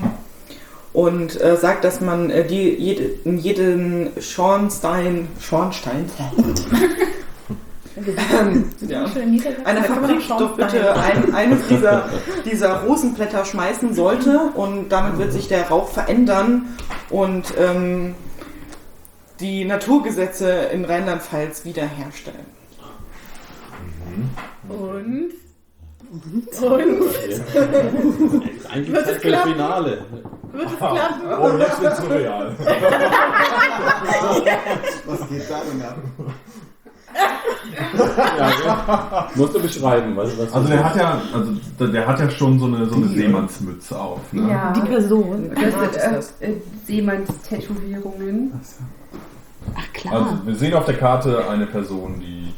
und 0.95 1.39
äh, 1.41 1.57
sagt, 1.57 1.85
dass 1.85 2.01
man 2.01 2.31
äh, 2.31 2.47
die, 2.47 2.71
jede, 2.71 3.03
in 3.25 3.37
jeden 3.37 4.11
Schornstein, 4.21 5.29
Schornstein, 5.41 6.09
ähm, 7.97 8.71
ja, 8.89 9.05
einer 9.65 9.85
Fabrik 9.85 10.27
doch 10.29 10.57
bitte 10.57 10.97
ein, 10.97 11.35
eine 11.35 11.57
dieser, 11.69 12.09
dieser 12.45 12.83
Rosenblätter 12.85 13.45
schmeißen 13.45 13.93
sollte 13.95 14.53
und 14.55 14.89
damit 14.89 15.19
wird 15.19 15.33
sich 15.33 15.49
der 15.49 15.69
Rauch 15.69 15.89
verändern 15.89 16.77
und 17.11 17.53
ähm, 17.59 18.15
die 19.41 19.65
Naturgesetze 19.65 20.49
in 20.73 20.85
Rheinland-Pfalz 20.85 21.65
wiederherstellen. 21.65 22.47
Und? 24.69 25.33
Eigentlich 28.73 28.95
Zeit 28.95 29.17
für 29.21 29.31
das 29.31 29.43
Finale. 29.43 30.05
Wird 30.55 30.69
es 30.71 30.77
klappen? 30.79 31.21
Oh, 31.41 31.59
jetzt 31.59 31.81
wird's 31.83 31.99
surreal. 31.99 32.53
Was 35.07 35.29
geht 35.29 35.51
da 35.51 35.61
denn 35.71 35.83
ab? 35.83 35.97
Ja, 38.17 39.29
musst 39.35 39.55
du 39.55 39.61
beschreiben, 39.63 40.17
was, 40.17 40.37
was 40.39 40.53
Also 40.53 40.69
der 40.69 40.85
hat 40.85 40.97
ja, 40.97 41.21
also 41.33 41.53
der- 41.79 41.87
der 41.89 42.07
hat 42.07 42.19
ja 42.21 42.29
schon 42.31 42.59
so 42.59 42.67
eine, 42.67 42.87
so 42.87 42.97
eine 42.97 43.07
Seemannsmütze 43.09 43.99
auf. 43.99 44.21
Ne? 44.33 44.51
Ja, 44.51 44.73
Die 44.73 44.81
Person. 44.81 45.51
das 45.55 45.61
sind 45.75 45.83
ist 45.97 46.05
das? 46.13 46.35
äh, 46.41 46.51
äh, 46.53 46.57
Seemanns-Tätowierungen. 46.87 48.53
Ach 49.77 49.93
klar. 49.93 50.15
Also 50.15 50.37
wir 50.47 50.55
sehen 50.57 50.75
auf 50.75 50.85
der 50.87 50.97
Karte 50.97 51.49
eine 51.49 51.67
Person, 51.67 52.21
die, 52.21 52.53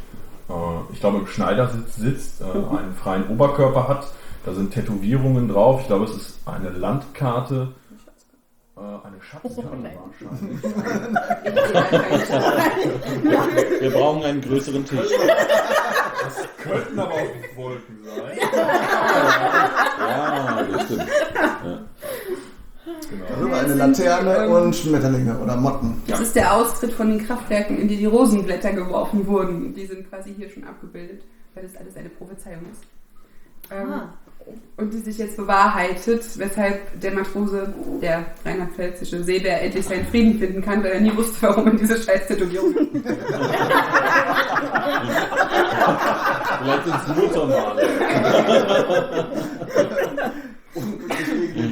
äh, 0.48 0.52
ich 0.92 1.00
glaube, 1.00 1.18
im 1.18 1.26
Schneidersitz 1.26 1.96
sitzt, 1.96 2.40
äh, 2.40 2.44
einen 2.44 2.94
freien 3.00 3.28
Oberkörper 3.28 3.88
hat. 3.88 4.06
Da 4.44 4.52
sind 4.54 4.72
Tätowierungen 4.72 5.48
drauf. 5.48 5.80
Ich 5.82 5.86
glaube, 5.88 6.04
es 6.04 6.14
ist 6.16 6.38
eine 6.46 6.70
Landkarte. 6.70 7.72
Äh, 8.76 8.80
eine 8.80 9.22
Schatzkarte 9.22 9.70
wahrscheinlich. 9.70 10.62
Wir 13.80 13.90
brauchen 13.90 14.22
einen 14.24 14.40
größeren 14.42 14.84
Tisch. 14.84 15.08
Könnten 16.62 16.98
aber 16.98 17.14
auch 17.14 17.56
Wolken 17.56 17.98
sein. 18.04 18.38
Ja, 19.98 20.62
das 20.72 20.82
stimmt. 20.84 21.06
Genau. 23.10 23.24
Darüber 23.28 23.56
eine 23.60 23.74
Laterne 23.74 24.48
und 24.48 24.74
Schmetterlinge 24.76 25.36
oder 25.38 25.56
Motten. 25.56 26.02
Das 26.06 26.20
ist 26.20 26.36
der 26.36 26.54
Austritt 26.54 26.92
von 26.92 27.08
den 27.10 27.26
Kraftwerken, 27.26 27.78
in 27.78 27.88
die 27.88 27.96
die 27.96 28.06
Rosenblätter 28.06 28.72
geworfen 28.72 29.26
wurden. 29.26 29.74
Die 29.74 29.86
sind 29.86 30.08
quasi 30.08 30.32
hier 30.34 30.48
schon 30.50 30.62
abgebildet, 30.64 31.22
weil 31.54 31.64
das 31.64 31.74
alles 31.76 31.96
eine 31.96 32.08
Prophezeiung 32.10 32.60
ist. 32.70 32.82
Ähm, 33.70 33.92
Ah. 33.92 34.08
Und 34.76 34.92
die 34.92 34.98
sich 34.98 35.16
jetzt 35.18 35.36
bewahrheitet, 35.38 36.22
weshalb 36.38 37.00
der 37.00 37.12
Matrose, 37.14 37.72
der 38.02 38.26
rheinland-pfälzische 38.44 39.24
Seebär, 39.24 39.62
endlich 39.62 39.86
seinen 39.86 40.06
Frieden 40.06 40.38
finden 40.38 40.60
kann, 40.62 40.84
weil 40.84 40.92
er 40.92 41.00
nie 41.00 41.16
wusste, 41.16 41.42
warum 41.42 41.68
er 41.68 41.74
diese 41.74 41.96
scheiß 42.00 42.26
Tätowierung 42.26 42.74
hat. 42.74 42.88
Vielleicht 46.62 46.84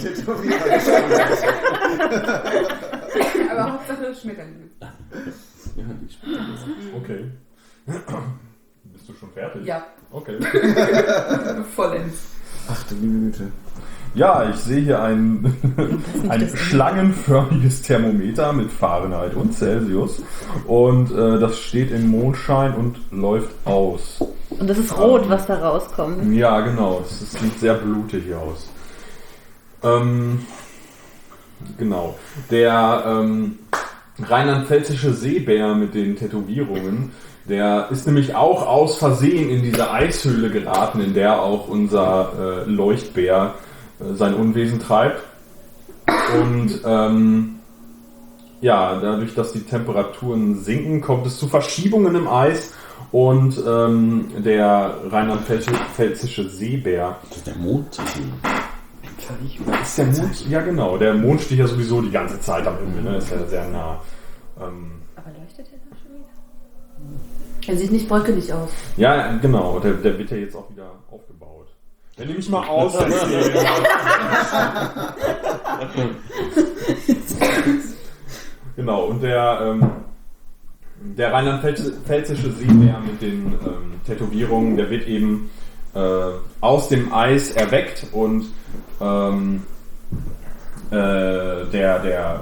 Tätowierer 0.01 0.69
geschossen. 0.71 1.11
Aber 3.51 3.73
Hauptsache 3.73 4.15
Schmetterlinge. 4.15 4.71
Ja, 4.81 4.93
die 5.77 6.13
spielen. 6.13 6.59
Okay. 6.97 7.31
Bist 8.85 9.09
du 9.09 9.13
schon 9.15 9.31
fertig? 9.33 9.67
Ja, 9.67 9.87
Okay. 10.15 10.39
vollends. 11.75 12.34
Ach 12.69 12.83
du 12.85 12.95
liebe 12.95 13.19
Güte. 13.19 13.53
Ja, 14.15 14.49
ich 14.49 14.57
sehe 14.57 14.81
hier 14.81 15.03
ein, 15.03 15.57
ein 16.29 16.49
schlangenförmiges 16.55 17.83
Thermometer 17.83 18.53
mit 18.53 18.71
Fahrenheit 18.71 19.35
und 19.35 19.53
Celsius. 19.53 20.23
Und 20.67 21.11
äh, 21.11 21.41
das 21.41 21.59
steht 21.59 21.91
im 21.91 22.09
Mondschein 22.09 22.75
und 22.75 22.97
läuft 23.11 23.51
aus. 23.65 24.21
Und 24.51 24.71
das 24.71 24.79
ist 24.79 24.97
rot, 24.97 25.29
was 25.29 25.47
da 25.47 25.57
rauskommt. 25.57 26.33
Ja, 26.33 26.61
genau. 26.61 27.03
Es, 27.05 27.23
es 27.23 27.33
sieht 27.33 27.59
sehr 27.59 27.75
blutig 27.75 28.33
aus. 28.33 28.69
Ähm, 29.83 30.47
genau. 31.77 32.17
Der 32.53 33.05
ähm, 33.05 33.59
rheinland-pfälzische 34.23 35.13
Seebär 35.13 35.75
mit 35.75 35.95
den 35.95 36.15
Tätowierungen, 36.15 37.11
der 37.49 37.89
ist 37.91 38.07
nämlich 38.07 38.35
auch 38.35 38.67
aus 38.67 38.99
Versehen 38.99 39.51
in 39.51 39.63
diese 39.63 39.91
Eishöhle 39.91 40.51
geraten, 40.51 41.01
in 41.01 41.15
der 41.15 41.43
auch 41.43 41.69
unser 41.69 42.65
äh, 42.67 42.71
Leuchtbär 42.71 43.55
äh, 44.01 44.15
sein 44.15 44.35
Unwesen 44.35 44.81
treibt. 44.81 45.23
Und 46.41 46.81
ähm, 46.85 47.57
ja, 48.61 48.99
dadurch, 49.01 49.35
dass 49.35 49.53
die 49.53 49.61
Temperaturen 49.61 50.63
sinken, 50.63 51.01
kommt 51.01 51.27
es 51.27 51.39
zu 51.39 51.49
Verschiebungen 51.49 52.15
im 52.15 52.29
Eis 52.29 52.73
und 53.13 53.63
ähm, 53.67 54.29
der 54.39 54.97
rheinland-pfälzische 55.11 56.49
Seebär 56.49 57.19
der 57.47 57.57
Mond 57.57 57.99
ist 59.83 59.99
der 59.99 60.07
Mond? 60.07 60.51
Ja, 60.51 60.61
genau. 60.61 60.99
Der 60.99 61.15
Mond 61.15 61.41
steht 61.41 61.59
ja 61.59 61.67
sowieso 61.67 62.01
die 62.01 62.11
ganze 62.11 62.41
Zeit 62.41 62.67
am 62.67 62.79
Himmel, 62.79 63.03
ne? 63.03 63.17
Ist 63.19 63.31
ja 63.31 63.45
sehr 63.47 63.69
nah. 63.69 64.01
Ähm, 64.61 64.93
Aber 65.17 65.31
leuchtet 65.39 65.67
er 65.73 65.79
da 65.89 65.97
schon 66.03 66.15
wieder? 66.17 66.25
Er 67.67 67.77
sieht 67.77 67.91
nicht 67.93 68.09
wolkelig 68.11 68.53
aus. 68.53 68.71
ja, 68.97 69.37
genau. 69.39 69.79
Der, 69.81 69.93
der 69.95 70.19
wird 70.19 70.31
ja 70.31 70.37
jetzt 70.37 70.55
auch 70.57 70.69
wieder 70.71 70.91
aufgebaut. 71.11 71.67
Dann 72.17 72.27
nehme 72.29 72.39
ich 72.39 72.49
mal 72.49 72.65
aus. 72.69 72.93
dass 72.93 73.07
die- 73.07 73.35
genau, 78.77 79.05
und 79.07 79.23
der, 79.23 79.59
ähm, 79.63 79.91
der 81.17 81.33
rheinland-pfälzische 81.33 82.53
Seebär 82.53 82.99
mit 83.01 83.21
den 83.21 83.47
ähm, 83.47 84.01
Tätowierungen, 84.07 84.77
der 84.77 84.91
wird 84.91 85.07
eben 85.07 85.51
äh, 85.95 86.01
aus 86.61 86.89
dem 86.89 87.13
Eis 87.13 87.51
erweckt 87.53 88.07
und 88.13 88.47
ähm, 89.01 89.63
äh, 90.91 90.95
der, 90.97 91.99
der, 92.01 92.41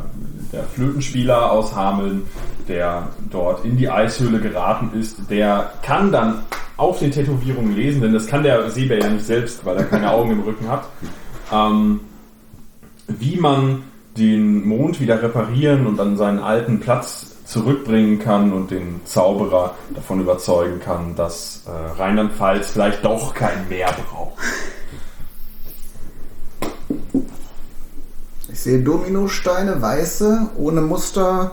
der 0.52 0.64
Flötenspieler 0.64 1.50
aus 1.50 1.74
Hameln, 1.74 2.22
der 2.68 3.08
dort 3.30 3.64
in 3.64 3.76
die 3.76 3.88
Eishöhle 3.88 4.40
geraten 4.40 4.90
ist, 4.98 5.30
der 5.30 5.72
kann 5.82 6.12
dann 6.12 6.42
auf 6.76 6.98
den 6.98 7.10
Tätowierungen 7.10 7.74
lesen, 7.74 8.02
denn 8.02 8.12
das 8.12 8.26
kann 8.26 8.42
der 8.42 8.70
Seebär 8.70 8.98
ja 8.98 9.08
nicht 9.08 9.24
selbst, 9.24 9.64
weil 9.64 9.76
er 9.76 9.84
keine 9.84 10.10
Augen 10.10 10.30
im 10.32 10.40
Rücken 10.40 10.68
hat, 10.68 10.84
ähm, 11.52 12.00
wie 13.08 13.36
man 13.36 13.82
den 14.16 14.66
Mond 14.66 15.00
wieder 15.00 15.22
reparieren 15.22 15.86
und 15.86 15.98
an 15.98 16.16
seinen 16.16 16.38
alten 16.38 16.80
Platz 16.80 17.36
zurückbringen 17.46 18.18
kann 18.18 18.52
und 18.52 18.70
den 18.70 19.00
Zauberer 19.04 19.74
davon 19.94 20.20
überzeugen 20.20 20.80
kann, 20.80 21.14
dass 21.16 21.64
äh, 21.66 22.00
Rheinland-Pfalz 22.00 22.70
vielleicht 22.70 23.04
doch 23.04 23.34
kein 23.34 23.68
Meer 23.68 23.94
braucht. 24.10 24.38
Sehe 28.62 28.80
Dominosteine, 28.80 29.80
weiße, 29.80 30.48
ohne 30.56 30.80
Muster, 30.80 31.52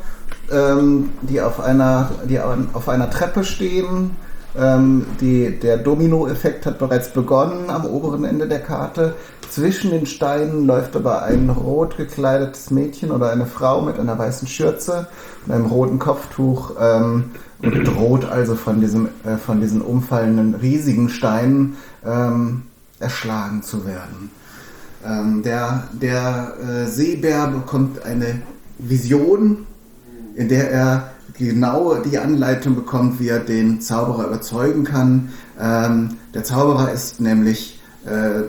ähm, 0.51 1.12
die, 1.22 1.41
auf 1.41 1.60
einer, 1.60 2.12
die 2.28 2.39
auf 2.39 2.89
einer 2.89 3.10
Treppe 3.10 3.43
stehen. 3.43 4.12
Ähm, 4.57 5.05
die, 5.22 5.60
der 5.60 5.78
Domino-Effekt 5.78 6.66
hat 6.66 6.80
bereits 6.80 7.10
begonnen 7.14 7.70
am 7.70 7.86
oberen 7.86 8.26
Ende 8.26 8.47
der 8.47 8.60
Karte. 8.60 9.14
Zwischen 9.49 9.91
den 9.91 10.05
Steinen 10.05 10.66
läuft 10.66 10.95
aber 10.95 11.24
ein 11.24 11.49
rot 11.49 11.97
gekleidetes 11.97 12.72
Mädchen 12.72 13.12
oder 13.12 13.32
eine 13.32 13.45
Frau 13.45 13.82
mit 13.82 13.99
einer 13.99 14.18
weißen 14.18 14.47
Schürze 14.47 15.07
und 15.45 15.53
einem 15.53 15.66
roten 15.66 15.99
Kopftuch 15.99 16.72
ähm, 16.80 17.32
und 17.62 17.84
droht 17.86 18.26
also 18.26 18.55
von, 18.55 18.80
diesem, 18.80 19.10
äh, 19.26 19.38
von 19.38 19.62
diesen 19.62 19.82
umfallenden 19.82 20.55
riesigen 20.55 21.10
Steinen 21.10 21.78
ähm, 22.05 22.64
erschlagen 22.99 23.64
zu 23.64 23.86
werden. 23.86 24.32
Ähm, 25.06 25.43
der 25.43 25.84
der 25.93 26.54
äh, 26.62 26.86
Seebär 26.88 27.47
bekommt 27.47 28.04
eine 28.04 28.41
Vision, 28.78 29.66
in 30.36 30.50
der 30.50 30.72
er 30.72 31.12
genau 31.38 31.95
die 31.95 32.18
Anleitung 32.18 32.76
bekommt, 32.76 33.20
wie 33.20 33.30
er 33.30 33.39
den 33.39 33.80
Zauberer 33.80 34.28
überzeugen 34.28 34.84
kann. 34.84 35.30
Ähm, 35.60 36.18
der 36.34 36.43
Zauberer 36.43 36.91
ist 36.91 37.22
nämlich 37.22 37.80
äh, 38.06 38.43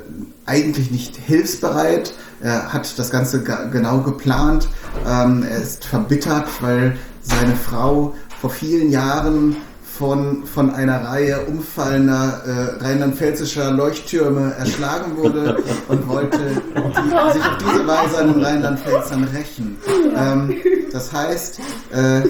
eigentlich 0.47 0.91
nicht 0.91 1.17
hilfsbereit. 1.17 2.15
Er 2.41 2.73
hat 2.73 2.99
das 2.99 3.11
Ganze 3.11 3.43
ga- 3.43 3.65
genau 3.67 4.01
geplant. 4.01 4.69
Ähm, 5.09 5.45
er 5.49 5.59
ist 5.59 5.85
verbittert, 5.85 6.49
weil 6.61 6.97
seine 7.23 7.55
Frau 7.55 8.15
vor 8.41 8.51
vielen 8.51 8.91
Jahren 8.91 9.57
von, 10.01 10.47
von 10.47 10.75
einer 10.75 11.05
Reihe 11.05 11.41
umfallender 11.41 12.41
äh, 12.47 12.83
rheinland-pfälzischer 12.83 13.71
Leuchttürme 13.71 14.55
erschlagen 14.59 15.19
wurde 15.19 15.59
und 15.89 16.09
wollte 16.09 16.39
die, 16.39 17.33
sich 17.33 17.45
auf 17.45 17.59
diese 17.59 17.87
Weise 17.87 18.19
an 18.19 18.33
den 18.33 18.43
Rheinland-Pfälzern 18.43 19.25
rächen. 19.25 19.77
Ähm, 20.17 20.55
das 20.91 21.13
heißt, 21.13 21.61
äh, 21.93 22.23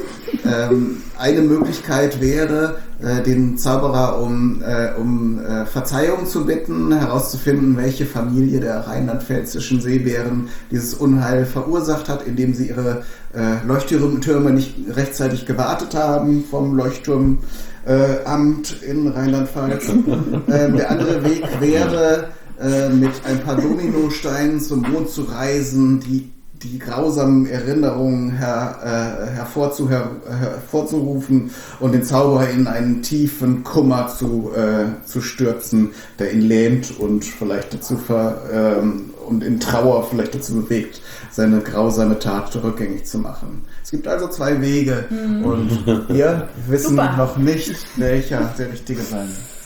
ähm, 0.45 1.01
eine 1.17 1.43
Möglichkeit 1.43 2.21
wäre, 2.21 2.79
äh, 3.03 3.23
den 3.23 3.57
Zauberer 3.57 4.21
um, 4.21 4.63
äh, 4.63 4.93
um 4.99 5.39
äh, 5.39 5.67
Verzeihung 5.67 6.27
zu 6.27 6.45
bitten, 6.45 6.93
herauszufinden, 6.93 7.77
welche 7.77 8.07
Familie 8.07 8.61
der 8.61 8.87
rheinland-pfälzischen 8.87 9.81
Seebären 9.81 10.49
dieses 10.71 10.95
Unheil 10.95 11.47
verursacht 11.47 12.09
hat, 12.09 12.27
indem 12.27 12.55
sie 12.55 12.69
ihre 12.69 13.03
äh, 13.35 13.65
Leuchttürme 13.67 14.51
nicht 14.51 14.75
rechtzeitig 14.95 15.47
gewartet 15.47 15.95
haben 15.95 16.45
vom 16.51 16.77
Leuchtturmamt 16.77 17.39
äh, 17.87 18.25
Amt 18.25 18.83
in 18.83 19.09
Rheinland-Pfalz. 19.09 19.89
ähm, 19.89 20.77
der 20.77 20.91
andere 20.91 21.25
Weg 21.25 21.45
wäre, 21.61 22.29
äh, 22.61 22.91
mit 22.91 23.13
ein 23.25 23.41
paar 23.41 23.57
Dominosteinen 23.57 24.61
zum 24.61 24.83
Mond 24.83 25.09
zu 25.09 25.23
reisen, 25.23 26.01
die 26.01 26.31
die 26.63 26.79
grausamen 26.79 27.47
Erinnerungen 27.47 28.33
her, 28.33 28.79
äh, 28.83 29.31
hervorzu, 29.31 29.89
her, 29.89 30.11
hervorzurufen 30.29 31.51
und 31.79 31.93
den 31.93 32.05
Zauberer 32.05 32.51
in 32.51 32.67
einen 32.67 33.03
tiefen 33.03 33.65
Kummer 33.65 34.09
zu, 34.09 34.51
äh, 34.55 35.07
zu 35.07 35.23
stürzen, 35.23 35.93
der 36.19 36.33
ihn 36.33 36.43
lähmt 36.43 36.99
und 36.99 37.25
vielleicht 37.25 37.73
dazu 37.73 37.97
ver, 37.97 38.43
ähm, 38.53 39.11
und 39.27 39.43
in 39.43 39.61
Trauer 39.61 40.07
vielleicht 40.11 40.35
dazu 40.35 40.61
bewegt, 40.63 41.01
seine 41.31 41.61
grausame 41.61 42.19
Tat 42.19 42.55
rückgängig 42.63 43.07
zu 43.07 43.19
machen. 43.19 43.65
Es 43.83 43.91
gibt 43.91 44.07
also 44.09 44.29
zwei 44.29 44.61
Wege 44.61 45.05
und 45.45 45.87
wir 46.09 46.49
wissen 46.67 46.91
Super. 46.91 47.17
noch 47.17 47.37
nicht, 47.37 47.75
welcher 47.97 48.53
der 48.59 48.73
richtige 48.73 49.03
sein 49.03 49.29
wird. 49.29 49.60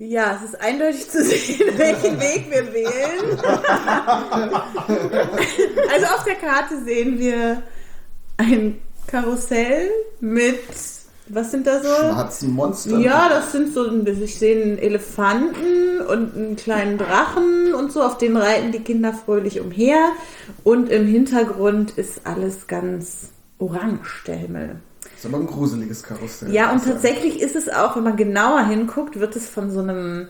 Ja, 0.00 0.36
es 0.36 0.50
ist 0.50 0.60
eindeutig 0.60 1.10
zu 1.10 1.24
sehen, 1.24 1.72
welchen 1.76 2.20
Weg 2.20 2.46
wir 2.50 2.72
wählen. 2.72 3.38
Also 5.90 6.06
auf 6.14 6.24
der 6.24 6.36
Karte 6.36 6.82
sehen 6.84 7.18
wir 7.18 7.62
ein 8.36 8.80
Karussell 9.06 9.90
mit, 10.20 10.60
was 11.28 11.50
sind 11.50 11.66
da 11.66 11.82
so? 11.82 11.88
Schwarzen 11.88 12.52
Monster. 12.52 12.98
Ja, 12.98 13.28
das 13.28 13.52
sind 13.52 13.74
so, 13.74 13.90
ich 14.06 14.38
sehe 14.38 14.62
einen 14.62 14.78
Elefanten 14.78 16.00
und 16.00 16.36
einen 16.36 16.56
kleinen 16.56 16.98
Drachen 16.98 17.74
und 17.74 17.90
so, 17.90 18.02
auf 18.02 18.18
denen 18.18 18.36
reiten 18.36 18.70
die 18.70 18.80
Kinder 18.80 19.12
fröhlich 19.12 19.60
umher. 19.60 20.10
Und 20.62 20.90
im 20.90 21.06
Hintergrund 21.06 21.98
ist 21.98 22.20
alles 22.24 22.66
ganz 22.66 23.30
orange, 23.58 24.24
der 24.26 24.36
Himmel. 24.36 24.76
Ist 25.18 25.26
aber 25.26 25.38
ein 25.38 25.46
gruseliges 25.46 26.02
Karussell. 26.02 26.52
Ja, 26.52 26.70
und 26.70 26.78
sagen. 26.80 26.92
tatsächlich 26.92 27.40
ist 27.40 27.56
es 27.56 27.68
auch, 27.68 27.96
wenn 27.96 28.04
man 28.04 28.16
genauer 28.16 28.66
hinguckt, 28.66 29.18
wird 29.18 29.34
es 29.34 29.48
von 29.48 29.70
so 29.70 29.80
einem 29.80 30.28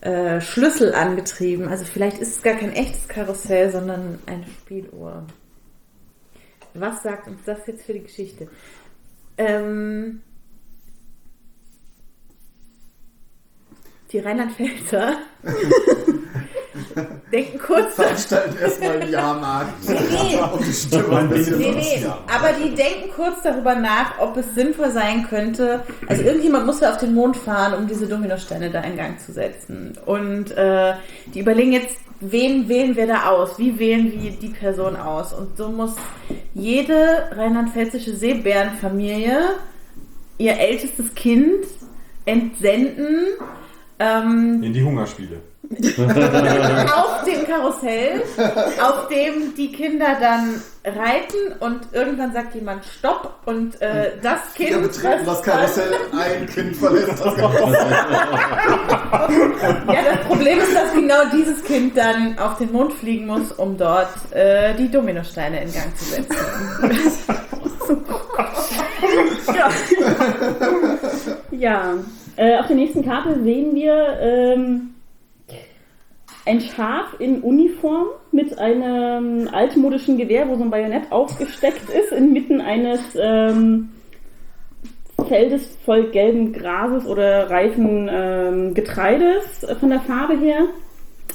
äh, 0.00 0.40
Schlüssel 0.40 0.94
angetrieben. 0.94 1.68
Also 1.68 1.84
vielleicht 1.84 2.18
ist 2.18 2.36
es 2.36 2.42
gar 2.42 2.54
kein 2.54 2.72
echtes 2.72 3.06
Karussell, 3.06 3.70
sondern 3.70 4.18
eine 4.26 4.44
Spieluhr. 4.60 5.24
Was 6.74 7.02
sagt 7.02 7.28
uns 7.28 7.40
das 7.46 7.58
jetzt 7.66 7.84
für 7.84 7.92
die 7.92 8.02
Geschichte? 8.02 8.48
Ähm, 9.36 10.20
die 14.12 14.18
Rheinland-Pfälzer 14.20 15.18
denken 17.32 17.58
kurz 17.58 17.94
Veranstalten 17.94 18.56
erstmal 18.58 19.00
einen 19.00 19.12
Jahrmarkt. 19.12 19.88
Nee. 19.88 20.38
um 20.52 20.64
die 20.64 20.72
Stimmung 20.72 21.16
ein 21.16 21.28
bisschen 21.28 21.58
Nee, 21.58 21.74
nee, 21.76 22.06
aber 22.26 22.52
die 22.52 22.74
denken 22.74 23.10
kurz 23.14 23.42
darüber 23.42 23.74
nach, 23.74 24.18
ob 24.18 24.36
es 24.36 24.54
sinnvoll 24.54 24.90
sein 24.90 25.26
könnte. 25.28 25.82
Also 26.06 26.22
irgendjemand 26.22 26.66
muss 26.66 26.80
ja 26.80 26.90
auf 26.90 26.98
den 26.98 27.14
Mond 27.14 27.36
fahren, 27.36 27.74
um 27.74 27.86
diese 27.86 28.06
Dominosteine 28.06 28.70
da 28.70 28.80
in 28.80 28.96
Gang 28.96 29.20
zu 29.20 29.32
setzen. 29.32 29.98
Und 30.06 30.50
äh, 30.52 30.94
die 31.34 31.40
überlegen 31.40 31.72
jetzt, 31.72 31.96
wen 32.20 32.68
wählen 32.68 32.96
wir 32.96 33.06
da 33.06 33.30
aus? 33.30 33.58
Wie 33.58 33.78
wählen 33.78 34.12
wir 34.12 34.30
die 34.30 34.48
Person 34.48 34.96
aus? 34.96 35.32
Und 35.32 35.56
so 35.56 35.68
muss 35.68 35.94
jede 36.54 37.28
rheinland-pfälzische 37.32 38.16
Seebärenfamilie 38.16 39.38
ihr 40.38 40.56
ältestes 40.56 41.14
Kind 41.14 41.66
entsenden. 42.24 43.26
Ähm, 43.98 44.62
In 44.62 44.72
die 44.72 44.82
Hungerspiele. 44.82 45.40
auf 45.68 47.24
dem 47.24 47.46
Karussell, 47.46 48.22
auf 48.80 49.08
dem 49.08 49.54
die 49.54 49.70
Kinder 49.70 50.16
dann 50.18 50.62
reiten 50.84 51.52
und 51.60 51.80
irgendwann 51.92 52.32
sagt 52.32 52.54
jemand 52.54 52.84
Stopp 52.86 53.34
und 53.44 53.80
äh, 53.82 54.12
das 54.22 54.54
Kind. 54.54 54.70
Wir 54.70 54.78
betreten 54.78 55.26
das 55.26 55.42
Karussell, 55.42 55.92
ein 56.12 56.46
Kind 56.46 56.76
verlässt 56.76 57.22
das 57.22 57.36
Karussell. 57.36 57.86
Ja, 59.88 60.02
das 60.14 60.26
Problem 60.26 60.58
ist, 60.58 60.74
dass 60.74 60.92
genau 60.92 61.16
dieses 61.32 61.62
Kind 61.64 61.96
dann 61.96 62.38
auf 62.38 62.56
den 62.58 62.72
Mond 62.72 62.92
fliegen 62.94 63.26
muss, 63.26 63.52
um 63.52 63.76
dort 63.76 64.08
äh, 64.32 64.74
die 64.74 64.90
Dominosteine 64.90 65.64
in 65.64 65.72
Gang 65.72 65.96
zu 65.96 66.04
setzen. 66.04 66.36
Ja. 69.54 69.68
ja. 71.50 71.94
Äh, 72.38 72.56
auf 72.56 72.68
der 72.68 72.76
nächsten 72.76 73.04
Karte 73.04 73.42
sehen 73.42 73.74
wir 73.74 74.16
ähm, 74.20 74.90
ein 76.46 76.60
Schaf 76.60 77.18
in 77.18 77.42
Uniform 77.42 78.06
mit 78.30 78.56
einem 78.60 79.48
altmodischen 79.52 80.16
Gewehr, 80.16 80.48
wo 80.48 80.54
so 80.54 80.62
ein 80.62 80.70
Bajonett 80.70 81.10
aufgesteckt 81.10 81.90
ist, 81.90 82.12
inmitten 82.12 82.60
eines 82.60 83.00
ähm, 83.20 83.88
Feldes 85.26 85.76
voll 85.84 86.12
gelben 86.12 86.52
Grases 86.52 87.08
oder 87.08 87.50
reifen 87.50 88.08
ähm, 88.08 88.72
Getreides 88.72 89.66
von 89.80 89.90
der 89.90 90.00
Farbe 90.00 90.38
her. 90.38 90.68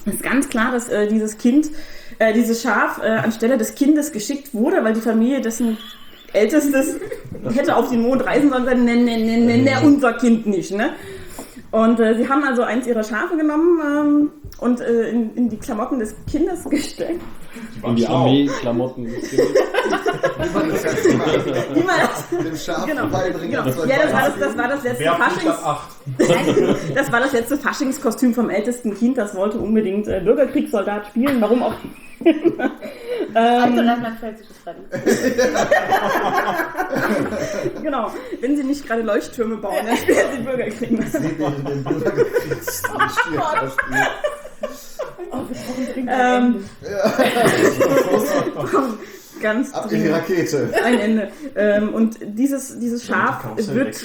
Es 0.05 0.15
ist 0.15 0.23
ganz 0.23 0.47
klar, 0.47 0.71
dass 0.71 0.87
äh, 0.87 1.09
dieses 1.09 1.37
Kind, 1.37 1.69
äh, 2.19 2.31
dieses 2.31 2.61
Schaf 2.61 3.01
äh, 3.03 3.09
anstelle 3.09 3.57
des 3.57 3.75
Kindes 3.75 4.13
geschickt 4.13 4.53
wurde, 4.53 4.81
weil 4.85 4.93
die 4.93 5.01
Familie 5.01 5.41
dessen 5.41 5.77
Ältestes 6.33 6.97
hätte 7.53 7.75
auf 7.75 7.89
den 7.89 8.01
Mond 8.01 8.25
reisen 8.25 8.49
sollen, 8.49 8.65
sagen, 8.65 8.85
ne, 8.85 8.95
ne, 8.95 9.17
ne, 9.17 9.37
ne, 9.37 9.57
ne, 9.57 9.71
unser 9.83 10.13
Kind 10.13 10.45
nicht, 10.45 10.71
ne? 10.71 10.91
Und 11.71 11.99
äh, 11.99 12.15
sie 12.15 12.29
haben 12.29 12.43
also 12.43 12.61
eins 12.61 12.85
ihrer 12.85 13.03
Schafe 13.03 13.35
genommen 13.35 13.79
ähm, 13.83 14.31
und 14.59 14.79
äh, 14.79 15.09
in, 15.09 15.35
in 15.35 15.49
die 15.49 15.57
Klamotten 15.57 15.97
des 15.97 16.15
Kindes 16.29 16.63
gesteckt. 16.69 17.19
In 17.83 17.95
die 17.95 18.05
Armee-Klamotten. 18.05 19.03
Niemand. 19.03 19.25
Wie 21.73 21.83
man 21.83 21.97
das, 21.99 22.29
Dem 22.29 22.55
Schaf 22.55 22.85
genau, 22.85 23.07
beibringen. 23.07 23.63
genau. 23.63 23.85
Ja, 23.85 24.03
das 24.03 24.13
war 24.13 24.21
das, 24.29 24.39
das 24.39 24.57
war 24.57 24.67
das 24.67 24.83
letzte 24.83 25.03
Faschings... 25.03 25.47
ab 25.47 25.89
8. 26.19 26.29
Nein, 26.29 26.75
das 26.95 27.11
war 27.11 27.19
das 27.19 27.33
letzte 27.33 27.57
Faschingskostüm 27.57 28.33
vom 28.35 28.49
ältesten 28.49 28.95
Kind. 28.95 29.17
Das 29.17 29.35
wollte 29.35 29.57
unbedingt 29.57 30.07
äh, 30.07 30.21
Bürgerkriegssoldat 30.23 31.07
spielen. 31.07 31.41
Warum 31.41 31.63
auch 31.63 31.73
Alte 33.33 33.85
rheinland-pfälzisches 33.85 34.55
Radio. 34.65 34.83
genau. 37.81 38.11
Wenn 38.41 38.57
sie 38.57 38.63
nicht 38.63 38.85
gerade 38.85 39.01
Leuchttürme 39.01 39.57
bauen, 39.57 39.85
dann 39.85 39.97
spielen 39.97 40.17
sie 40.35 40.41
Bürgerkrieg. 40.43 41.03
Seht 41.11 41.39
ihr 41.39 41.49
den 41.49 41.83
Bürgerkriegsspiel? 41.83 43.39
Ähm, 46.07 46.63
ganz 49.41 49.73
Ab 49.73 49.83
in 49.85 49.89
die 49.89 49.95
dringend. 50.09 50.15
Rakete. 50.15 50.69
Ein 50.83 50.99
Ende. 50.99 51.31
Ähm, 51.55 51.93
und 51.93 52.17
dieses, 52.21 52.79
dieses 52.79 53.05
Schaf 53.05 53.45
wird, 53.57 53.99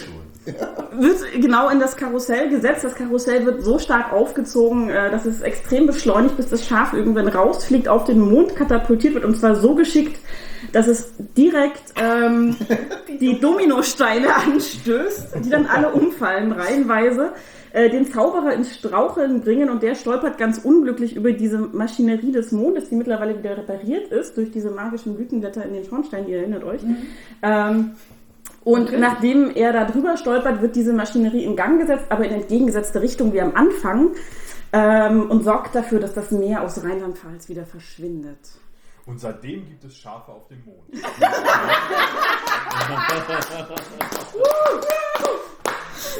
wird 0.92 1.42
genau 1.42 1.68
in 1.68 1.80
das 1.80 1.96
Karussell 1.96 2.48
gesetzt. 2.50 2.84
Das 2.84 2.94
Karussell 2.94 3.44
wird 3.46 3.62
so 3.62 3.78
stark 3.78 4.12
aufgezogen, 4.12 4.90
äh, 4.90 5.10
dass 5.10 5.26
es 5.26 5.40
extrem 5.42 5.86
beschleunigt, 5.86 6.36
bis 6.36 6.48
das 6.48 6.66
Schaf 6.66 6.92
irgendwann 6.92 7.28
rausfliegt, 7.28 7.88
auf 7.88 8.04
den 8.04 8.20
Mond 8.20 8.56
katapultiert 8.56 9.14
wird 9.14 9.24
und 9.24 9.36
zwar 9.36 9.56
so 9.56 9.74
geschickt, 9.74 10.18
dass 10.72 10.86
es 10.86 11.12
direkt 11.36 11.94
ähm, 11.96 12.56
die 13.20 13.38
Dominosteine 13.40 14.34
anstößt, 14.34 15.44
die 15.44 15.50
dann 15.50 15.66
alle 15.66 15.92
umfallen, 15.92 16.52
reihenweise, 16.52 17.32
äh, 17.72 17.90
den 17.90 18.06
Zauberer 18.10 18.54
ins 18.54 18.74
Straucheln 18.74 19.42
bringen 19.42 19.70
und 19.70 19.82
der 19.82 19.94
stolpert 19.94 20.38
ganz 20.38 20.58
unglücklich 20.58 21.14
über 21.14 21.32
diese 21.32 21.58
Maschinerie 21.58 22.32
des 22.32 22.52
Mondes, 22.52 22.88
die 22.88 22.96
mittlerweile 22.96 23.38
wieder 23.38 23.56
repariert 23.56 24.10
ist 24.10 24.36
durch 24.36 24.50
diese 24.50 24.70
magischen 24.70 25.14
Blütenblätter 25.14 25.64
in 25.64 25.74
den 25.74 25.84
Schornstein, 25.84 26.26
ihr 26.28 26.38
erinnert 26.38 26.64
euch. 26.64 26.80
Ähm, 27.42 27.92
und 28.68 28.92
nachdem 28.98 29.50
er 29.54 29.72
da 29.72 29.86
drüber 29.86 30.18
stolpert, 30.18 30.60
wird 30.60 30.76
diese 30.76 30.92
Maschinerie 30.92 31.42
in 31.42 31.56
Gang 31.56 31.80
gesetzt, 31.80 32.04
aber 32.10 32.26
in 32.26 32.32
entgegengesetzte 32.32 33.00
Richtung 33.00 33.32
wie 33.32 33.40
am 33.40 33.54
Anfang 33.54 34.10
ähm, 34.74 35.30
und 35.30 35.42
sorgt 35.42 35.74
dafür, 35.74 36.00
dass 36.00 36.12
das 36.12 36.30
Meer 36.32 36.60
aus 36.60 36.84
Rheinland-Pfalz 36.84 37.48
wieder 37.48 37.64
verschwindet. 37.64 38.50
Und 39.06 39.20
seitdem 39.20 39.66
gibt 39.66 39.84
es 39.84 39.96
Schafe 39.96 40.32
auf 40.32 40.48
dem 40.48 40.62
Mond. 40.66 40.82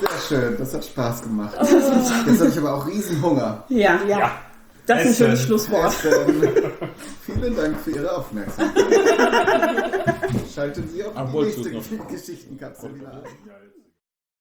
Sehr 0.00 0.08
schön, 0.26 0.56
das 0.56 0.72
hat 0.72 0.86
Spaß 0.86 1.20
gemacht. 1.24 1.54
Jetzt 1.60 2.40
habe 2.40 2.48
ich 2.48 2.58
aber 2.58 2.76
auch 2.76 2.86
riesen 2.86 3.20
Hunger. 3.20 3.62
Ja, 3.68 4.00
ja. 4.08 4.30
Das 4.88 5.04
ist 5.04 5.04
ein 5.04 5.10
Essen. 5.10 5.14
schönes 5.16 5.42
Schlusswort. 5.42 5.92
Vielen 7.26 7.56
Dank 7.56 7.78
für 7.80 7.90
Ihre 7.90 8.16
Aufmerksamkeit. 8.16 8.84
Schalten 10.54 10.88
Sie 10.88 11.04
auf 11.04 11.12
Ach, 11.14 11.30
die 11.30 11.38
nächste? 11.38 11.70
Geschichtenkapsel 12.08 12.94
wieder 12.94 13.12
ein. 13.12 13.22